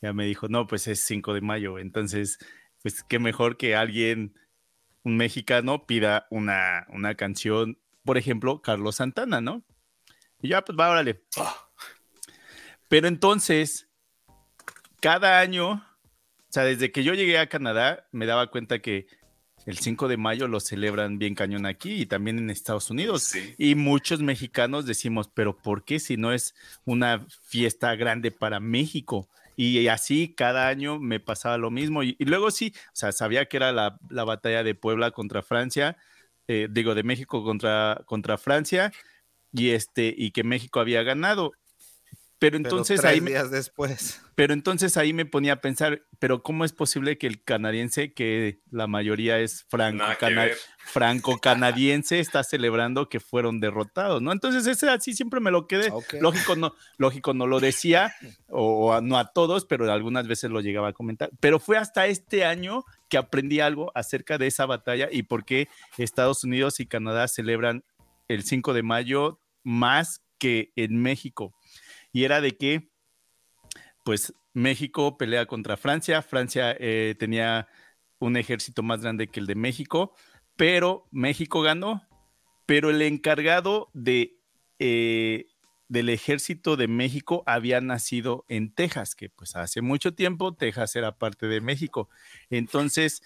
Ya 0.00 0.14
me 0.14 0.24
dijo, 0.24 0.48
no, 0.48 0.66
pues 0.66 0.88
es 0.88 1.00
5 1.00 1.34
de 1.34 1.42
mayo. 1.42 1.78
Entonces, 1.78 2.38
pues 2.82 3.02
qué 3.02 3.18
mejor 3.18 3.58
que 3.58 3.76
alguien, 3.76 4.34
un 5.04 5.16
mexicano, 5.18 5.86
pida 5.86 6.26
una, 6.30 6.86
una 6.88 7.14
canción, 7.14 7.78
por 8.04 8.16
ejemplo, 8.16 8.62
Carlos 8.62 8.96
Santana, 8.96 9.42
¿no? 9.42 9.62
Y 10.44 10.48
ya, 10.48 10.62
pues 10.62 10.78
va, 10.78 10.90
órale. 10.90 11.22
Ah. 11.38 11.56
Pero 12.88 13.08
entonces, 13.08 13.88
cada 15.00 15.40
año, 15.40 15.70
o 15.72 15.82
sea, 16.50 16.64
desde 16.64 16.92
que 16.92 17.02
yo 17.02 17.14
llegué 17.14 17.38
a 17.38 17.48
Canadá, 17.48 18.06
me 18.12 18.26
daba 18.26 18.50
cuenta 18.50 18.80
que 18.80 19.06
el 19.64 19.78
5 19.78 20.06
de 20.06 20.18
mayo 20.18 20.46
lo 20.46 20.60
celebran 20.60 21.18
bien 21.18 21.34
cañón 21.34 21.64
aquí 21.64 21.94
y 21.94 22.04
también 22.04 22.38
en 22.38 22.50
Estados 22.50 22.90
Unidos. 22.90 23.32
Y 23.56 23.74
muchos 23.74 24.20
mexicanos 24.20 24.84
decimos, 24.84 25.30
pero 25.32 25.56
¿por 25.56 25.82
qué 25.82 25.98
si 25.98 26.18
no 26.18 26.30
es 26.30 26.54
una 26.84 27.26
fiesta 27.44 27.94
grande 27.96 28.30
para 28.30 28.60
México? 28.60 29.30
Y 29.56 29.88
así 29.88 30.34
cada 30.34 30.68
año 30.68 30.98
me 30.98 31.20
pasaba 31.20 31.56
lo 31.56 31.70
mismo. 31.70 32.02
Y, 32.02 32.16
luego 32.18 32.50
sí, 32.50 32.74
o 32.88 32.96
sea, 32.96 33.12
sabía 33.12 33.46
que 33.46 33.56
era 33.56 33.72
la, 33.72 33.98
batalla 34.10 34.62
de 34.62 34.74
Puebla 34.74 35.10
contra 35.10 35.40
Francia, 35.40 35.96
eh, 36.48 36.68
digo, 36.70 36.94
de 36.94 37.02
México 37.02 37.42
contra, 37.42 38.02
contra 38.04 38.36
Francia, 38.36 38.92
y, 39.54 39.70
este, 39.70 40.12
y 40.16 40.32
que 40.32 40.44
México 40.44 40.80
había 40.80 41.02
ganado. 41.02 41.52
Pero 42.40 42.58
entonces 42.58 43.00
pero 43.00 43.10
ahí 43.10 43.20
días 43.20 43.50
después. 43.50 44.20
Pero 44.34 44.52
entonces 44.52 44.98
ahí 44.98 45.14
me 45.14 45.24
ponía 45.24 45.54
a 45.54 45.60
pensar, 45.60 46.02
pero 46.18 46.42
¿cómo 46.42 46.64
es 46.64 46.72
posible 46.72 47.16
que 47.16 47.26
el 47.26 47.42
canadiense, 47.42 48.12
que 48.12 48.60
la 48.70 48.86
mayoría 48.86 49.38
es 49.38 49.64
franco, 49.70 50.04
franco 50.76 51.38
canadiense, 51.38 52.18
está 52.20 52.42
celebrando 52.42 53.08
que 53.08 53.20
fueron 53.20 53.60
derrotados, 53.60 54.20
¿no? 54.20 54.32
Entonces 54.32 54.66
ese 54.66 54.90
así 54.90 55.14
siempre 55.14 55.40
me 55.40 55.52
lo 55.52 55.66
quedé. 55.68 55.90
Lógico 56.20 56.56
no, 56.56 56.74
lógico 56.98 57.32
no 57.32 57.46
lo 57.46 57.60
decía 57.60 58.12
o, 58.48 59.00
no 59.00 59.16
a 59.16 59.32
todos, 59.32 59.64
pero 59.64 59.90
algunas 59.90 60.26
veces 60.26 60.50
lo 60.50 60.60
llegaba 60.60 60.88
a 60.88 60.92
comentar. 60.92 61.30
Pero 61.40 61.60
fue 61.60 61.78
hasta 61.78 62.08
este 62.08 62.44
año 62.44 62.84
que 63.08 63.16
aprendí 63.16 63.60
algo 63.60 63.90
acerca 63.94 64.36
de 64.36 64.48
esa 64.48 64.66
batalla 64.66 65.08
y 65.10 65.22
por 65.22 65.46
qué 65.46 65.68
Estados 65.96 66.44
Unidos 66.44 66.80
y 66.80 66.86
Canadá 66.86 67.26
celebran 67.28 67.84
el 68.28 68.42
5 68.42 68.74
de 68.74 68.82
mayo 68.82 69.40
más 69.64 70.22
que 70.38 70.72
en 70.76 71.02
México. 71.02 71.54
Y 72.12 72.24
era 72.24 72.40
de 72.40 72.56
que 72.56 72.90
pues 74.04 74.34
México 74.52 75.18
pelea 75.18 75.46
contra 75.46 75.76
Francia. 75.76 76.22
Francia 76.22 76.76
eh, 76.78 77.16
tenía 77.18 77.66
un 78.18 78.36
ejército 78.36 78.82
más 78.82 79.00
grande 79.00 79.28
que 79.28 79.40
el 79.40 79.46
de 79.46 79.56
México, 79.56 80.14
pero 80.56 81.08
México 81.10 81.62
ganó. 81.62 82.06
Pero 82.66 82.90
el 82.90 83.02
encargado 83.02 83.90
de, 83.92 84.38
eh, 84.78 85.46
del 85.88 86.08
ejército 86.08 86.76
de 86.76 86.88
México 86.88 87.42
había 87.46 87.80
nacido 87.80 88.44
en 88.48 88.72
Texas, 88.72 89.14
que 89.14 89.28
pues 89.28 89.56
hace 89.56 89.82
mucho 89.82 90.14
tiempo 90.14 90.54
Texas 90.54 90.94
era 90.96 91.18
parte 91.18 91.46
de 91.46 91.60
México. 91.60 92.08
Entonces, 92.48 93.22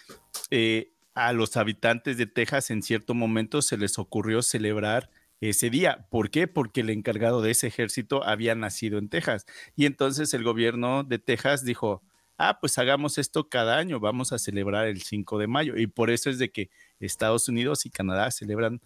eh, 0.50 0.92
a 1.14 1.32
los 1.32 1.56
habitantes 1.56 2.16
de 2.16 2.26
Texas 2.26 2.70
en 2.70 2.82
cierto 2.82 3.14
momento 3.14 3.60
se 3.60 3.76
les 3.76 3.98
ocurrió 3.98 4.40
celebrar 4.42 5.10
ese 5.40 5.70
día. 5.70 6.06
¿Por 6.10 6.30
qué? 6.30 6.46
Porque 6.46 6.80
el 6.80 6.90
encargado 6.90 7.42
de 7.42 7.52
ese 7.52 7.68
ejército 7.68 8.24
había 8.24 8.54
nacido 8.54 8.98
en 8.98 9.08
Texas. 9.08 9.46
Y 9.76 9.86
entonces 9.86 10.34
el 10.34 10.42
gobierno 10.42 11.04
de 11.04 11.18
Texas 11.18 11.64
dijo, 11.64 12.02
ah, 12.38 12.58
pues 12.60 12.78
hagamos 12.78 13.18
esto 13.18 13.48
cada 13.48 13.76
año, 13.76 14.00
vamos 14.00 14.32
a 14.32 14.38
celebrar 14.38 14.86
el 14.86 15.02
5 15.02 15.38
de 15.38 15.46
mayo. 15.46 15.76
Y 15.76 15.86
por 15.86 16.10
eso 16.10 16.30
es 16.30 16.38
de 16.38 16.50
que 16.50 16.70
Estados 17.00 17.48
Unidos 17.48 17.86
y 17.86 17.90
Canadá 17.90 18.30
celebran 18.30 18.80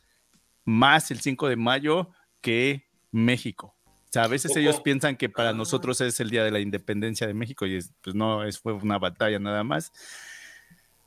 más 0.64 1.10
el 1.10 1.20
5 1.20 1.48
de 1.48 1.56
mayo 1.56 2.10
que 2.40 2.86
México. 3.10 3.74
O 3.86 4.12
sea, 4.12 4.24
a 4.24 4.28
veces 4.28 4.54
ellos 4.56 4.80
piensan 4.80 5.16
que 5.16 5.30
para 5.30 5.54
nosotros 5.54 6.00
es 6.02 6.20
el 6.20 6.28
día 6.28 6.44
de 6.44 6.50
la 6.50 6.60
independencia 6.60 7.26
de 7.26 7.32
México 7.32 7.66
y 7.66 7.80
pues 8.02 8.14
no, 8.14 8.44
es, 8.44 8.58
fue 8.58 8.74
una 8.74 8.98
batalla 8.98 9.38
nada 9.38 9.64
más. 9.64 9.90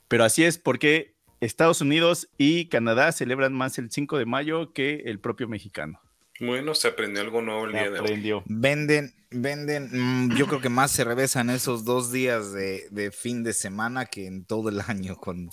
Pero 0.08 0.24
así 0.24 0.42
es, 0.42 0.58
porque 0.58 1.15
Estados 1.46 1.80
Unidos 1.80 2.28
y 2.36 2.66
Canadá 2.66 3.12
celebran 3.12 3.54
más 3.54 3.78
el 3.78 3.90
5 3.90 4.18
de 4.18 4.26
mayo 4.26 4.72
que 4.72 5.02
el 5.06 5.20
propio 5.20 5.48
mexicano. 5.48 6.00
Bueno, 6.40 6.74
se 6.74 6.88
aprendió 6.88 7.22
algo 7.22 7.40
nuevo 7.40 7.64
el 7.64 7.72
día 7.72 7.90
de 7.90 8.00
hoy. 8.00 8.42
Venden, 8.46 9.14
venden, 9.30 9.88
mm, 9.92 10.36
yo 10.36 10.46
creo 10.46 10.60
que 10.60 10.68
más 10.68 10.90
se 10.90 11.04
revesan 11.04 11.48
esos 11.48 11.84
dos 11.84 12.12
días 12.12 12.52
de, 12.52 13.10
fin 13.16 13.42
de 13.42 13.54
semana 13.54 14.06
que 14.06 14.26
en 14.26 14.44
todo 14.44 14.68
el 14.68 14.80
año 14.80 15.16
con, 15.16 15.48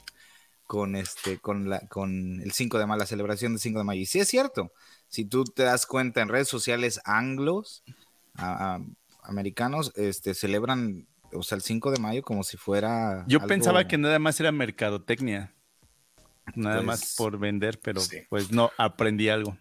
con 0.65 0.95
este, 0.95 1.37
con 1.37 1.69
la, 1.69 1.79
con 1.87 2.41
el 2.41 2.51
5 2.51 2.79
de 2.79 2.85
mayo, 2.85 2.99
la 2.99 3.05
celebración 3.05 3.53
del 3.53 3.61
5 3.61 3.79
de 3.79 3.85
mayo. 3.85 4.01
Y 4.01 4.05
sí 4.05 4.19
es 4.19 4.27
cierto, 4.27 4.73
si 5.07 5.23
tú 5.23 5.45
te 5.45 5.63
das 5.63 5.85
cuenta 5.85 6.21
en 6.21 6.29
redes 6.29 6.49
sociales 6.49 6.99
anglos, 7.05 7.83
americanos, 9.21 9.93
este, 9.95 10.33
celebran, 10.33 11.07
o 11.31 11.43
sea, 11.43 11.55
el 11.55 11.61
5 11.61 11.91
de 11.91 11.99
mayo 11.99 12.23
como 12.23 12.43
si 12.43 12.57
fuera. 12.57 13.23
Yo 13.27 13.39
pensaba 13.47 13.87
que 13.87 13.97
nada 13.97 14.19
más 14.19 14.39
era 14.39 14.51
mercadotecnia. 14.51 15.53
Nada 16.55 16.81
más 16.81 17.15
por 17.15 17.39
vender, 17.39 17.79
pero 17.79 18.01
pues 18.29 18.51
no, 18.51 18.71
aprendí 18.77 19.29
algo. 19.29 19.57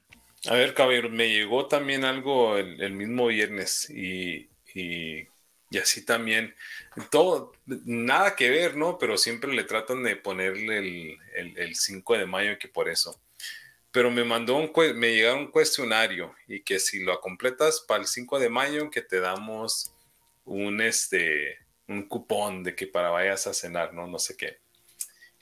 A 0.47 0.55
ver, 0.55 0.75
caballero, 0.75 1.09
me 1.09 1.29
llegó 1.29 1.67
también 1.67 2.05
algo 2.05 2.57
el, 2.57 2.93
mismo 2.93 3.29
viernes 3.29 3.89
y, 3.89 4.51
y, 4.75 5.29
así 5.81 6.05
también, 6.05 6.55
todo, 7.11 7.53
nada 7.67 8.35
que 8.35 8.51
ver, 8.51 8.77
¿no? 8.77 8.99
Pero 8.99 9.17
siempre 9.17 9.55
le 9.55 9.65
tratan 9.65 10.03
de 10.03 10.17
ponerle 10.17 10.79
el, 10.79 11.57
el, 11.57 11.77
5 11.77 12.19
de 12.19 12.27
mayo 12.27 12.59
que 12.59 12.69
por 12.69 12.89
eso. 12.89 13.21
Pero 13.93 14.11
me 14.11 14.25
mandó 14.25 14.57
un, 14.57 14.73
me 14.97 15.15
llegaron 15.15 15.41
un 15.41 15.51
cuestionario 15.51 16.35
y 16.49 16.63
que 16.63 16.81
si 16.81 17.05
lo 17.05 17.21
completas 17.21 17.85
para 17.87 18.01
el 18.01 18.09
5 18.09 18.41
de 18.41 18.49
mayo 18.49 18.91
que 18.91 19.03
te 19.03 19.21
damos 19.21 19.95
un, 20.45 20.81
este, 20.81 21.59
un 21.87 22.09
cupón 22.09 22.65
de 22.65 22.75
que 22.75 22.89
para 22.89 23.11
vayas 23.11 23.47
a 23.47 23.55
cenar, 23.55 23.95
¿no? 23.95 24.09
No 24.09 24.19
sé 24.19 24.37
qué. 24.37 24.62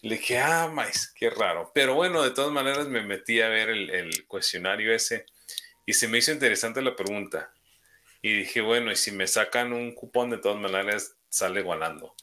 Le 0.02 0.16
dije, 0.16 0.38
ah, 0.38 0.68
más, 0.68 1.12
qué 1.14 1.28
raro. 1.28 1.70
Pero 1.74 1.94
bueno, 1.94 2.22
de 2.22 2.30
todas 2.30 2.52
maneras 2.52 2.88
me 2.88 3.02
metí 3.02 3.40
a 3.40 3.48
ver 3.48 3.68
el, 3.68 4.26
cuestionario 4.26 4.94
ese 4.94 5.26
y 5.84 5.92
se 5.92 6.08
me 6.08 6.18
hizo 6.18 6.32
interesante 6.32 6.80
la 6.80 6.96
pregunta. 6.96 7.52
Y 8.22 8.32
dije, 8.32 8.60
bueno, 8.60 8.90
y 8.90 8.96
si 8.96 9.12
me 9.12 9.26
sacan 9.26 9.72
un 9.72 9.94
cupón, 9.94 10.30
de 10.30 10.38
todas 10.38 10.58
maneras 10.58 11.16
sale 11.28 11.60
igualando. 11.60 12.14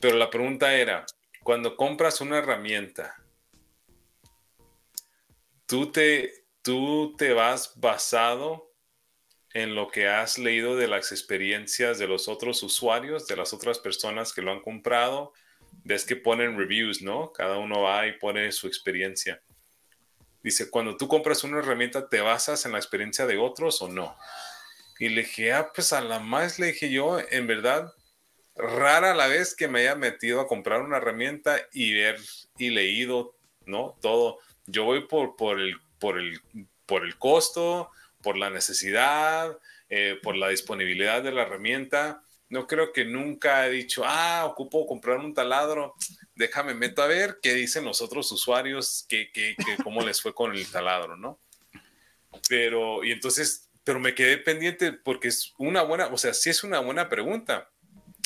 Pero 0.00 0.16
la 0.16 0.30
pregunta 0.30 0.74
era, 0.74 1.06
cuando 1.42 1.76
compras 1.76 2.20
una 2.20 2.38
herramienta, 2.38 3.16
tú 5.66 5.92
te, 5.92 6.44
tú 6.62 7.14
te 7.16 7.32
vas 7.32 7.78
basado 7.80 8.72
en 9.54 9.74
lo 9.74 9.88
que 9.88 10.08
has 10.08 10.38
leído 10.38 10.76
de 10.76 10.88
las 10.88 11.12
experiencias 11.12 11.98
de 11.98 12.08
los 12.08 12.28
otros 12.28 12.62
usuarios, 12.62 13.26
de 13.26 13.36
las 13.36 13.52
otras 13.52 13.78
personas 13.78 14.32
que 14.32 14.42
lo 14.42 14.50
han 14.50 14.60
comprado, 14.60 15.32
ves 15.84 16.04
que 16.04 16.16
ponen 16.16 16.58
reviews, 16.58 17.02
¿no? 17.02 17.32
Cada 17.32 17.58
uno 17.58 17.82
va 17.82 18.06
y 18.06 18.18
pone 18.18 18.50
su 18.52 18.66
experiencia. 18.66 19.42
Dice, 20.42 20.70
cuando 20.70 20.96
tú 20.96 21.08
compras 21.08 21.44
una 21.44 21.58
herramienta, 21.58 22.08
¿te 22.08 22.20
basas 22.20 22.66
en 22.66 22.72
la 22.72 22.78
experiencia 22.78 23.26
de 23.26 23.38
otros 23.38 23.80
o 23.82 23.88
no? 23.88 24.16
Y 24.98 25.08
le 25.08 25.22
dije, 25.22 25.52
ah, 25.52 25.70
pues 25.74 25.92
a 25.92 26.00
la 26.00 26.18
más 26.18 26.58
le 26.58 26.66
dije 26.66 26.90
yo, 26.90 27.18
en 27.30 27.46
verdad, 27.46 27.92
rara 28.56 29.14
la 29.14 29.28
vez 29.28 29.54
que 29.54 29.68
me 29.68 29.80
haya 29.80 29.94
metido 29.94 30.40
a 30.40 30.48
comprar 30.48 30.82
una 30.82 30.98
herramienta 30.98 31.60
y 31.72 31.94
ver 31.94 32.18
y 32.58 32.70
leído, 32.70 33.36
¿no? 33.66 33.96
Todo. 34.00 34.38
Yo 34.66 34.84
voy 34.84 35.06
por, 35.06 35.36
por, 35.36 35.60
el, 35.60 35.76
por, 35.98 36.18
el, 36.18 36.40
por 36.86 37.04
el 37.04 37.16
costo, 37.18 37.90
por 38.20 38.36
la 38.36 38.50
necesidad, 38.50 39.58
eh, 39.88 40.18
por 40.22 40.36
la 40.36 40.48
disponibilidad 40.48 41.22
de 41.22 41.32
la 41.32 41.42
herramienta 41.42 42.22
no 42.52 42.66
creo 42.66 42.92
que 42.92 43.06
nunca 43.06 43.66
he 43.66 43.70
dicho, 43.70 44.02
ah, 44.04 44.44
ocupo 44.44 44.86
comprar 44.86 45.16
un 45.16 45.32
taladro, 45.32 45.94
déjame 46.34 46.74
meto 46.74 47.02
a 47.02 47.06
ver 47.06 47.38
qué 47.40 47.54
dicen 47.54 47.82
los 47.82 48.02
otros 48.02 48.30
usuarios, 48.30 49.06
que, 49.08 49.30
cómo 49.82 50.02
les 50.02 50.20
fue 50.20 50.34
con 50.34 50.54
el 50.54 50.70
taladro, 50.70 51.16
¿no? 51.16 51.40
Pero, 52.50 53.04
y 53.04 53.12
entonces, 53.12 53.70
pero 53.84 53.98
me 54.00 54.14
quedé 54.14 54.36
pendiente 54.36 54.92
porque 54.92 55.28
es 55.28 55.54
una 55.56 55.80
buena, 55.80 56.08
o 56.08 56.18
sea, 56.18 56.34
sí 56.34 56.50
es 56.50 56.62
una 56.62 56.80
buena 56.80 57.08
pregunta. 57.08 57.70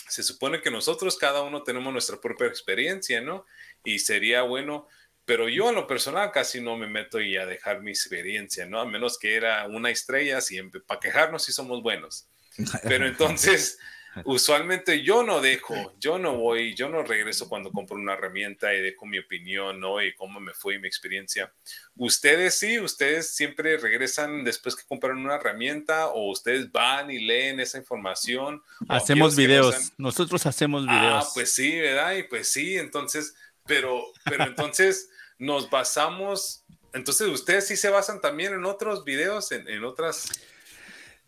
Se 0.08 0.24
supone 0.24 0.60
que 0.60 0.72
nosotros 0.72 1.16
cada 1.16 1.42
uno 1.42 1.62
tenemos 1.62 1.92
nuestra 1.92 2.20
propia 2.20 2.48
experiencia, 2.48 3.20
¿no? 3.20 3.46
Y 3.84 4.00
sería 4.00 4.42
bueno, 4.42 4.88
pero 5.24 5.48
yo 5.48 5.68
en 5.68 5.76
lo 5.76 5.86
personal 5.86 6.32
casi 6.32 6.60
no 6.60 6.76
me 6.76 6.88
meto 6.88 7.20
y 7.20 7.36
a 7.36 7.46
dejar 7.46 7.80
mi 7.80 7.92
experiencia, 7.92 8.66
¿no? 8.66 8.80
A 8.80 8.86
menos 8.86 9.20
que 9.20 9.36
era 9.36 9.68
una 9.68 9.90
estrella, 9.90 10.40
siempre, 10.40 10.80
para 10.80 10.98
quejarnos 10.98 11.44
si 11.44 11.52
somos 11.52 11.80
buenos. 11.80 12.26
Pero 12.82 13.06
entonces, 13.06 13.78
usualmente 14.24 15.02
yo 15.02 15.22
no 15.22 15.40
dejo, 15.40 15.74
yo 15.98 16.18
no 16.18 16.36
voy, 16.36 16.74
yo 16.74 16.88
no 16.88 17.02
regreso 17.02 17.48
cuando 17.48 17.70
compro 17.70 17.96
una 17.96 18.14
herramienta 18.14 18.72
y 18.74 18.80
dejo 18.80 19.06
mi 19.06 19.18
opinión, 19.18 19.80
¿no? 19.80 20.02
Y 20.02 20.14
cómo 20.14 20.40
me 20.40 20.52
fue 20.52 20.78
mi 20.78 20.88
experiencia. 20.88 21.52
Ustedes 21.96 22.58
sí, 22.58 22.78
ustedes 22.78 23.34
siempre 23.34 23.76
regresan 23.76 24.44
después 24.44 24.74
que 24.76 24.84
compran 24.86 25.18
una 25.18 25.36
herramienta 25.36 26.08
o 26.08 26.30
ustedes 26.30 26.70
van 26.70 27.10
y 27.10 27.18
leen 27.18 27.60
esa 27.60 27.78
información. 27.78 28.62
Hacemos 28.88 29.36
videos, 29.36 29.92
nosotros 29.98 30.46
hacemos 30.46 30.84
ah, 30.88 30.98
videos. 30.98 31.24
Ah, 31.24 31.30
pues 31.34 31.52
sí, 31.52 31.78
¿verdad? 31.78 32.16
Y 32.16 32.22
pues 32.24 32.50
sí, 32.50 32.76
entonces, 32.76 33.34
pero, 33.66 34.02
pero 34.24 34.44
entonces 34.44 35.10
nos 35.38 35.68
basamos, 35.68 36.64
entonces 36.92 37.28
ustedes 37.28 37.66
sí 37.66 37.76
se 37.76 37.90
basan 37.90 38.20
también 38.20 38.54
en 38.54 38.64
otros 38.64 39.04
videos, 39.04 39.52
en, 39.52 39.68
en 39.68 39.84
otras... 39.84 40.28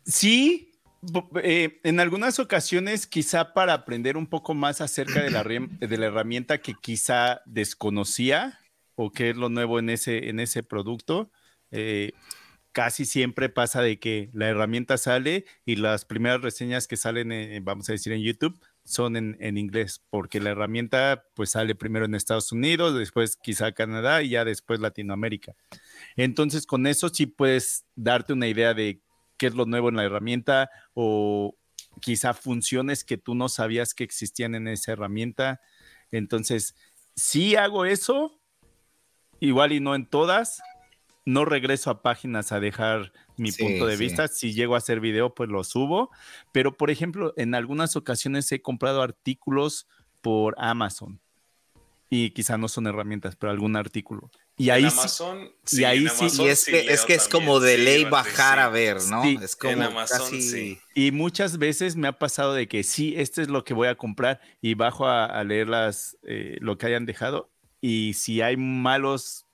Sí, 0.05 0.68
eh, 1.43 1.79
en 1.83 1.99
algunas 1.99 2.39
ocasiones, 2.39 3.07
quizá 3.07 3.53
para 3.53 3.73
aprender 3.73 4.17
un 4.17 4.27
poco 4.27 4.53
más 4.53 4.81
acerca 4.81 5.21
de 5.21 5.31
la, 5.31 5.43
de 5.43 5.97
la 5.97 6.05
herramienta 6.05 6.59
que 6.59 6.73
quizá 6.73 7.41
desconocía 7.45 8.59
o 8.95 9.11
qué 9.11 9.29
es 9.29 9.37
lo 9.37 9.49
nuevo 9.49 9.79
en 9.79 9.89
ese, 9.89 10.29
en 10.29 10.39
ese 10.39 10.61
producto, 10.61 11.31
eh, 11.71 12.11
casi 12.73 13.05
siempre 13.05 13.49
pasa 13.49 13.81
de 13.81 13.99
que 13.99 14.29
la 14.33 14.47
herramienta 14.49 14.97
sale 14.97 15.45
y 15.65 15.77
las 15.77 16.05
primeras 16.05 16.41
reseñas 16.41 16.87
que 16.87 16.97
salen, 16.97 17.63
vamos 17.63 17.89
a 17.89 17.93
decir, 17.93 18.11
en 18.11 18.21
YouTube 18.21 18.59
son 18.83 19.15
en, 19.15 19.37
en, 19.39 19.57
inglés, 19.57 20.03
porque 20.09 20.39
la 20.41 20.49
herramienta 20.49 21.25
pues 21.35 21.51
sale 21.51 21.75
primero 21.75 22.05
en 22.05 22.15
Estados 22.15 22.51
Unidos, 22.51 22.97
después 22.97 23.37
quizá 23.37 23.71
Canadá 23.71 24.21
y 24.21 24.29
ya 24.29 24.45
después 24.45 24.79
Latinoamérica. 24.79 25.55
Entonces 26.15 26.65
con 26.65 26.87
eso 26.87 27.09
sí 27.09 27.25
puedes 27.25 27.85
darte 27.95 28.33
una 28.33 28.47
idea 28.47 28.73
de 28.73 29.01
qué 29.39 29.47
es 29.47 29.55
lo 29.55 29.65
nuevo 29.65 29.89
en 29.89 29.95
la 29.95 30.03
herramienta 30.03 30.69
o 30.93 31.55
quizá 32.01 32.35
funciones 32.35 33.03
que 33.03 33.17
tú 33.17 33.33
no 33.33 33.49
sabías 33.49 33.95
que 33.95 34.03
existían 34.03 34.53
en 34.53 34.67
esa 34.67 34.91
herramienta. 34.91 35.61
Entonces, 36.11 36.75
sí 37.15 37.55
hago 37.55 37.85
eso, 37.85 38.39
igual 39.39 39.71
y 39.71 39.79
no 39.79 39.95
en 39.95 40.05
todas. 40.05 40.61
no 41.25 41.45
regreso 41.45 41.91
a 41.91 42.01
páginas 42.01 42.51
a 42.51 42.59
dejar 42.59 43.13
mi 43.37 43.51
punto 43.51 43.85
de 43.85 43.97
vista. 43.97 44.27
Si 44.27 44.53
llego 44.53 44.75
a 44.75 44.79
hacer 44.79 44.99
video, 44.99 45.33
pues 45.35 45.49
lo 45.49 45.63
subo. 45.63 46.09
Pero, 46.51 46.75
por 46.75 46.89
ejemplo, 46.89 47.33
en 47.37 47.55
algunas 47.55 47.95
ocasiones 47.95 48.51
he 48.51 48.61
comprado 48.61 49.01
artículos 49.01 49.87
por 50.21 50.55
Amazon. 50.57 51.21
Y 52.09 52.31
quizá 52.31 52.57
no 52.57 52.67
son 52.67 52.87
herramientas, 52.87 53.35
pero 53.35 53.51
algún 53.51 53.75
artículo. 53.75 54.31
Y 54.59 54.71
ahí 54.71 54.83
Amazon, 54.83 55.49
sí, 55.63 55.81
y 55.81 55.83
ahí 55.85 56.05
sí, 56.09 56.27
y 56.43 56.47
es 56.49 56.65
que, 56.65 56.91
es, 56.91 57.05
que 57.05 57.13
es 57.13 57.29
como 57.29 57.61
de 57.61 57.77
ley 57.77 58.03
bajar 58.03 58.59
a 58.59 58.67
ver, 58.67 58.97
¿no? 59.09 59.23
es 59.23 59.55
como 59.55 59.71
en 59.71 59.83
Amazon, 59.83 60.29
sí. 60.29 60.77
Y 60.93 61.13
muchas 61.13 61.57
veces 61.57 61.95
me 61.95 62.09
ha 62.09 62.19
pasado 62.19 62.53
de 62.53 62.67
que 62.67 62.83
sí, 62.83 63.13
este 63.15 63.41
es 63.41 63.47
lo 63.47 63.63
que 63.63 63.73
voy 63.73 63.87
a 63.87 63.95
comprar 63.95 64.41
y 64.59 64.73
bajo 64.73 65.07
a, 65.07 65.41
leer 65.45 65.69
las, 65.69 66.17
eh, 66.23 66.57
lo 66.59 66.77
que 66.77 66.87
hayan 66.87 67.05
dejado. 67.05 67.49
Y 67.79 68.15
si 68.15 68.41
hay 68.41 68.57
malos 68.57 69.45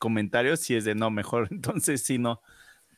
comentarios, 0.00 0.58
sí 0.58 0.74
es 0.74 0.84
de 0.84 0.96
no, 0.96 1.10
mejor. 1.10 1.46
Entonces 1.52 2.02
sí, 2.02 2.18
no. 2.18 2.42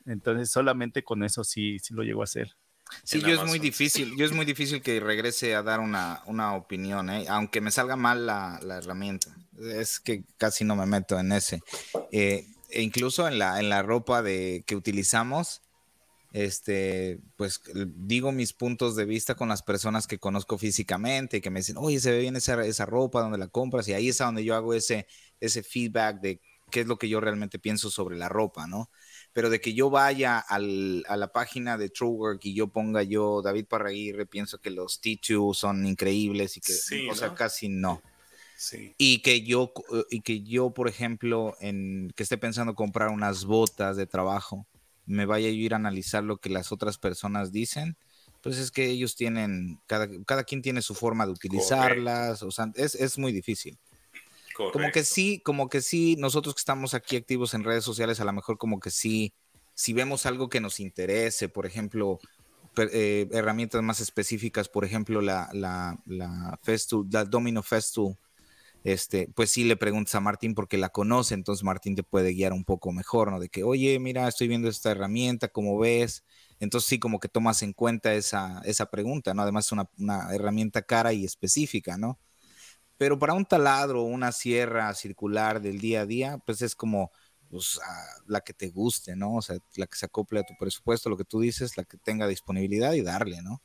Entonces 0.06 0.50
solamente 0.50 1.04
con 1.04 1.22
eso 1.22 1.44
sí, 1.44 1.78
sí 1.80 1.92
lo 1.92 2.02
llego 2.02 2.22
a 2.22 2.24
hacer. 2.24 2.56
Sí, 3.04 3.20
yo 3.20 3.28
es 3.28 3.44
muy 3.44 3.58
difícil, 3.58 4.16
yo 4.16 4.24
es 4.24 4.32
muy 4.32 4.44
difícil 4.44 4.82
que 4.82 5.00
regrese 5.00 5.54
a 5.54 5.62
dar 5.62 5.80
una, 5.80 6.22
una 6.26 6.54
opinión, 6.54 7.10
¿eh? 7.10 7.26
aunque 7.28 7.60
me 7.60 7.70
salga 7.70 7.96
mal 7.96 8.26
la, 8.26 8.60
la, 8.62 8.78
herramienta. 8.78 9.34
Es 9.60 10.00
que 10.00 10.24
casi 10.38 10.64
no 10.64 10.76
me 10.76 10.86
meto 10.86 11.18
en 11.18 11.32
ese. 11.32 11.60
Eh, 12.10 12.46
e 12.70 12.82
incluso 12.82 13.28
en 13.28 13.38
la, 13.38 13.60
en 13.60 13.68
la 13.68 13.82
ropa 13.82 14.22
de, 14.22 14.64
que 14.66 14.76
utilizamos, 14.76 15.62
este, 16.32 17.20
pues 17.36 17.60
digo 17.74 18.32
mis 18.32 18.54
puntos 18.54 18.96
de 18.96 19.04
vista 19.04 19.34
con 19.34 19.50
las 19.50 19.62
personas 19.62 20.06
que 20.06 20.18
conozco 20.18 20.56
físicamente, 20.56 21.42
que 21.42 21.50
me 21.50 21.60
dicen, 21.60 21.76
oye, 21.78 22.00
se 22.00 22.10
ve 22.10 22.20
bien 22.20 22.36
esa, 22.36 22.64
esa 22.64 22.86
ropa, 22.86 23.20
donde 23.20 23.38
la 23.38 23.48
compras? 23.48 23.86
Y 23.88 23.92
ahí 23.92 24.08
es 24.08 24.18
donde 24.18 24.44
yo 24.44 24.54
hago 24.54 24.72
ese, 24.72 25.06
ese 25.40 25.62
feedback 25.62 26.20
de 26.20 26.40
qué 26.70 26.80
es 26.80 26.86
lo 26.86 26.96
que 26.96 27.08
yo 27.08 27.20
realmente 27.20 27.58
pienso 27.58 27.90
sobre 27.90 28.16
la 28.16 28.30
ropa, 28.30 28.66
¿no? 28.66 28.90
Pero 29.32 29.48
de 29.50 29.60
que 29.60 29.74
yo 29.74 29.90
vaya 29.90 30.38
al, 30.38 31.04
a 31.08 31.16
la 31.16 31.32
página 31.32 31.78
de 31.78 31.88
Truework 31.88 32.44
y 32.44 32.54
yo 32.54 32.68
ponga 32.68 33.02
yo 33.02 33.40
David 33.42 33.66
Parraguirre, 33.66 34.26
pienso 34.26 34.58
que 34.58 34.70
los 34.70 35.00
T2 35.00 35.54
son 35.54 35.86
increíbles 35.86 36.56
y 36.56 36.60
que, 36.60 36.72
o 37.10 37.14
sea, 37.14 37.34
casi 37.34 37.68
no. 37.68 38.02
Sí. 38.56 38.94
Y 38.98 39.22
que 39.22 39.42
yo, 39.42 39.72
y 40.10 40.20
que 40.20 40.42
yo, 40.42 40.70
por 40.70 40.88
ejemplo, 40.88 41.56
en 41.60 42.12
que 42.14 42.22
esté 42.22 42.38
pensando 42.38 42.74
comprar 42.74 43.08
unas 43.08 43.44
botas 43.44 43.96
de 43.96 44.06
trabajo, 44.06 44.66
me 45.06 45.26
vaya 45.26 45.48
a 45.48 45.50
ir 45.50 45.72
a 45.72 45.76
analizar 45.76 46.22
lo 46.22 46.36
que 46.36 46.50
las 46.50 46.70
otras 46.70 46.98
personas 46.98 47.50
dicen, 47.50 47.96
pues 48.42 48.58
es 48.58 48.70
que 48.70 48.86
ellos 48.86 49.16
tienen, 49.16 49.80
cada, 49.86 50.08
cada 50.26 50.44
quien 50.44 50.62
tiene 50.62 50.82
su 50.82 50.94
forma 50.94 51.26
de 51.26 51.32
utilizarlas, 51.32 52.42
o 52.42 52.50
sea, 52.50 52.70
es, 52.74 52.94
es 52.94 53.18
muy 53.18 53.32
difícil. 53.32 53.78
Como 54.70 54.90
que 54.90 55.04
sí, 55.04 55.40
como 55.44 55.68
que 55.68 55.80
sí, 55.80 56.16
nosotros 56.18 56.54
que 56.54 56.60
estamos 56.60 56.94
aquí 56.94 57.16
activos 57.16 57.54
en 57.54 57.64
redes 57.64 57.84
sociales, 57.84 58.20
a 58.20 58.24
lo 58.24 58.32
mejor 58.32 58.58
como 58.58 58.80
que 58.80 58.90
sí, 58.90 59.32
si 59.74 59.92
vemos 59.92 60.26
algo 60.26 60.48
que 60.48 60.60
nos 60.60 60.80
interese, 60.80 61.48
por 61.48 61.66
ejemplo, 61.66 62.18
eh, 62.76 63.28
herramientas 63.32 63.82
más 63.82 64.00
específicas, 64.00 64.68
por 64.68 64.84
ejemplo, 64.84 65.20
la, 65.20 65.48
la, 65.52 65.98
la, 66.06 66.58
Festool, 66.62 67.06
la 67.10 67.24
Domino 67.24 67.62
Festool, 67.62 68.16
este, 68.84 69.28
pues 69.34 69.50
sí 69.50 69.64
le 69.64 69.76
preguntas 69.76 70.14
a 70.14 70.20
Martín 70.20 70.54
porque 70.54 70.78
la 70.78 70.88
conoce, 70.88 71.34
entonces 71.34 71.64
Martín 71.64 71.94
te 71.94 72.02
puede 72.02 72.32
guiar 72.32 72.52
un 72.52 72.64
poco 72.64 72.92
mejor, 72.92 73.30
¿no? 73.30 73.38
De 73.38 73.48
que, 73.48 73.62
oye, 73.62 73.98
mira, 73.98 74.26
estoy 74.26 74.48
viendo 74.48 74.68
esta 74.68 74.90
herramienta, 74.90 75.48
¿cómo 75.48 75.78
ves? 75.78 76.24
Entonces 76.60 76.88
sí, 76.88 76.98
como 76.98 77.20
que 77.20 77.28
tomas 77.28 77.62
en 77.62 77.72
cuenta 77.72 78.14
esa, 78.14 78.60
esa 78.64 78.86
pregunta, 78.86 79.34
¿no? 79.34 79.42
Además 79.42 79.66
es 79.66 79.72
una, 79.72 79.88
una 79.98 80.34
herramienta 80.34 80.82
cara 80.82 81.12
y 81.12 81.24
específica, 81.24 81.96
¿no? 81.96 82.18
Pero 83.02 83.18
para 83.18 83.34
un 83.34 83.44
taladro 83.44 84.02
o 84.02 84.04
una 84.04 84.30
sierra 84.30 84.94
circular 84.94 85.60
del 85.60 85.80
día 85.80 86.02
a 86.02 86.06
día, 86.06 86.38
pues 86.46 86.62
es 86.62 86.76
como 86.76 87.10
pues, 87.50 87.80
la 88.28 88.42
que 88.42 88.52
te 88.52 88.68
guste, 88.68 89.16
¿no? 89.16 89.34
O 89.34 89.42
sea, 89.42 89.56
la 89.74 89.88
que 89.88 89.96
se 89.96 90.06
acople 90.06 90.38
a 90.38 90.44
tu 90.44 90.54
presupuesto, 90.56 91.10
lo 91.10 91.16
que 91.16 91.24
tú 91.24 91.40
dices, 91.40 91.76
la 91.76 91.82
que 91.82 91.96
tenga 91.96 92.28
disponibilidad 92.28 92.92
y 92.92 93.02
darle, 93.02 93.42
¿no? 93.42 93.60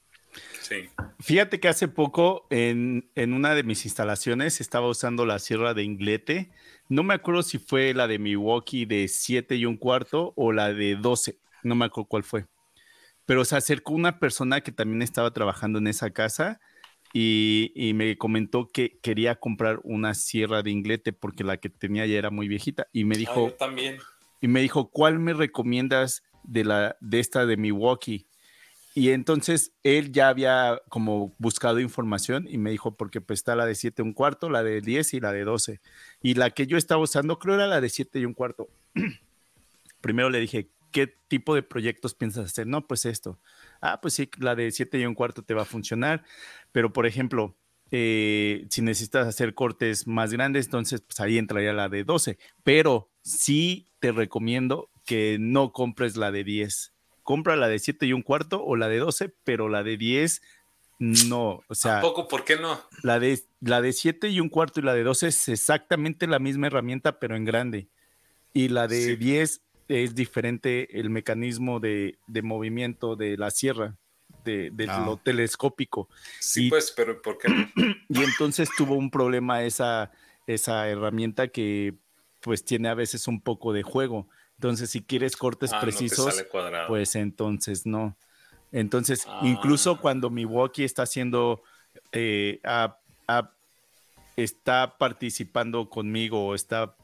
Sí. 0.64 0.90
Fíjate 1.20 1.60
que 1.60 1.68
hace 1.68 1.88
poco 1.88 2.48
en, 2.50 3.12
en, 3.14 3.34
una 3.34 3.54
de 3.54 3.62
mis 3.62 3.86
instalaciones 3.86 4.60
estaba 4.60 4.88
usando 4.88 5.24
la 5.24 5.38
sierra 5.38 5.76
de 5.76 5.84
Inglete. 5.84 6.50
No 6.90 7.04
me 7.04 7.14
acuerdo 7.14 7.44
si 7.44 7.60
fue 7.60 7.94
la 7.94 8.08
de 8.08 8.18
Milwaukee 8.18 8.86
de 8.88 9.08
7 9.08 9.56
y 9.56 9.68
un 9.68 9.78
cuarto 9.78 10.34
o 10.36 10.52
la 10.52 10.74
de 10.74 10.96
12. 10.96 11.38
No 11.62 11.76
me 11.76 11.86
acuerdo 11.86 12.08
cuál 12.08 12.24
fue. 12.24 12.48
Pero 13.28 13.46
se 13.46 13.56
acercó 13.56 13.94
una 13.94 14.18
persona 14.18 14.62
que 14.62 14.72
también 14.72 15.04
estaba 15.04 15.30
trabajando 15.30 15.78
en 15.78 15.86
esa 15.86 16.10
casa 16.10 16.60
y, 17.14 17.92
me 17.96 18.18
comentó 18.18 18.68
que 18.68 19.00
quería 19.02 19.36
comprar 19.36 19.80
una 19.84 20.14
sierra 20.14 20.62
de 20.64 20.72
inglete 20.72 21.14
porque 21.14 21.44
la 21.44 21.58
que 21.58 21.70
tenía 21.70 22.06
ya 22.06 22.18
era 22.18 22.30
muy 22.30 22.48
viejita 22.48 22.88
y 22.92 23.06
me 23.06 23.16
ah, 23.16 23.20
dijo 23.20 23.52
también. 23.52 23.98
y 24.42 24.48
me 24.48 24.62
dijo 24.62 24.90
cuál 24.90 25.20
me 25.20 25.34
recomiendas 25.34 26.24
de 26.44 26.64
la 26.64 26.98
de 27.02 27.20
esta 27.20 27.46
de 27.46 27.58
Milwaukee 27.58 28.28
y 28.94 29.12
entonces 29.12 29.74
él 29.84 30.12
ya 30.12 30.30
había 30.30 30.82
como 30.90 31.36
buscado 31.38 31.80
información 31.80 32.48
y 32.50 32.58
me 32.58 32.72
dijo 32.72 32.96
porque 32.96 33.22
pues 33.22 33.40
está 33.40 33.56
la 33.56 33.66
de 33.66 33.76
7 33.76 34.02
y 34.02 34.06
un 34.06 34.14
cuarto 34.14 34.50
la 34.50 34.64
de 34.64 34.82
10 34.82 35.14
y 35.14 35.20
la 35.20 35.32
de 35.32 35.44
12 35.44 35.82
y 36.22 36.34
la 36.34 36.50
que 36.50 36.68
yo 36.68 36.78
estaba 36.78 37.02
usando 37.02 37.38
creo 37.40 37.56
era 37.56 37.68
la 37.68 37.80
de 37.80 37.90
7 37.90 38.20
y 38.20 38.26
un 38.26 38.34
cuarto. 38.34 38.70
Primero 40.02 40.30
le 40.30 40.40
dije 40.40 40.70
qué 40.92 41.14
tipo 41.28 41.54
de 41.54 41.64
proyectos 41.64 42.16
piensas 42.16 42.46
hacer 42.46 42.66
no 42.66 42.88
pues 42.88 43.06
esto 43.06 43.40
ah, 43.82 44.00
pues 44.02 44.14
sí, 44.16 44.30
la 44.40 44.56
de 44.56 44.72
7 44.72 45.00
y 45.00 45.06
un 45.06 45.16
cuarto 45.16 45.44
te 45.44 45.54
va 45.54 45.64
a 45.64 45.66
funcionar, 45.66 46.24
pero 46.72 46.94
por 46.94 47.06
ejemplo, 47.06 47.56
eh, 47.92 48.66
si 48.70 48.82
necesitas 48.82 49.28
hacer 49.28 49.54
cortes 49.54 50.08
más 50.08 50.34
grandes, 50.34 50.66
entonces 50.66 51.02
pues 51.02 51.20
ahí 51.20 51.38
entraría 51.38 51.74
la 51.74 51.90
de 51.90 52.04
12, 52.04 52.38
pero 52.64 53.10
sí 53.22 53.88
te 54.00 54.12
recomiendo 54.12 54.90
que 55.06 55.38
no 55.40 55.72
compres 55.72 56.18
la 56.18 56.32
de 56.32 56.44
10. 56.44 56.94
Compra 57.24 57.56
la 57.56 57.68
de 57.68 57.80
7 57.80 58.06
y 58.06 58.14
un 58.14 58.22
cuarto 58.22 58.64
o 58.64 58.76
la 58.76 58.88
de 58.88 58.98
12, 58.98 59.34
pero 59.44 59.70
la 59.70 59.84
de 59.84 59.98
10 59.98 60.42
no, 61.00 61.62
o 61.68 61.76
sea, 61.76 62.02
poco, 62.02 62.28
¿por 62.28 62.44
qué 62.44 62.56
no? 62.56 62.80
La 63.04 63.20
de 63.20 63.40
la 63.62 63.82
de 63.82 63.94
7 63.94 64.30
y 64.30 64.40
un 64.40 64.50
cuarto 64.50 64.80
y 64.80 64.84
la 64.84 64.96
de 64.96 65.04
12 65.04 65.28
es 65.28 65.48
exactamente 65.50 66.26
la 66.26 66.40
misma 66.40 66.68
herramienta, 66.68 67.20
pero 67.20 67.36
en 67.36 67.46
grande. 67.46 67.90
Y 68.54 68.70
la 68.70 68.88
de 68.88 69.16
10 69.16 69.62
es 69.88 70.16
diferente 70.16 71.00
el 71.00 71.10
mecanismo 71.10 71.80
de, 71.80 72.18
movimiento 72.44 73.16
de 73.16 73.38
la 73.38 73.52
sierra, 73.52 73.96
de, 74.44 74.72
ah. 74.90 75.04
lo 75.06 75.18
telescópico. 75.18 76.10
Sí, 76.40 76.70
pues, 76.70 76.94
pero 76.96 77.22
¿por 77.22 77.38
qué? 77.38 77.48
Y 78.10 78.24
entonces 78.24 78.70
tuvo 78.78 78.96
un 78.96 79.12
problema 79.12 79.64
esa, 79.64 80.12
esa 80.46 80.88
herramienta 80.88 81.50
que 81.50 81.96
pues 82.42 82.64
tiene 82.64 82.90
a 82.90 82.94
veces 82.94 83.28
un 83.28 83.42
poco 83.42 83.74
de 83.74 83.84
juego. 83.84 84.28
Entonces, 84.56 84.90
si 84.90 85.04
quieres 85.04 85.36
cortes 85.36 85.74
ah, 85.74 85.82
precisos, 85.82 86.44
pues 86.88 87.16
entonces 87.16 87.86
no. 87.86 88.18
Entonces, 88.72 89.28
incluso 89.44 89.92
ah. 89.92 90.02
cuando 90.02 90.30
Milwaukee 90.30 90.84
está 90.84 91.04
haciendo, 91.04 91.62
eh, 92.12 92.60
está 94.36 94.98
participando 94.98 95.90
conmigo, 95.90 96.56
está, 96.56 96.96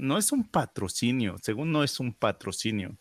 no 0.00 0.18
es 0.18 0.32
un 0.32 0.48
patrocinio, 0.48 1.36
según 1.42 1.72
no 1.72 1.84
es 1.84 2.00
un 2.00 2.12
patrocinio, 2.12 2.96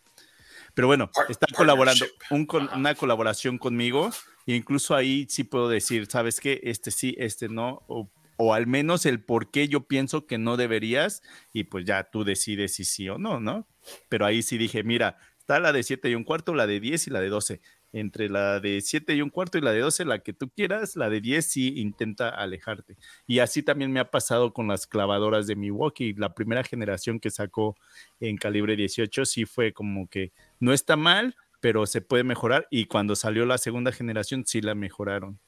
pero 0.73 0.87
bueno, 0.87 1.09
está 1.29 1.47
colaborando, 1.55 2.05
una 2.29 2.95
colaboración 2.95 3.57
conmigo, 3.57 4.11
e 4.45 4.55
incluso 4.55 4.95
ahí 4.95 5.25
sí 5.29 5.43
puedo 5.43 5.69
decir, 5.69 6.07
¿sabes 6.09 6.39
qué? 6.39 6.61
Este 6.63 6.91
sí, 6.91 7.15
este 7.17 7.49
no, 7.49 7.83
o, 7.87 8.11
o, 8.37 8.53
al 8.53 8.67
menos 8.67 9.05
el 9.05 9.23
por 9.23 9.51
qué 9.51 9.67
yo 9.67 9.87
pienso 9.87 10.25
que 10.25 10.37
no 10.37 10.57
deberías, 10.57 11.21
y 11.53 11.65
pues 11.65 11.85
ya 11.85 12.03
tú 12.09 12.23
decides 12.23 12.75
si 12.75 12.85
sí 12.85 13.09
o 13.09 13.17
no, 13.17 13.39
¿no? 13.39 13.67
Pero 14.09 14.25
ahí 14.25 14.41
sí 14.41 14.57
dije, 14.57 14.83
mira, 14.83 15.17
está 15.39 15.59
la 15.59 15.71
de 15.71 15.83
7 15.83 16.09
y 16.09 16.15
un 16.15 16.23
cuarto, 16.23 16.53
la 16.53 16.67
de 16.67 16.79
10 16.79 17.07
y 17.07 17.09
la 17.09 17.21
de 17.21 17.29
12 17.29 17.61
entre 17.91 18.29
la 18.29 18.59
de 18.59 18.81
7 18.81 19.15
y 19.15 19.21
un 19.21 19.29
cuarto 19.29 19.57
y 19.57 19.61
la 19.61 19.71
de 19.71 19.79
12, 19.79 20.05
la 20.05 20.19
que 20.19 20.33
tú 20.33 20.49
quieras, 20.49 20.95
la 20.95 21.09
de 21.09 21.21
10 21.21 21.45
sí 21.45 21.73
intenta 21.79 22.29
alejarte. 22.29 22.97
Y 23.27 23.39
así 23.39 23.63
también 23.63 23.91
me 23.91 23.99
ha 23.99 24.11
pasado 24.11 24.53
con 24.53 24.67
las 24.67 24.87
clavadoras 24.87 25.47
de 25.47 25.55
Milwaukee. 25.55 26.13
La 26.13 26.33
primera 26.33 26.63
generación 26.63 27.19
que 27.19 27.31
sacó 27.31 27.75
en 28.19 28.37
calibre 28.37 28.75
18 28.75 29.25
sí 29.25 29.45
fue 29.45 29.73
como 29.73 30.07
que 30.07 30.31
no 30.59 30.73
está 30.73 30.95
mal, 30.95 31.35
pero 31.59 31.85
se 31.85 32.01
puede 32.01 32.23
mejorar. 32.23 32.67
Y 32.69 32.85
cuando 32.85 33.15
salió 33.15 33.45
la 33.45 33.57
segunda 33.57 33.91
generación 33.91 34.45
sí 34.45 34.61
la 34.61 34.75
mejoraron. 34.75 35.39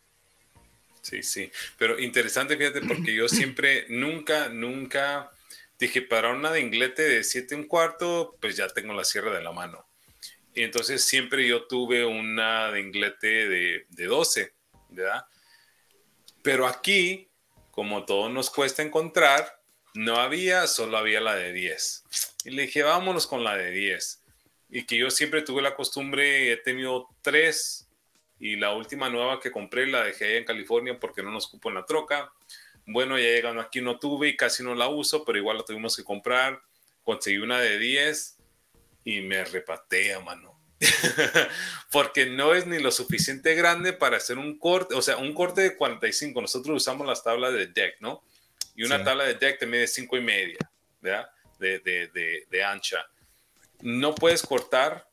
Sí, 1.01 1.23
sí. 1.23 1.51
Pero 1.77 1.99
interesante, 1.99 2.57
fíjate, 2.57 2.81
porque 2.81 3.15
yo 3.15 3.27
siempre, 3.27 3.85
nunca, 3.89 4.49
nunca 4.49 5.31
dije, 5.79 6.03
para 6.03 6.31
una 6.31 6.51
de 6.51 6.61
inglete 6.61 7.01
de 7.01 7.23
7 7.23 7.55
y 7.55 7.57
un 7.57 7.67
cuarto, 7.67 8.37
pues 8.39 8.55
ya 8.55 8.67
tengo 8.67 8.93
la 8.93 9.03
sierra 9.03 9.35
de 9.35 9.43
la 9.43 9.51
mano 9.51 9.90
y 10.53 10.63
entonces 10.63 11.03
siempre 11.03 11.47
yo 11.47 11.65
tuve 11.65 12.05
una 12.05 12.71
de 12.71 12.81
inglete 12.81 13.47
de, 13.47 13.85
de 13.89 14.05
12, 14.05 14.53
¿verdad? 14.89 15.25
Pero 16.41 16.67
aquí, 16.67 17.29
como 17.71 18.05
todo 18.05 18.29
nos 18.29 18.49
cuesta 18.49 18.81
encontrar, 18.81 19.61
no 19.93 20.17
había, 20.17 20.67
solo 20.67 20.97
había 20.97 21.21
la 21.21 21.35
de 21.35 21.53
10. 21.53 22.03
Y 22.45 22.49
le 22.51 22.63
dije, 22.63 22.83
vámonos 22.83 23.27
con 23.27 23.43
la 23.43 23.55
de 23.55 23.71
10. 23.71 24.23
Y 24.69 24.85
que 24.85 24.97
yo 24.97 25.09
siempre 25.09 25.41
tuve 25.41 25.61
la 25.61 25.75
costumbre, 25.75 26.51
he 26.51 26.57
tenido 26.57 27.07
tres, 27.21 27.89
y 28.41 28.55
la 28.55 28.73
última 28.73 29.07
nueva 29.09 29.39
que 29.39 29.51
compré 29.51 29.85
la 29.85 30.03
dejé 30.03 30.25
allá 30.25 30.37
en 30.37 30.45
California 30.45 30.99
porque 30.99 31.21
no 31.21 31.29
nos 31.29 31.47
cupo 31.47 31.69
en 31.69 31.75
la 31.75 31.85
troca. 31.85 32.33
Bueno, 32.87 33.19
ya 33.19 33.25
llegando 33.25 33.61
aquí 33.61 33.81
no 33.81 33.99
tuve 33.99 34.29
y 34.29 34.35
casi 34.35 34.63
no 34.63 34.73
la 34.73 34.87
uso, 34.89 35.23
pero 35.23 35.37
igual 35.37 35.57
la 35.57 35.63
tuvimos 35.63 35.95
que 35.95 36.03
comprar. 36.03 36.59
Conseguí 37.03 37.37
una 37.37 37.59
de 37.59 37.77
10 37.77 38.40
y 39.03 39.21
me 39.21 39.43
repatea, 39.43 40.19
mano. 40.19 40.59
Porque 41.91 42.25
no 42.25 42.53
es 42.53 42.65
ni 42.65 42.79
lo 42.79 42.91
suficiente 42.91 43.53
grande 43.55 43.93
para 43.93 44.17
hacer 44.17 44.37
un 44.37 44.57
corte, 44.57 44.95
o 44.95 45.01
sea, 45.01 45.17
un 45.17 45.33
corte 45.33 45.61
de 45.61 45.75
45. 45.75 46.41
Nosotros 46.41 46.77
usamos 46.77 47.05
las 47.05 47.23
tablas 47.23 47.53
de 47.53 47.67
deck, 47.67 47.97
¿no? 47.99 48.23
Y 48.75 48.83
una 48.83 49.03
tabla 49.03 49.25
de 49.25 49.35
deck 49.35 49.59
te 49.59 49.65
mide 49.65 49.87
5 49.87 50.17
y 50.17 50.21
media, 50.21 50.57
¿verdad? 51.01 51.29
De, 51.59 51.79
de, 51.79 52.07
de, 52.07 52.47
de, 52.49 52.63
ancha. 52.63 53.05
No 53.81 54.15
puedes 54.15 54.41
cortar 54.41 55.07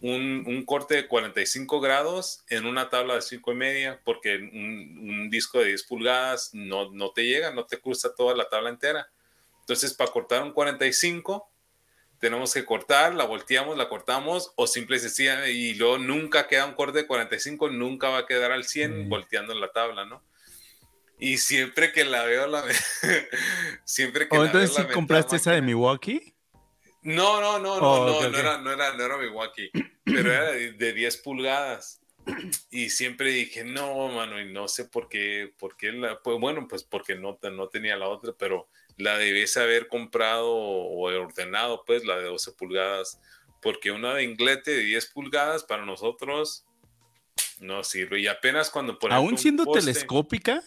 un, 0.00 0.44
un, 0.46 0.64
corte 0.64 0.94
de 0.94 1.08
45 1.08 1.80
grados 1.80 2.44
en 2.48 2.66
una 2.66 2.88
tabla 2.88 3.14
de 3.14 3.22
5 3.22 3.52
y 3.52 3.54
media 3.56 4.00
porque 4.04 4.36
un, 4.36 4.98
un, 5.10 5.30
disco 5.30 5.58
de 5.58 5.68
10 5.68 5.82
pulgadas 5.84 6.50
no, 6.52 6.90
no 6.92 7.10
te 7.10 7.24
llega, 7.24 7.50
no 7.52 7.64
te 7.64 7.80
cruza 7.80 8.14
toda 8.14 8.36
la 8.36 8.48
tabla 8.48 8.70
entera. 8.70 9.08
Entonces, 9.60 9.92
para 9.94 10.12
cortar 10.12 10.42
un 10.42 10.52
45, 10.52 11.50
tenemos 12.18 12.52
que 12.52 12.64
cortar, 12.64 13.14
la 13.14 13.24
volteamos, 13.24 13.76
la 13.76 13.88
cortamos, 13.88 14.52
o 14.56 14.66
simple 14.66 14.96
y 14.96 15.00
sencilla, 15.00 15.48
y 15.48 15.74
luego 15.74 15.98
nunca 15.98 16.48
queda 16.48 16.66
un 16.66 16.74
corte 16.74 16.98
de 16.98 17.06
45, 17.06 17.70
nunca 17.70 18.08
va 18.08 18.18
a 18.18 18.26
quedar 18.26 18.52
al 18.52 18.64
100 18.64 19.06
mm. 19.06 19.08
volteando 19.08 19.52
en 19.52 19.60
la 19.60 19.70
tabla, 19.72 20.04
¿no? 20.04 20.22
Y 21.20 21.38
siempre 21.38 21.92
que 21.92 22.04
la 22.04 22.24
veo, 22.24 22.46
la 22.46 22.64
siempre 23.84 24.28
que 24.28 24.36
¿O 24.36 24.44
entonces 24.44 24.74
si 24.74 24.84
compraste 24.92 25.36
esa 25.36 25.52
de 25.52 25.62
Milwaukee? 25.62 26.34
No, 27.02 27.40
no, 27.40 27.58
no, 27.58 27.80
no, 27.80 27.92
oh, 27.92 28.22
no, 28.22 28.28
no, 28.28 28.38
era, 28.38 28.58
no, 28.58 28.72
era, 28.72 28.94
no 28.94 29.04
era 29.04 29.16
Milwaukee, 29.16 29.70
pero 30.04 30.32
era 30.32 30.52
de, 30.52 30.92
10 30.92 31.16
pulgadas. 31.18 32.00
Y 32.70 32.90
siempre 32.90 33.30
dije, 33.30 33.64
no, 33.64 34.08
mano, 34.08 34.40
y 34.40 34.52
no 34.52 34.68
sé 34.68 34.84
por 34.84 35.08
qué, 35.08 35.52
por 35.58 35.76
qué 35.76 35.92
la, 35.92 36.20
pues 36.20 36.38
bueno, 36.38 36.66
pues 36.68 36.84
porque 36.84 37.14
no, 37.14 37.38
no 37.50 37.68
tenía 37.68 37.96
la 37.96 38.08
otra, 38.08 38.34
pero 38.38 38.68
la 38.98 39.16
debes 39.16 39.56
haber 39.56 39.88
comprado 39.88 40.50
o 40.50 41.06
ordenado, 41.06 41.84
pues 41.86 42.04
la 42.04 42.16
de 42.18 42.24
12 42.24 42.52
pulgadas, 42.52 43.20
porque 43.62 43.90
una 43.90 44.12
de 44.14 44.24
inglete 44.24 44.72
de 44.72 44.82
10 44.82 45.06
pulgadas 45.06 45.64
para 45.64 45.86
nosotros 45.86 46.66
no 47.60 47.84
sirve. 47.84 48.20
Y 48.20 48.26
apenas 48.26 48.70
cuando 48.70 48.98
ponemos. 48.98 49.24
¿Aún 49.24 49.38
siendo 49.38 49.64
telescópica? 49.66 50.62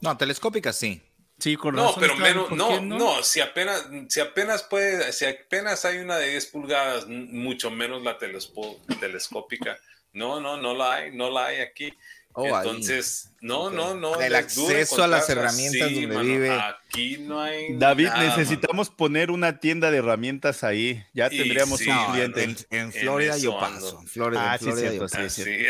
No, 0.00 0.16
telescópica 0.16 0.72
sí. 0.72 1.02
Sí, 1.38 1.54
con 1.56 1.76
No, 1.76 1.94
pero 1.94 2.16
menos, 2.16 2.50
no, 2.50 2.80
no, 2.80 3.22
si 3.22 3.40
apenas, 3.40 3.86
si 4.08 4.18
apenas 4.18 4.64
puede, 4.64 5.12
si 5.12 5.24
apenas 5.24 5.84
hay 5.84 5.98
una 5.98 6.16
de 6.16 6.30
10 6.30 6.46
pulgadas, 6.46 7.06
mucho 7.06 7.70
menos 7.70 8.02
la 8.02 8.18
telescópica. 8.18 9.78
No, 10.12 10.40
no, 10.40 10.56
no 10.56 10.74
la 10.74 10.94
hay, 10.94 11.16
no 11.16 11.30
la 11.30 11.46
hay 11.46 11.60
aquí. 11.60 11.94
Oh, 12.32 12.46
Entonces, 12.46 13.30
no, 13.40 13.70
no, 13.70 13.94
no. 13.94 14.20
El 14.20 14.34
acceso 14.34 15.02
a 15.02 15.08
las 15.08 15.28
herramientas 15.28 15.92
donde 15.92 16.18
vive. 16.22 16.50
Aquí 16.50 17.18
no 17.18 17.40
hay. 17.40 17.76
David, 17.76 18.10
necesitamos 18.18 18.90
poner 18.90 19.30
una 19.30 19.58
tienda 19.58 19.90
de 19.90 19.98
herramientas 19.98 20.62
ahí. 20.62 21.04
Ya 21.14 21.28
tendríamos 21.30 21.80
un 21.80 22.12
cliente. 22.12 22.66
En, 22.70 22.92
Florida 22.92 23.36
yo 23.38 23.58
paso. 23.58 24.02
Florida, 24.06 24.52
ah, 24.52 24.58
sí, 24.58 24.70
cierto, 24.72 25.08
sí, 25.08 25.30
sí. 25.30 25.44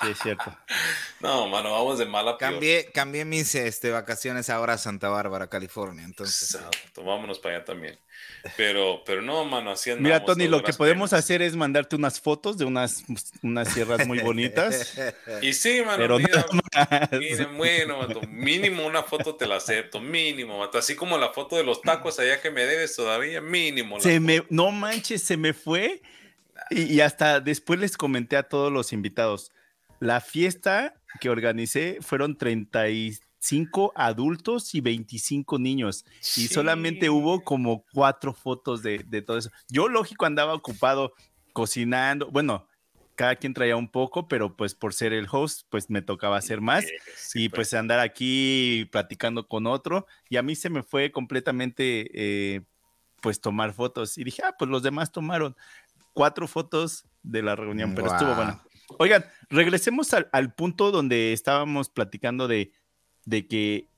Sí, 0.00 0.10
es 0.10 0.18
cierto. 0.18 0.56
No, 1.20 1.48
mano, 1.48 1.72
vamos 1.72 1.98
de 1.98 2.06
mala 2.06 2.36
cambié, 2.36 2.90
cambié 2.92 3.24
mis 3.24 3.54
este, 3.54 3.90
vacaciones 3.90 4.50
ahora 4.50 4.74
a 4.74 4.78
Santa 4.78 5.08
Bárbara, 5.08 5.48
California. 5.48 6.04
Entonces. 6.04 6.54
Exacto, 6.54 7.04
vámonos 7.04 7.38
para 7.38 7.56
allá 7.56 7.64
también. 7.64 7.98
Pero, 8.56 9.02
pero 9.04 9.22
no, 9.22 9.44
mano, 9.44 9.70
así 9.70 9.90
Mira, 9.98 10.24
Tony, 10.24 10.48
lo 10.48 10.62
que 10.62 10.72
podemos 10.72 11.12
hacer 11.12 11.42
es 11.42 11.56
mandarte 11.56 11.96
unas 11.96 12.20
fotos 12.20 12.58
de 12.58 12.64
unas, 12.64 13.04
unas 13.42 13.68
sierras 13.72 14.06
muy 14.06 14.20
bonitas. 14.20 14.94
y 15.42 15.52
sí, 15.52 15.82
mano, 15.84 15.98
pero 15.98 16.18
mira, 16.18 16.46
bueno, 17.56 17.98
mínimo 18.28 18.86
una 18.86 19.02
foto 19.02 19.34
te 19.34 19.46
la 19.46 19.56
acepto, 19.56 20.00
mínimo, 20.00 20.64
Así 20.72 20.94
como 20.94 21.18
la 21.18 21.30
foto 21.30 21.56
de 21.56 21.64
los 21.64 21.82
tacos 21.82 22.18
allá 22.18 22.40
que 22.40 22.50
me 22.50 22.64
debes 22.64 22.94
todavía, 22.94 23.40
mínimo. 23.40 24.00
Se 24.00 24.20
me, 24.20 24.44
no 24.50 24.70
manches, 24.70 25.22
se 25.22 25.36
me 25.36 25.52
fue. 25.52 26.02
Y, 26.70 26.82
y 26.82 27.00
hasta 27.00 27.40
después 27.40 27.78
les 27.80 27.96
comenté 27.96 28.36
a 28.36 28.42
todos 28.44 28.72
los 28.72 28.92
invitados 28.92 29.52
la 30.00 30.20
fiesta 30.20 30.94
que 31.20 31.30
organicé 31.30 31.98
fueron 32.00 32.36
35 33.40 33.92
adultos 33.94 34.74
y 34.74 34.80
25 34.80 35.58
niños. 35.58 36.04
Y 36.36 36.48
solamente 36.48 37.10
hubo 37.10 37.42
como 37.42 37.84
cuatro 37.92 38.34
fotos 38.34 38.82
de, 38.82 38.98
todo 39.22 39.38
eso. 39.38 39.50
Yo, 39.68 39.88
lógico, 39.88 40.26
andaba 40.26 40.54
ocupado 40.54 41.12
cocinando. 41.52 42.30
Bueno, 42.30 42.66
cada 43.14 43.36
quien 43.36 43.54
traía 43.54 43.76
un 43.76 43.88
poco, 43.88 44.28
pero 44.28 44.56
pues 44.56 44.74
por 44.74 44.94
ser 44.94 45.12
el 45.12 45.26
host, 45.30 45.66
pues 45.70 45.90
me 45.90 46.02
tocaba 46.02 46.36
hacer 46.36 46.60
más. 46.60 46.84
y 47.34 47.48
pues. 47.48 47.70
pues. 47.70 47.74
andar 47.74 48.00
aquí 48.00 48.88
platicando 48.90 49.46
con 49.46 49.66
otro. 49.66 50.06
Y 50.28 50.36
a 50.36 50.42
mí 50.42 50.54
se 50.54 50.70
me 50.70 50.82
fue 50.82 51.10
completamente, 51.10 52.10
eh, 52.12 52.62
pues 53.20 53.40
tomar 53.40 53.72
fotos. 53.72 54.18
Y 54.18 54.24
dije, 54.24 54.42
ah, 54.44 54.54
pues 54.58 54.70
los 54.70 54.82
demás 54.82 55.12
tomaron 55.12 55.56
cuatro 56.12 56.48
fotos 56.48 57.04
de 57.22 57.42
la 57.42 57.54
reunión, 57.56 57.94
pero 57.94 58.12
estuvo 58.12 58.34
bueno. 58.34 58.60
Oigan, 58.98 59.24
regresemos 59.50 60.14
al, 60.14 60.54
punto 60.54 60.90
donde 60.90 61.34
estábamos 61.34 61.90
platicando 61.90 62.48
de, 62.48 62.72
que 63.46 63.88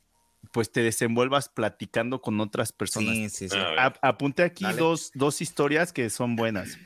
pues 0.53 0.73
te 0.73 0.83
desenvuelvas 0.83 1.49
platicando 1.49 2.21
con 2.21 2.41
otras 2.41 2.73
personas. 2.73 3.15
Sí, 3.15 3.29
sí, 3.31 3.49
sí. 3.49 3.57
apunté 4.03 4.43
aquí 4.43 4.65
dos, 4.77 5.11
dos, 5.15 5.41
historias 5.41 5.93
que 5.93 6.11
son 6.11 6.37
buenas. 6.37 6.79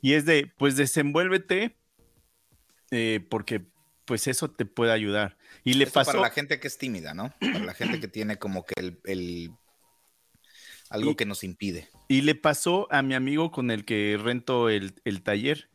Y 0.00 0.14
es 0.14 0.24
de, 0.24 0.52
pues 0.58 0.76
desenvuélvete 0.76 1.76
eh, 2.90 3.24
porque 3.30 3.64
pues 4.04 4.26
eso 4.26 4.50
te 4.50 4.64
puede 4.64 4.92
ayudar. 4.92 5.36
Y 5.64 5.74
le 5.74 5.86
pasó... 5.86 6.12
Para 6.12 6.22
la 6.22 6.30
gente 6.30 6.58
que 6.58 6.66
es 6.66 6.76
tímida, 6.76 7.14
¿no? 7.14 7.32
Para 7.40 7.64
la 7.64 7.74
gente 7.74 8.00
que 8.00 8.08
tiene 8.08 8.36
como 8.38 8.64
que 8.64 8.74
el... 9.04 9.50
algo 10.90 11.16
que 11.16 11.24
nos 11.24 11.44
impide. 11.44 11.88
Y 12.08 12.22
le 12.22 12.34
pasó 12.34 12.88
a 12.90 13.02
mi 13.02 13.14
amigo 13.14 13.52
con 13.52 13.70
el 13.70 13.84
que 13.84 14.18
rento 14.20 14.68
el, 14.68 14.94
el 15.04 15.22
taller 15.22 15.70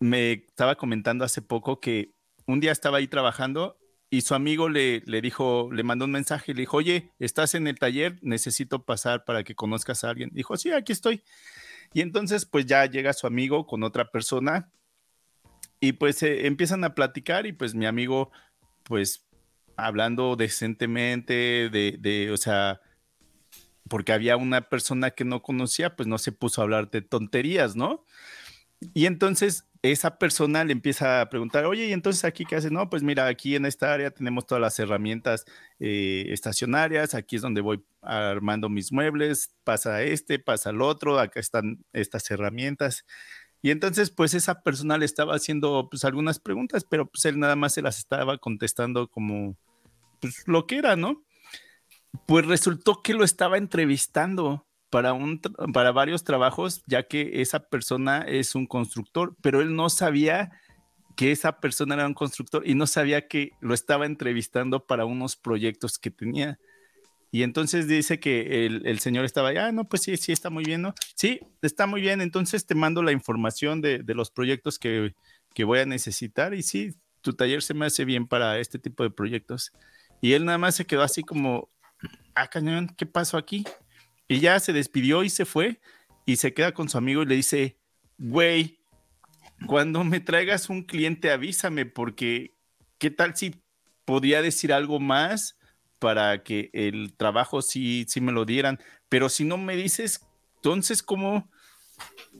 me 0.00 0.32
estaba 0.32 0.76
comentando 0.76 1.24
hace 1.24 1.42
poco 1.42 1.80
que 1.80 2.12
un 2.46 2.60
día 2.60 2.72
estaba 2.72 2.98
ahí 2.98 3.08
trabajando 3.08 3.78
y 4.08 4.20
su 4.20 4.34
amigo 4.34 4.68
le, 4.68 5.02
le 5.06 5.20
dijo, 5.20 5.68
le 5.72 5.82
mandó 5.82 6.04
un 6.04 6.12
mensaje, 6.12 6.54
le 6.54 6.60
dijo, 6.60 6.76
oye, 6.76 7.12
estás 7.18 7.54
en 7.54 7.66
el 7.66 7.78
taller, 7.78 8.18
necesito 8.22 8.84
pasar 8.84 9.24
para 9.24 9.42
que 9.42 9.54
conozcas 9.54 10.04
a 10.04 10.10
alguien. 10.10 10.30
Dijo, 10.32 10.56
sí, 10.56 10.72
aquí 10.72 10.92
estoy. 10.92 11.22
Y 11.92 12.00
entonces 12.00 12.46
pues 12.46 12.66
ya 12.66 12.86
llega 12.86 13.12
su 13.12 13.26
amigo 13.26 13.66
con 13.66 13.82
otra 13.82 14.10
persona 14.10 14.70
y 15.80 15.92
pues 15.92 16.22
eh, 16.22 16.46
empiezan 16.46 16.84
a 16.84 16.94
platicar 16.94 17.46
y 17.46 17.52
pues 17.52 17.74
mi 17.74 17.86
amigo 17.86 18.30
pues 18.84 19.26
hablando 19.76 20.36
decentemente 20.36 21.68
de, 21.70 21.96
de, 21.98 22.30
o 22.30 22.36
sea, 22.36 22.80
porque 23.88 24.12
había 24.12 24.36
una 24.36 24.62
persona 24.62 25.10
que 25.10 25.24
no 25.24 25.42
conocía, 25.42 25.96
pues 25.96 26.06
no 26.06 26.18
se 26.18 26.32
puso 26.32 26.60
a 26.60 26.64
hablar 26.64 26.90
de 26.90 27.02
tonterías, 27.02 27.76
¿no? 27.76 28.04
Y 28.94 29.06
entonces 29.06 29.66
esa 29.82 30.18
persona 30.18 30.64
le 30.64 30.72
empieza 30.72 31.20
a 31.20 31.28
preguntar, 31.28 31.64
oye, 31.66 31.86
¿y 31.86 31.92
entonces 31.92 32.24
aquí 32.24 32.44
qué 32.44 32.56
haces? 32.56 32.72
No, 32.72 32.90
pues 32.90 33.02
mira, 33.02 33.26
aquí 33.26 33.56
en 33.56 33.66
esta 33.66 33.92
área 33.92 34.10
tenemos 34.10 34.46
todas 34.46 34.60
las 34.60 34.78
herramientas 34.78 35.44
eh, 35.78 36.26
estacionarias, 36.28 37.14
aquí 37.14 37.36
es 37.36 37.42
donde 37.42 37.60
voy 37.60 37.84
armando 38.02 38.68
mis 38.68 38.92
muebles, 38.92 39.54
pasa 39.64 40.02
este, 40.02 40.38
pasa 40.38 40.70
el 40.70 40.80
otro, 40.82 41.18
acá 41.18 41.40
están 41.40 41.84
estas 41.92 42.30
herramientas. 42.30 43.04
Y 43.62 43.70
entonces, 43.70 44.10
pues 44.10 44.34
esa 44.34 44.62
persona 44.62 44.98
le 44.98 45.06
estaba 45.06 45.34
haciendo 45.34 45.88
pues 45.90 46.04
algunas 46.04 46.38
preguntas, 46.38 46.84
pero 46.84 47.06
pues 47.06 47.24
él 47.24 47.38
nada 47.38 47.56
más 47.56 47.74
se 47.74 47.82
las 47.82 47.98
estaba 47.98 48.38
contestando 48.38 49.08
como 49.08 49.56
pues 50.20 50.46
lo 50.46 50.66
que 50.66 50.78
era, 50.78 50.96
¿no? 50.96 51.24
Pues 52.26 52.46
resultó 52.46 53.02
que 53.02 53.14
lo 53.14 53.24
estaba 53.24 53.58
entrevistando 53.58 54.65
para, 54.90 55.12
un, 55.12 55.40
para 55.72 55.92
varios 55.92 56.24
trabajos, 56.24 56.82
ya 56.86 57.04
que 57.04 57.42
esa 57.42 57.68
persona 57.68 58.22
es 58.22 58.54
un 58.54 58.66
constructor, 58.66 59.36
pero 59.40 59.60
él 59.60 59.74
no 59.74 59.88
sabía 59.88 60.50
que 61.16 61.32
esa 61.32 61.60
persona 61.60 61.94
era 61.94 62.06
un 62.06 62.14
constructor 62.14 62.62
y 62.66 62.74
no 62.74 62.86
sabía 62.86 63.26
que 63.26 63.52
lo 63.60 63.74
estaba 63.74 64.06
entrevistando 64.06 64.86
para 64.86 65.06
unos 65.06 65.36
proyectos 65.36 65.98
que 65.98 66.10
tenía. 66.10 66.58
Y 67.32 67.42
entonces 67.42 67.88
dice 67.88 68.20
que 68.20 68.66
el, 68.66 68.98
señor 69.00 69.24
estaba, 69.24 69.50
ah, 69.50 69.72
no, 69.72 69.88
pues 69.88 70.02
sí, 70.02 70.16
sí, 70.16 70.32
está 70.32 70.48
muy 70.50 70.64
bien, 70.64 70.82
¿no? 70.82 70.94
Sí, 71.14 71.40
está 71.60 71.86
muy 71.86 72.00
bien, 72.00 72.20
entonces 72.20 72.66
te 72.66 72.74
mando 72.74 73.02
la 73.02 73.12
información 73.12 73.80
de, 73.80 73.98
de 73.98 74.14
los 74.14 74.30
proyectos 74.30 74.78
que, 74.78 75.14
que 75.54 75.64
voy 75.64 75.80
a 75.80 75.86
necesitar 75.86 76.54
y 76.54 76.62
sí, 76.62 76.94
tu 77.22 77.32
taller 77.32 77.62
se 77.62 77.74
me 77.74 77.86
hace 77.86 78.04
bien 78.04 78.26
para 78.26 78.58
este 78.58 78.78
tipo 78.78 79.02
de 79.02 79.10
proyectos. 79.10 79.72
Y 80.20 80.34
él 80.34 80.44
nada 80.44 80.58
más 80.58 80.76
se 80.76 80.86
quedó 80.86 81.02
así 81.02 81.22
como, 81.22 81.68
ah, 82.34 82.48
cañón, 82.48 82.94
¿qué 82.96 83.06
pasó 83.06 83.36
aquí? 83.36 83.64
Y 84.28 84.40
ya 84.40 84.58
se 84.60 84.72
despidió 84.72 85.22
y 85.24 85.30
se 85.30 85.44
fue 85.44 85.80
y 86.24 86.36
se 86.36 86.52
queda 86.52 86.72
con 86.72 86.88
su 86.88 86.98
amigo 86.98 87.22
y 87.22 87.26
le 87.26 87.36
dice, 87.36 87.78
güey, 88.18 88.80
cuando 89.66 90.04
me 90.04 90.20
traigas 90.20 90.68
un 90.68 90.82
cliente 90.82 91.30
avísame 91.30 91.86
porque 91.86 92.52
qué 92.98 93.10
tal 93.10 93.36
si 93.36 93.62
podía 94.04 94.42
decir 94.42 94.72
algo 94.72 95.00
más 95.00 95.56
para 95.98 96.42
que 96.42 96.70
el 96.72 97.14
trabajo 97.16 97.62
sí, 97.62 98.04
sí 98.08 98.20
me 98.20 98.32
lo 98.32 98.44
dieran, 98.44 98.78
pero 99.08 99.28
si 99.28 99.44
no 99.44 99.56
me 99.56 99.76
dices, 99.76 100.26
entonces 100.56 101.02
cómo, 101.02 101.50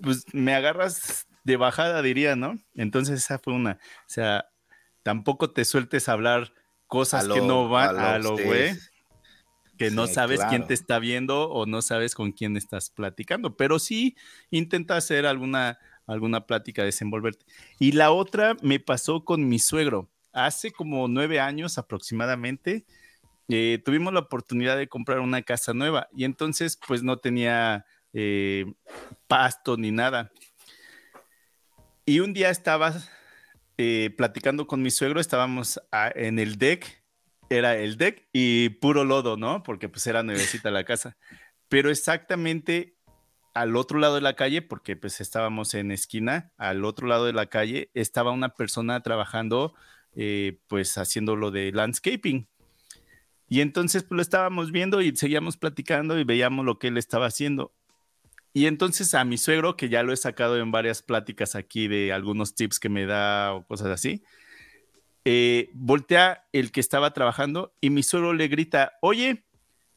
pues 0.03 0.24
me 0.32 0.55
agarras 0.55 1.26
de 1.45 1.57
bajada, 1.57 2.03
diría, 2.03 2.37
¿no? 2.37 2.59
Entonces 2.74 3.20
esa 3.22 3.39
fue 3.39 3.55
una, 3.55 3.78
o 4.01 4.09
sea, 4.09 4.49
tampoco 5.03 5.53
te 5.53 5.64
sueltes 5.64 6.09
a 6.09 6.12
hablar 6.12 6.53
cosas 6.87 7.26
que 7.28 7.41
no 7.41 7.68
van 7.68 7.99
a 7.99 8.18
lo 8.18 8.32
güey 8.37 8.76
que 9.77 9.91
no 9.91 10.07
Sí, 10.07 10.14
sabes 10.14 10.41
quién 10.49 10.66
te 10.66 10.74
está 10.74 10.99
viendo 10.99 11.51
o 11.51 11.66
no 11.66 11.83
sabes 11.83 12.14
con 12.14 12.33
quién 12.33 12.57
estás 12.57 12.91
platicando, 12.91 13.57
pero 13.57 13.79
sí 13.79 14.16
intenta 14.51 14.97
hacer 14.97 15.27
alguna, 15.27 15.79
alguna 16.07 16.47
plática, 16.47 16.85
desenvolverte. 16.85 17.47
Y 17.79 17.93
la 17.93 18.11
otra 18.11 18.57
me 18.62 18.81
pasó 18.81 19.24
con 19.24 19.49
mi 19.49 19.59
suegro. 19.59 20.11
Hace 20.33 20.70
como 20.70 21.09
nueve 21.09 21.41
años 21.41 21.79
aproximadamente, 21.79 22.85
eh, 23.49 23.81
tuvimos 23.85 24.12
la 24.12 24.20
oportunidad 24.20 24.77
de 24.77 24.89
comprar 24.89 25.20
una 25.20 25.43
casa 25.43 25.72
nueva 25.72 26.09
y 26.14 26.24
entonces 26.24 26.79
pues 26.87 27.05
no 27.05 27.18
tenía 27.18 27.87
eh, 28.12 28.66
pasto 29.29 29.77
ni 29.77 29.93
nada. 29.93 30.33
Y 32.05 32.20
un 32.20 32.33
día 32.33 32.51
estaba 32.51 32.95
eh, 33.79 34.14
platicando 34.16 34.66
con 34.66 34.83
mi 34.83 34.91
suegro, 34.91 35.20
estábamos 35.20 35.81
ah, 35.93 36.11
en 36.14 36.39
el 36.39 36.57
deck, 36.57 37.03
era 37.51 37.76
el 37.76 37.97
deck 37.97 38.28
y 38.32 38.70
puro 38.70 39.05
lodo, 39.05 39.36
¿no? 39.36 39.62
Porque 39.62 39.88
pues 39.88 40.07
era 40.07 40.22
nuevecita 40.22 40.70
la 40.70 40.84
casa. 40.84 41.16
Pero 41.68 41.90
exactamente 41.90 42.97
al 43.55 43.76
otro 43.76 43.99
lado 43.99 44.16
de 44.16 44.20
la 44.20 44.36
calle, 44.36 44.61
porque 44.61 44.97
pues 44.97 45.20
estábamos 45.20 45.72
en 45.74 45.90
esquina, 45.90 46.53
al 46.59 46.84
otro 46.84 47.07
lado 47.07 47.24
de 47.24 47.32
la 47.32 47.47
calle 47.47 47.90
estaba 47.94 48.30
una 48.30 48.51
persona 48.51 49.01
trabajando, 49.03 49.74
eh, 50.14 50.59
pues 50.66 50.99
haciendo 50.99 51.36
lo 51.36 51.51
de 51.51 51.72
landscaping. 51.72 52.49
Y 53.49 53.61
entonces 53.61 54.03
pues 54.03 54.16
lo 54.16 54.22
estábamos 54.22 54.72
viendo 54.72 55.01
y 55.01 55.16
seguíamos 55.16 55.57
platicando 55.57 56.18
y 56.18 56.24
veíamos 56.24 56.66
lo 56.66 56.78
que 56.78 56.88
él 56.88 56.99
estaba 56.99 57.26
haciendo. 57.26 57.72
Y 58.53 58.66
entonces 58.66 59.14
a 59.14 59.24
mi 59.24 59.38
suegro, 59.38 59.76
que 59.76 59.88
ya 59.88 60.03
lo 60.03 60.12
he 60.12 60.16
sacado 60.16 60.59
en 60.59 60.70
varias 60.70 61.03
pláticas 61.03 61.55
aquí 61.55 61.88
de 61.88 62.12
algunos 62.12 62.55
tips 62.55 62.80
que 62.80 62.88
me 62.88 63.07
da 63.07 63.55
o 63.55 63.66
cosas 63.66 63.88
así, 63.88 64.22
eh, 65.29 65.70
voltea 65.74 66.47
el 66.53 66.70
que 66.70 66.79
estaba 66.79 67.12
trabajando 67.12 67.74
y 67.81 67.91
mi 67.91 68.05
suegro 68.05 68.33
le 68.33 68.47
grita, 68.47 68.93
oye, 69.01 69.45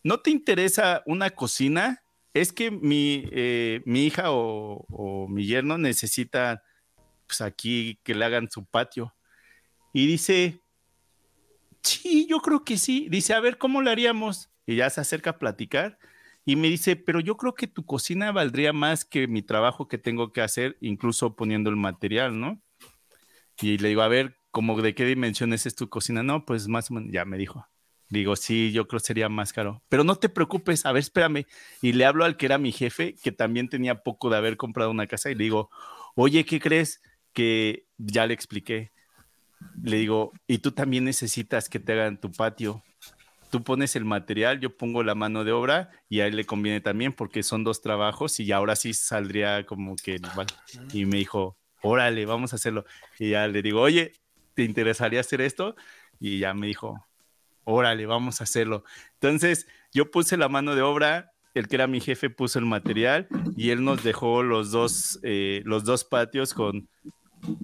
¿no 0.03 0.21
te 0.21 0.31
interesa 0.31 1.03
una 1.05 1.29
cocina? 1.29 2.01
Es 2.33 2.51
que 2.51 2.71
mi, 2.71 3.25
eh, 3.31 3.83
mi 3.85 4.07
hija 4.07 4.31
o, 4.31 5.27
mi 5.29 5.45
yerno 5.45 5.77
necesita 5.77 6.63
pues 7.27 7.41
aquí 7.41 7.99
que 8.03 8.15
le 8.15 8.25
hagan 8.25 8.49
su 8.49 8.65
patio. 8.65 9.13
Y 9.93 10.07
dice, 10.07 10.61
sí, 11.83 12.25
yo 12.27 12.39
creo 12.39 12.63
que 12.63 12.79
sí. 12.79 13.07
Dice, 13.11 13.35
a 13.35 13.39
ver, 13.39 13.59
¿cómo 13.59 13.83
lo 13.83 13.91
haríamos? 13.91 14.49
Y 14.65 14.77
ya 14.77 14.89
se 14.89 15.01
acerca 15.01 15.29
a 15.29 15.37
platicar 15.37 15.99
y 16.43 16.55
me 16.55 16.69
dice, 16.69 16.95
pero 16.95 17.19
yo 17.19 17.37
creo 17.37 17.53
que 17.53 17.67
tu 17.67 17.85
cocina 17.85 18.31
valdría 18.31 18.73
más 18.73 19.05
que 19.05 19.27
mi 19.27 19.43
trabajo 19.43 19.87
que 19.87 19.99
tengo 19.99 20.33
que 20.33 20.41
hacer, 20.41 20.75
incluso 20.81 21.35
poniendo 21.35 21.69
el 21.69 21.75
material, 21.75 22.39
¿no? 22.39 22.59
Y 23.61 23.77
le 23.77 23.89
digo, 23.89 24.01
a 24.01 24.07
ver, 24.07 24.38
¿cómo 24.59 24.81
de 24.81 24.93
qué 24.93 25.05
dimensiones 25.05 25.65
es 25.65 25.73
tu 25.73 25.87
cocina? 25.87 26.21
No, 26.21 26.43
pues 26.43 26.67
más 26.67 26.91
o 26.91 26.93
menos, 26.93 27.13
ya 27.13 27.23
me 27.23 27.37
dijo. 27.37 27.65
Digo, 28.09 28.35
sí, 28.35 28.73
yo 28.73 28.89
creo 28.89 28.99
que 28.99 29.05
sería 29.05 29.29
más 29.29 29.53
caro. 29.53 29.81
Pero 29.87 30.03
no 30.03 30.17
te 30.17 30.27
preocupes, 30.27 30.85
a 30.85 30.91
ver, 30.91 30.99
espérame. 30.99 31.45
Y 31.81 31.93
le 31.93 32.03
hablo 32.03 32.25
al 32.25 32.35
que 32.35 32.47
era 32.47 32.57
mi 32.57 32.73
jefe, 32.73 33.15
que 33.23 33.31
también 33.31 33.69
tenía 33.69 34.03
poco 34.03 34.29
de 34.29 34.35
haber 34.35 34.57
comprado 34.57 34.91
una 34.91 35.07
casa, 35.07 35.31
y 35.31 35.35
le 35.35 35.45
digo, 35.45 35.69
oye, 36.13 36.43
¿qué 36.43 36.59
crees? 36.59 37.01
Que 37.31 37.85
ya 37.97 38.27
le 38.27 38.33
expliqué. 38.33 38.91
Le 39.81 39.95
digo, 39.95 40.33
y 40.45 40.57
tú 40.57 40.73
también 40.73 41.05
necesitas 41.05 41.69
que 41.69 41.79
te 41.79 41.93
hagan 41.93 42.19
tu 42.19 42.29
patio. 42.29 42.83
Tú 43.51 43.63
pones 43.63 43.95
el 43.95 44.03
material, 44.03 44.59
yo 44.59 44.75
pongo 44.75 45.03
la 45.03 45.15
mano 45.15 45.45
de 45.45 45.53
obra 45.53 45.89
y 46.09 46.19
a 46.19 46.27
él 46.27 46.35
le 46.35 46.45
conviene 46.45 46.81
también 46.81 47.13
porque 47.13 47.43
son 47.43 47.63
dos 47.63 47.81
trabajos 47.81 48.41
y 48.41 48.51
ahora 48.51 48.75
sí 48.75 48.93
saldría 48.93 49.65
como 49.65 49.95
que 49.95 50.15
igual. 50.15 50.47
Y 50.91 51.05
me 51.05 51.19
dijo, 51.19 51.57
órale, 51.81 52.25
vamos 52.25 52.51
a 52.51 52.57
hacerlo. 52.57 52.83
Y 53.17 53.29
ya 53.29 53.47
le 53.47 53.61
digo, 53.61 53.79
oye, 53.79 54.11
¿te 54.59 54.65
interesaría 54.65 55.21
hacer 55.21 55.39
esto? 55.39 55.77
Y 56.19 56.39
ya 56.39 56.53
me 56.53 56.67
dijo, 56.67 57.07
órale, 57.63 58.05
vamos 58.05 58.41
a 58.41 58.43
hacerlo. 58.43 58.83
Entonces 59.13 59.67
yo 59.93 60.11
puse 60.11 60.35
la 60.35 60.49
mano 60.49 60.75
de 60.75 60.81
obra, 60.81 61.31
el 61.53 61.69
que 61.69 61.77
era 61.77 61.87
mi 61.87 62.01
jefe 62.01 62.29
puso 62.29 62.59
el 62.59 62.65
material 62.65 63.29
y 63.55 63.69
él 63.69 63.85
nos 63.85 64.03
dejó 64.03 64.43
los 64.43 64.69
dos, 64.71 65.17
eh, 65.23 65.61
los 65.63 65.85
dos 65.85 66.03
patios 66.03 66.53
con, 66.53 66.89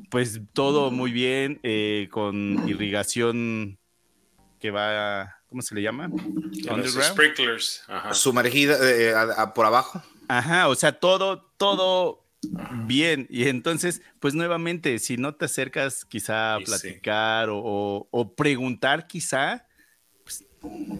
pues 0.09 0.39
todo 0.53 0.89
muy 0.89 1.11
bien, 1.11 1.59
eh, 1.63 2.07
con 2.11 2.65
irrigación 2.69 3.77
que 4.61 4.71
va, 4.71 5.35
¿cómo 5.49 5.61
se 5.61 5.75
le 5.75 5.81
llama? 5.81 6.07
Los 6.07 6.65
Underground. 6.65 7.11
sprinklers. 7.11 7.83
Ajá. 7.89 8.13
Sumergida 8.13 8.77
eh, 8.89 9.13
a- 9.13 9.41
a- 9.41 9.53
por 9.53 9.65
abajo. 9.65 10.01
Ajá, 10.29 10.69
o 10.69 10.75
sea, 10.75 10.93
todo, 10.93 11.41
todo 11.57 12.24
bien. 12.69 13.27
Y 13.29 13.47
entonces, 13.47 14.01
pues 14.19 14.33
nuevamente, 14.33 14.99
si 14.99 15.17
no 15.17 15.35
te 15.35 15.45
acercas 15.45 16.05
quizá 16.05 16.55
a 16.55 16.59
Y 16.59 16.65
sí. 16.65 16.71
platicar 16.71 17.49
o, 17.49 17.57
o- 17.59 18.07
o 18.11 18.35
preguntar 18.35 19.07
quizá, 19.07 19.67
pues, 20.23 20.43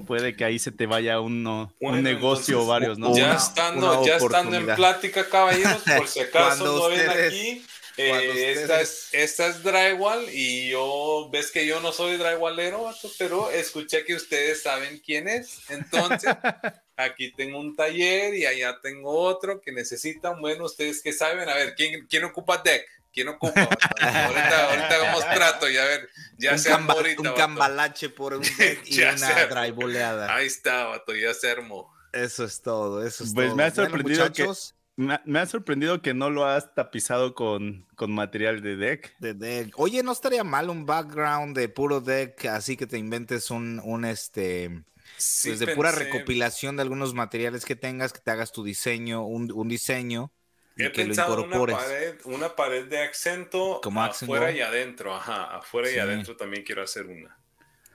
puede 0.06 0.36
que 0.36 0.46
ahí 0.46 0.60
se 0.60 0.72
te 0.72 0.86
vaya 0.86 1.20
uno, 1.20 1.74
Bueno, 1.82 1.98
un 1.98 2.04
negocio 2.04 2.58
o 2.58 2.62
entonces, 2.62 2.70
varios, 2.70 3.00
¿no? 3.00 3.16
Ya 3.16 3.26
Una- 3.26 3.36
estando, 3.36 4.00
una 4.00 4.08
ya 4.08 4.18
estando 4.18 4.58
en 4.58 4.76
plática, 4.76 5.28
caballeros, 5.30 5.84
por 5.84 6.08
si 6.08 6.20
acaso 6.22 6.66
no 6.66 6.90
ven 6.90 7.10
aquí, 7.10 7.66
eh, 7.98 8.52
esta, 8.58 8.82
es, 8.82 9.10
esta 9.14 9.48
es 9.48 9.64
drywall 9.64 10.28
y 10.32 10.70
yo, 10.70 11.30
ves 11.32 11.52
que 11.52 11.66
yo 11.66 11.80
no 11.80 11.92
soy 11.92 12.18
drywallero, 12.18 12.94
pero 13.18 13.50
escuché 13.52 14.04
que 14.06 14.16
ustedes 14.16 14.62
saben 14.64 15.00
quién 15.06 15.28
es. 15.28 15.60
Entonces, 15.70 16.30
aquí 16.98 17.32
tengo 17.34 17.60
un 17.60 17.76
taller 17.76 18.34
y 18.36 18.46
allá 18.46 18.80
tengo 18.82 19.12
otro 19.18 19.62
que 19.62 19.72
necesitan. 19.72 20.40
Bueno, 20.42 20.66
ustedes 20.66 21.02
que 21.02 21.14
saben, 21.14 21.48
a 21.50 21.56
ver, 21.56 21.76
¿quién, 21.76 22.06
quién 22.08 22.24
ocupa 22.26 22.58
deck? 22.64 22.86
¿Quién 23.14 23.30
ocupa? 23.30 23.62
ahorita, 23.62 24.70
ahorita 24.70 24.96
hagamos 24.96 25.24
trato 25.34 25.70
y 25.70 25.78
a 25.78 25.86
ver, 25.86 26.10
ya 26.38 26.52
un, 26.52 26.60
se 26.60 26.70
camba- 26.70 26.94
ahorita. 26.96 27.22
un 27.22 27.28
vato. 27.28 27.38
cambalache 27.38 28.10
por 28.10 28.34
un 28.34 28.42
deck 28.58 28.82
y 28.86 29.02
una 29.02 29.18
sé. 29.18 29.48
driveboleada. 29.48 30.36
Ahí 30.36 30.48
está, 30.48 30.86
vato, 30.86 31.16
ya 31.16 31.34
se 31.34 31.50
armó. 31.50 31.94
Eso 32.12 32.44
es 32.44 32.62
todo, 32.62 33.06
eso 33.06 33.24
es 33.24 33.34
Pues 33.34 33.48
todo. 33.48 33.56
me 33.56 33.64
ha 33.64 33.70
Bueno, 33.70 33.76
sorprendido 33.90 34.24
que- 34.34 34.44
muchachos, 34.44 34.76
Me, 34.98 35.14
ha- 35.16 35.22
me 35.26 35.40
ha 35.40 35.46
sorprendido 35.46 36.02
que 36.02 36.14
no 36.14 36.30
lo 36.30 36.46
has 36.46 36.74
tapizado 36.74 37.34
con, 37.36 37.86
con 37.96 38.12
material 38.14 38.62
de 38.62 38.76
deck. 38.78 39.16
de 39.18 39.34
deck. 39.34 39.74
Oye, 39.78 40.04
no 40.04 40.12
estaría 40.12 40.44
mal 40.44 40.70
un 40.70 40.86
background 40.86 41.56
de 41.58 41.70
puro 41.70 42.02
deck, 42.02 42.46
así 42.46 42.78
que 42.78 42.88
te 42.88 42.98
inventes 42.98 43.52
un, 43.52 43.82
un 43.84 44.06
este, 44.06 44.84
Sí, 45.18 45.50
pues 45.50 45.60
de 45.60 45.68
pura 45.68 45.92
recopilación 45.92 46.76
de 46.76 46.82
algunos 46.84 47.14
materiales 47.14 47.66
que 47.66 47.76
tengas, 47.76 48.14
que 48.14 48.20
te 48.20 48.32
hagas 48.32 48.52
tu 48.52 48.64
diseño, 48.64 49.26
un, 49.26 49.52
un 49.52 49.68
diseño 49.68 50.32
y 50.78 50.84
He 50.84 50.92
que 50.92 51.06
lo 51.06 51.14
en 51.14 51.20
una 51.22 51.22
incorpores. 51.22 51.76
pared, 51.78 52.16
una 52.26 52.56
pared 52.56 52.86
de 52.88 53.00
acento 53.04 53.80
Como 53.82 54.04
afuera 54.04 54.52
y 54.52 54.62
adentro, 54.62 55.16
ajá, 55.16 55.56
afuera 55.56 55.90
y 55.92 55.98
adentro 55.98 56.36
también 56.36 56.64
quiero 56.64 56.84
hacer 56.84 57.06
una. 57.08 57.38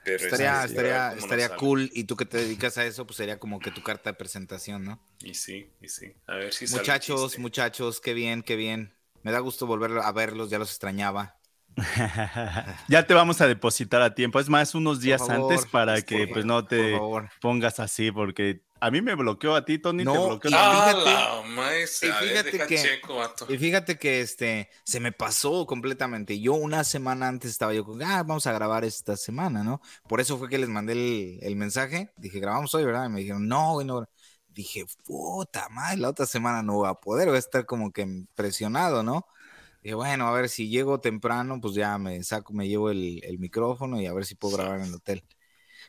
Pero 0.05 0.17
Estaría, 0.17 0.65
estaría, 0.65 1.13
estaría 1.15 1.49
sale. 1.49 1.61
cool 1.61 1.91
y 1.93 2.05
tú 2.05 2.17
que 2.17 2.27
te 2.27 2.39
dedicas 2.39 2.79
a 2.79 2.85
eso, 2.85 3.07
pues 3.07 3.17
sería 3.17 3.39
como 3.39 3.61
que 3.61 3.71
tu 3.71 3.83
carta 3.83 4.11
de 4.11 4.15
presentación, 4.15 4.85
¿no? 4.85 5.01
Y 5.23 5.35
sí, 5.35 5.71
y 5.81 5.89
sí. 5.89 6.13
A 6.27 6.37
ver 6.37 6.53
si 6.53 6.67
sale 6.67 6.81
Muchachos, 6.81 7.39
muchachos, 7.39 8.01
qué 8.01 8.15
bien, 8.15 8.43
qué 8.43 8.57
bien. 8.57 8.95
Me 9.23 9.33
da 9.33 9.39
gusto 9.41 9.67
volver 9.67 9.99
a 9.99 10.13
verlos, 10.13 10.51
ya 10.51 10.59
los 10.59 10.71
extrañaba. 10.71 11.40
ya 12.89 13.07
te 13.07 13.15
vamos 13.15 13.41
a 13.41 13.47
depositar 13.47 14.03
a 14.03 14.15
tiempo. 14.15 14.41
Es 14.41 14.49
más, 14.49 14.75
unos 14.75 15.01
días 15.01 15.27
favor, 15.27 15.53
antes 15.53 15.67
para 15.71 16.01
que 16.03 16.19
favor, 16.19 16.33
pues 16.33 16.45
no 16.45 16.65
te 16.67 17.01
pongas 17.41 17.81
así, 17.81 18.11
porque 18.13 18.63
a 18.81 18.91
mí 18.91 19.03
me 19.03 19.15
bloqueó 19.15 19.55
a 19.55 19.65
ti, 19.65 19.79
Tony, 19.79 19.99
te 19.99 20.05
No, 20.05 20.27
bloqueó 20.27 20.51
también. 20.51 20.83
Ah, 20.83 20.93
fíjate- 20.93 21.11
la 21.11 21.43
maestra, 21.55 22.09
y 22.09 22.13
a 22.13 22.21
ver, 22.21 22.45
fíjate 22.47 22.67
que- 22.67 22.83
checo. 22.83 23.23
Y 23.49 23.59
fíjate 23.59 23.99
que 23.99 24.21
este 24.21 24.71
se 24.85 25.01
me 25.01 25.13
pasó 25.13 25.67
completamente. 25.67 26.41
Yo 26.41 26.55
una 26.55 26.85
semana 26.85 27.29
antes 27.29 27.51
estaba 27.51 27.75
yo 27.75 27.85
con, 27.85 28.03
ah, 28.03 28.23
vamos 28.23 28.47
a 28.47 28.53
grabar 28.53 28.85
esta 28.85 29.17
semana, 29.17 29.63
¿no? 29.63 29.81
Por 30.09 30.21
eso 30.21 30.39
fue 30.39 30.49
que 30.49 30.59
les 30.59 30.69
mandé 30.69 30.93
el, 30.95 31.39
el 31.43 31.57
mensaje. 31.57 32.11
Dije, 32.17 32.41
grabamos 32.41 32.75
hoy, 32.75 32.85
¿verdad? 32.85 33.07
Y 33.07 33.11
me 33.11 33.21
dijeron, 33.21 33.47
no, 33.47 33.83
no. 33.85 34.09
Dije, 34.49 34.85
puta 35.05 35.69
madre, 35.69 35.99
la 35.99 36.09
otra 36.09 36.27
semana 36.27 36.63
no 36.63 36.75
voy 36.75 36.89
a 36.89 36.95
poder, 36.95 37.29
voy 37.29 37.37
a 37.37 37.39
estar 37.39 37.67
como 37.67 37.93
que 37.93 38.25
presionado, 38.35 39.03
¿no? 39.03 39.27
Dije, 39.83 39.95
bueno, 39.95 40.27
a 40.27 40.33
ver 40.33 40.49
si 40.49 40.69
llego 40.69 41.01
temprano, 41.01 41.61
pues 41.61 41.75
ya 41.75 41.97
me 41.99 42.23
saco, 42.23 42.53
me 42.53 42.69
llevo 42.69 42.91
el, 42.91 43.21
el 43.25 43.39
micrófono 43.39 44.01
y 44.01 44.07
a 44.07 44.13
ver 44.13 44.25
si 44.27 44.35
puedo 44.35 44.57
grabar 44.57 44.81
en 44.81 44.87
el 44.87 44.95
hotel. 44.95 45.25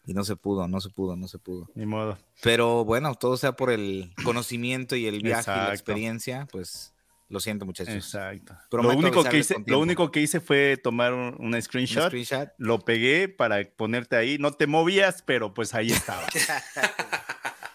Y 0.06 0.14
no 0.14 0.24
se 0.24 0.36
pudo, 0.36 0.68
no 0.68 0.82
se 0.82 0.90
pudo, 0.90 1.16
no 1.16 1.28
se 1.28 1.38
pudo. 1.38 1.70
Ni 1.76 1.86
modo. 1.86 2.18
Pero 2.42 2.86
bueno, 2.86 3.14
todo 3.16 3.38
sea 3.38 3.52
por 3.56 3.70
el 3.70 4.14
conocimiento 4.24 4.96
y 4.96 5.06
el 5.06 5.22
viaje 5.22 5.52
y 5.52 5.54
la 5.54 5.60
Exacto. 5.60 5.74
experiencia, 5.74 6.48
pues 6.52 6.94
lo 7.28 7.40
siento, 7.40 7.66
muchachos. 7.66 7.94
Exacto. 7.94 8.58
Prometo 8.70 8.94
Lo 8.94 9.00
único, 9.00 9.24
que 9.24 9.38
hice, 9.38 9.56
lo 9.68 9.80
único 9.80 10.10
que 10.12 10.22
hice 10.22 10.40
fue 10.40 10.78
tomar 10.78 11.14
un, 11.14 11.36
un 11.40 11.54
Un 11.54 11.62
screenshot, 11.62 12.08
screenshot. 12.08 12.50
lo 12.58 12.80
pegué 12.80 13.30
para 13.30 13.64
ponerte 13.78 14.16
ahí. 14.16 14.38
No 14.40 14.52
te 14.52 14.66
movías, 14.68 15.22
pero 15.22 15.54
pues 15.54 15.74
ahí 15.76 15.92
estaba. 15.92 16.26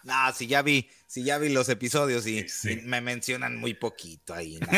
No, 0.07 0.33
si 0.33 0.47
ya 0.47 0.63
vi, 0.63 0.89
si 1.07 1.25
ya 1.25 1.37
vi 1.39 1.49
los 1.49 1.69
episodios 1.69 2.27
y, 2.29 2.43
Sí, 2.43 2.49
sí. 2.49 2.73
y 2.73 2.77
me 2.87 3.01
mencionan 3.01 3.57
muy 3.57 3.75
poquito 3.75 4.33
ahí. 4.35 4.59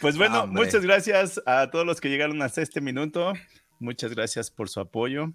Pues 0.00 0.16
bueno, 0.16 0.42
Hombre. 0.44 0.64
muchas 0.64 0.82
gracias 0.82 1.40
a 1.46 1.70
todos 1.70 1.86
los 1.86 2.00
que 2.00 2.08
llegaron 2.08 2.40
hasta 2.42 2.62
este 2.62 2.80
minuto. 2.80 3.32
Muchas 3.78 4.12
gracias 4.14 4.50
por 4.50 4.68
su 4.68 4.80
apoyo. 4.80 5.32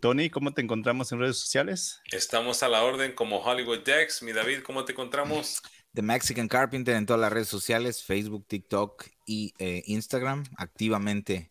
Tony, 0.00 0.30
¿cómo 0.30 0.52
te 0.52 0.62
encontramos 0.62 1.12
en 1.12 1.20
redes 1.20 1.38
sociales? 1.38 2.00
Estamos 2.10 2.62
a 2.62 2.68
la 2.68 2.82
orden 2.82 3.14
como 3.14 3.38
Hollywood 3.40 3.84
Dex. 3.84 4.22
Mi 4.22 4.32
David, 4.32 4.60
¿cómo 4.62 4.84
te 4.84 4.92
encontramos? 4.92 5.62
The 5.94 6.02
Mexican 6.02 6.48
Carpenter 6.48 6.96
en 6.96 7.06
todas 7.06 7.20
las 7.20 7.32
redes 7.32 7.48
sociales, 7.48 8.02
Facebook, 8.04 8.46
TikTok 8.46 9.06
y 9.26 9.54
eh, 9.58 9.82
Instagram, 9.86 10.44
activamente 10.56 11.50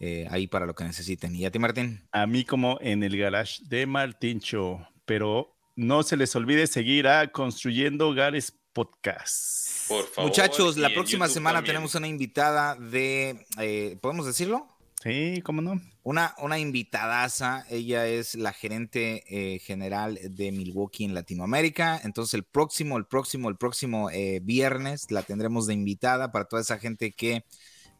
eh, 0.00 0.26
ahí 0.30 0.46
para 0.46 0.66
lo 0.66 0.74
que 0.74 0.84
necesiten. 0.84 1.36
¿Y 1.36 1.44
a 1.44 1.50
ti, 1.50 1.58
Martín? 1.58 2.02
A 2.10 2.26
mí 2.26 2.44
como 2.44 2.78
en 2.80 3.02
el 3.02 3.16
garage 3.16 3.62
de 3.66 3.86
Martincho, 3.86 4.88
pero 5.04 5.54
no 5.76 6.02
se 6.02 6.16
les 6.16 6.34
olvide 6.34 6.66
seguir 6.66 7.06
a 7.06 7.30
Construyendo 7.30 8.08
Hogares 8.08 8.52
Podcast. 8.72 9.88
Por 9.88 10.06
favor. 10.06 10.30
Muchachos, 10.30 10.76
la 10.76 10.90
próxima 10.90 11.26
YouTube 11.26 11.34
semana 11.34 11.58
también. 11.58 11.74
tenemos 11.74 11.94
una 11.94 12.08
invitada 12.08 12.76
de, 12.76 13.46
eh, 13.58 13.98
¿podemos 14.00 14.26
decirlo? 14.26 14.66
Sí, 15.02 15.40
¿cómo 15.42 15.62
no? 15.62 15.80
Una, 16.02 16.34
una 16.38 16.58
invitadaza, 16.58 17.64
ella 17.70 18.06
es 18.06 18.34
la 18.34 18.52
gerente 18.52 19.24
eh, 19.28 19.58
general 19.60 20.18
de 20.22 20.52
Milwaukee 20.52 21.04
en 21.04 21.14
Latinoamérica. 21.14 21.98
Entonces 22.04 22.34
el 22.34 22.44
próximo, 22.44 22.98
el 22.98 23.06
próximo, 23.06 23.48
el 23.48 23.56
próximo 23.56 24.10
eh, 24.10 24.40
viernes 24.42 25.10
la 25.10 25.22
tendremos 25.22 25.66
de 25.66 25.72
invitada 25.72 26.32
para 26.32 26.44
toda 26.44 26.60
esa 26.60 26.78
gente 26.78 27.12
que 27.12 27.44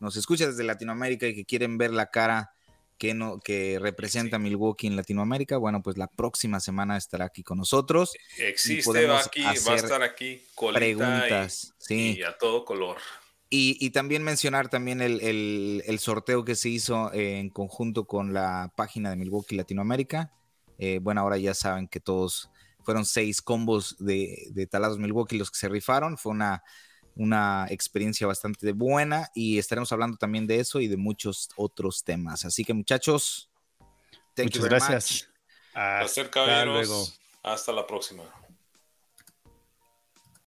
nos 0.00 0.16
escucha 0.16 0.46
desde 0.46 0.64
Latinoamérica 0.64 1.26
y 1.26 1.34
que 1.34 1.44
quieren 1.44 1.78
ver 1.78 1.92
la 1.92 2.10
cara 2.10 2.52
que, 2.98 3.14
no, 3.14 3.40
que 3.40 3.78
representa 3.78 4.38
Milwaukee 4.38 4.86
en 4.86 4.96
Latinoamérica. 4.96 5.56
Bueno, 5.56 5.82
pues 5.82 5.96
la 5.96 6.06
próxima 6.06 6.60
semana 6.60 6.96
estará 6.96 7.26
aquí 7.26 7.42
con 7.42 7.58
nosotros. 7.58 8.12
Existe, 8.38 9.06
va 9.06 9.20
aquí, 9.20 9.42
va 9.42 9.50
a 9.50 9.76
estar 9.76 10.02
aquí, 10.02 10.42
Preguntas, 10.74 11.74
y, 11.80 11.84
sí. 11.84 12.18
y 12.18 12.22
a 12.22 12.36
todo 12.36 12.64
color. 12.64 12.98
Y, 13.48 13.76
y 13.84 13.90
también 13.90 14.22
mencionar 14.22 14.68
también 14.68 15.00
el, 15.00 15.20
el- 15.22 15.82
el 15.86 15.98
sorteo 15.98 16.44
que 16.44 16.54
se 16.54 16.68
hizo 16.68 17.12
en 17.12 17.50
conjunto 17.50 18.04
con 18.06 18.32
la 18.32 18.72
página 18.76 19.10
de 19.10 19.16
Milwaukee 19.16 19.56
Latinoamérica. 19.56 20.32
Eh, 20.78 20.98
bueno, 21.02 21.20
ahora 21.22 21.36
ya 21.36 21.52
saben 21.54 21.88
que 21.88 22.00
todos 22.00 22.48
fueron 22.84 23.04
seis 23.04 23.42
combos 23.42 23.96
de, 23.98 24.46
de 24.52 24.66
taladros 24.66 24.98
Milwaukee 24.98 25.36
los 25.36 25.50
que 25.50 25.58
se 25.58 25.68
rifaron. 25.68 26.16
Fue 26.16 26.32
una, 26.32 26.62
una 27.20 27.66
experiencia 27.68 28.26
bastante 28.26 28.72
buena 28.72 29.30
y 29.34 29.58
estaremos 29.58 29.92
hablando 29.92 30.16
también 30.16 30.46
de 30.46 30.58
eso 30.58 30.80
y 30.80 30.88
de 30.88 30.96
muchos 30.96 31.50
otros 31.54 32.02
temas. 32.02 32.46
Así 32.46 32.64
que 32.64 32.72
muchachos, 32.72 33.50
thank 34.34 34.48
you 34.48 34.60
Muchas 34.60 34.62
very 34.62 34.74
gracias. 34.76 35.28
much. 35.74 35.82
Luego. 36.64 37.06
Hasta 37.42 37.72
la 37.72 37.86
próxima. 37.86 38.22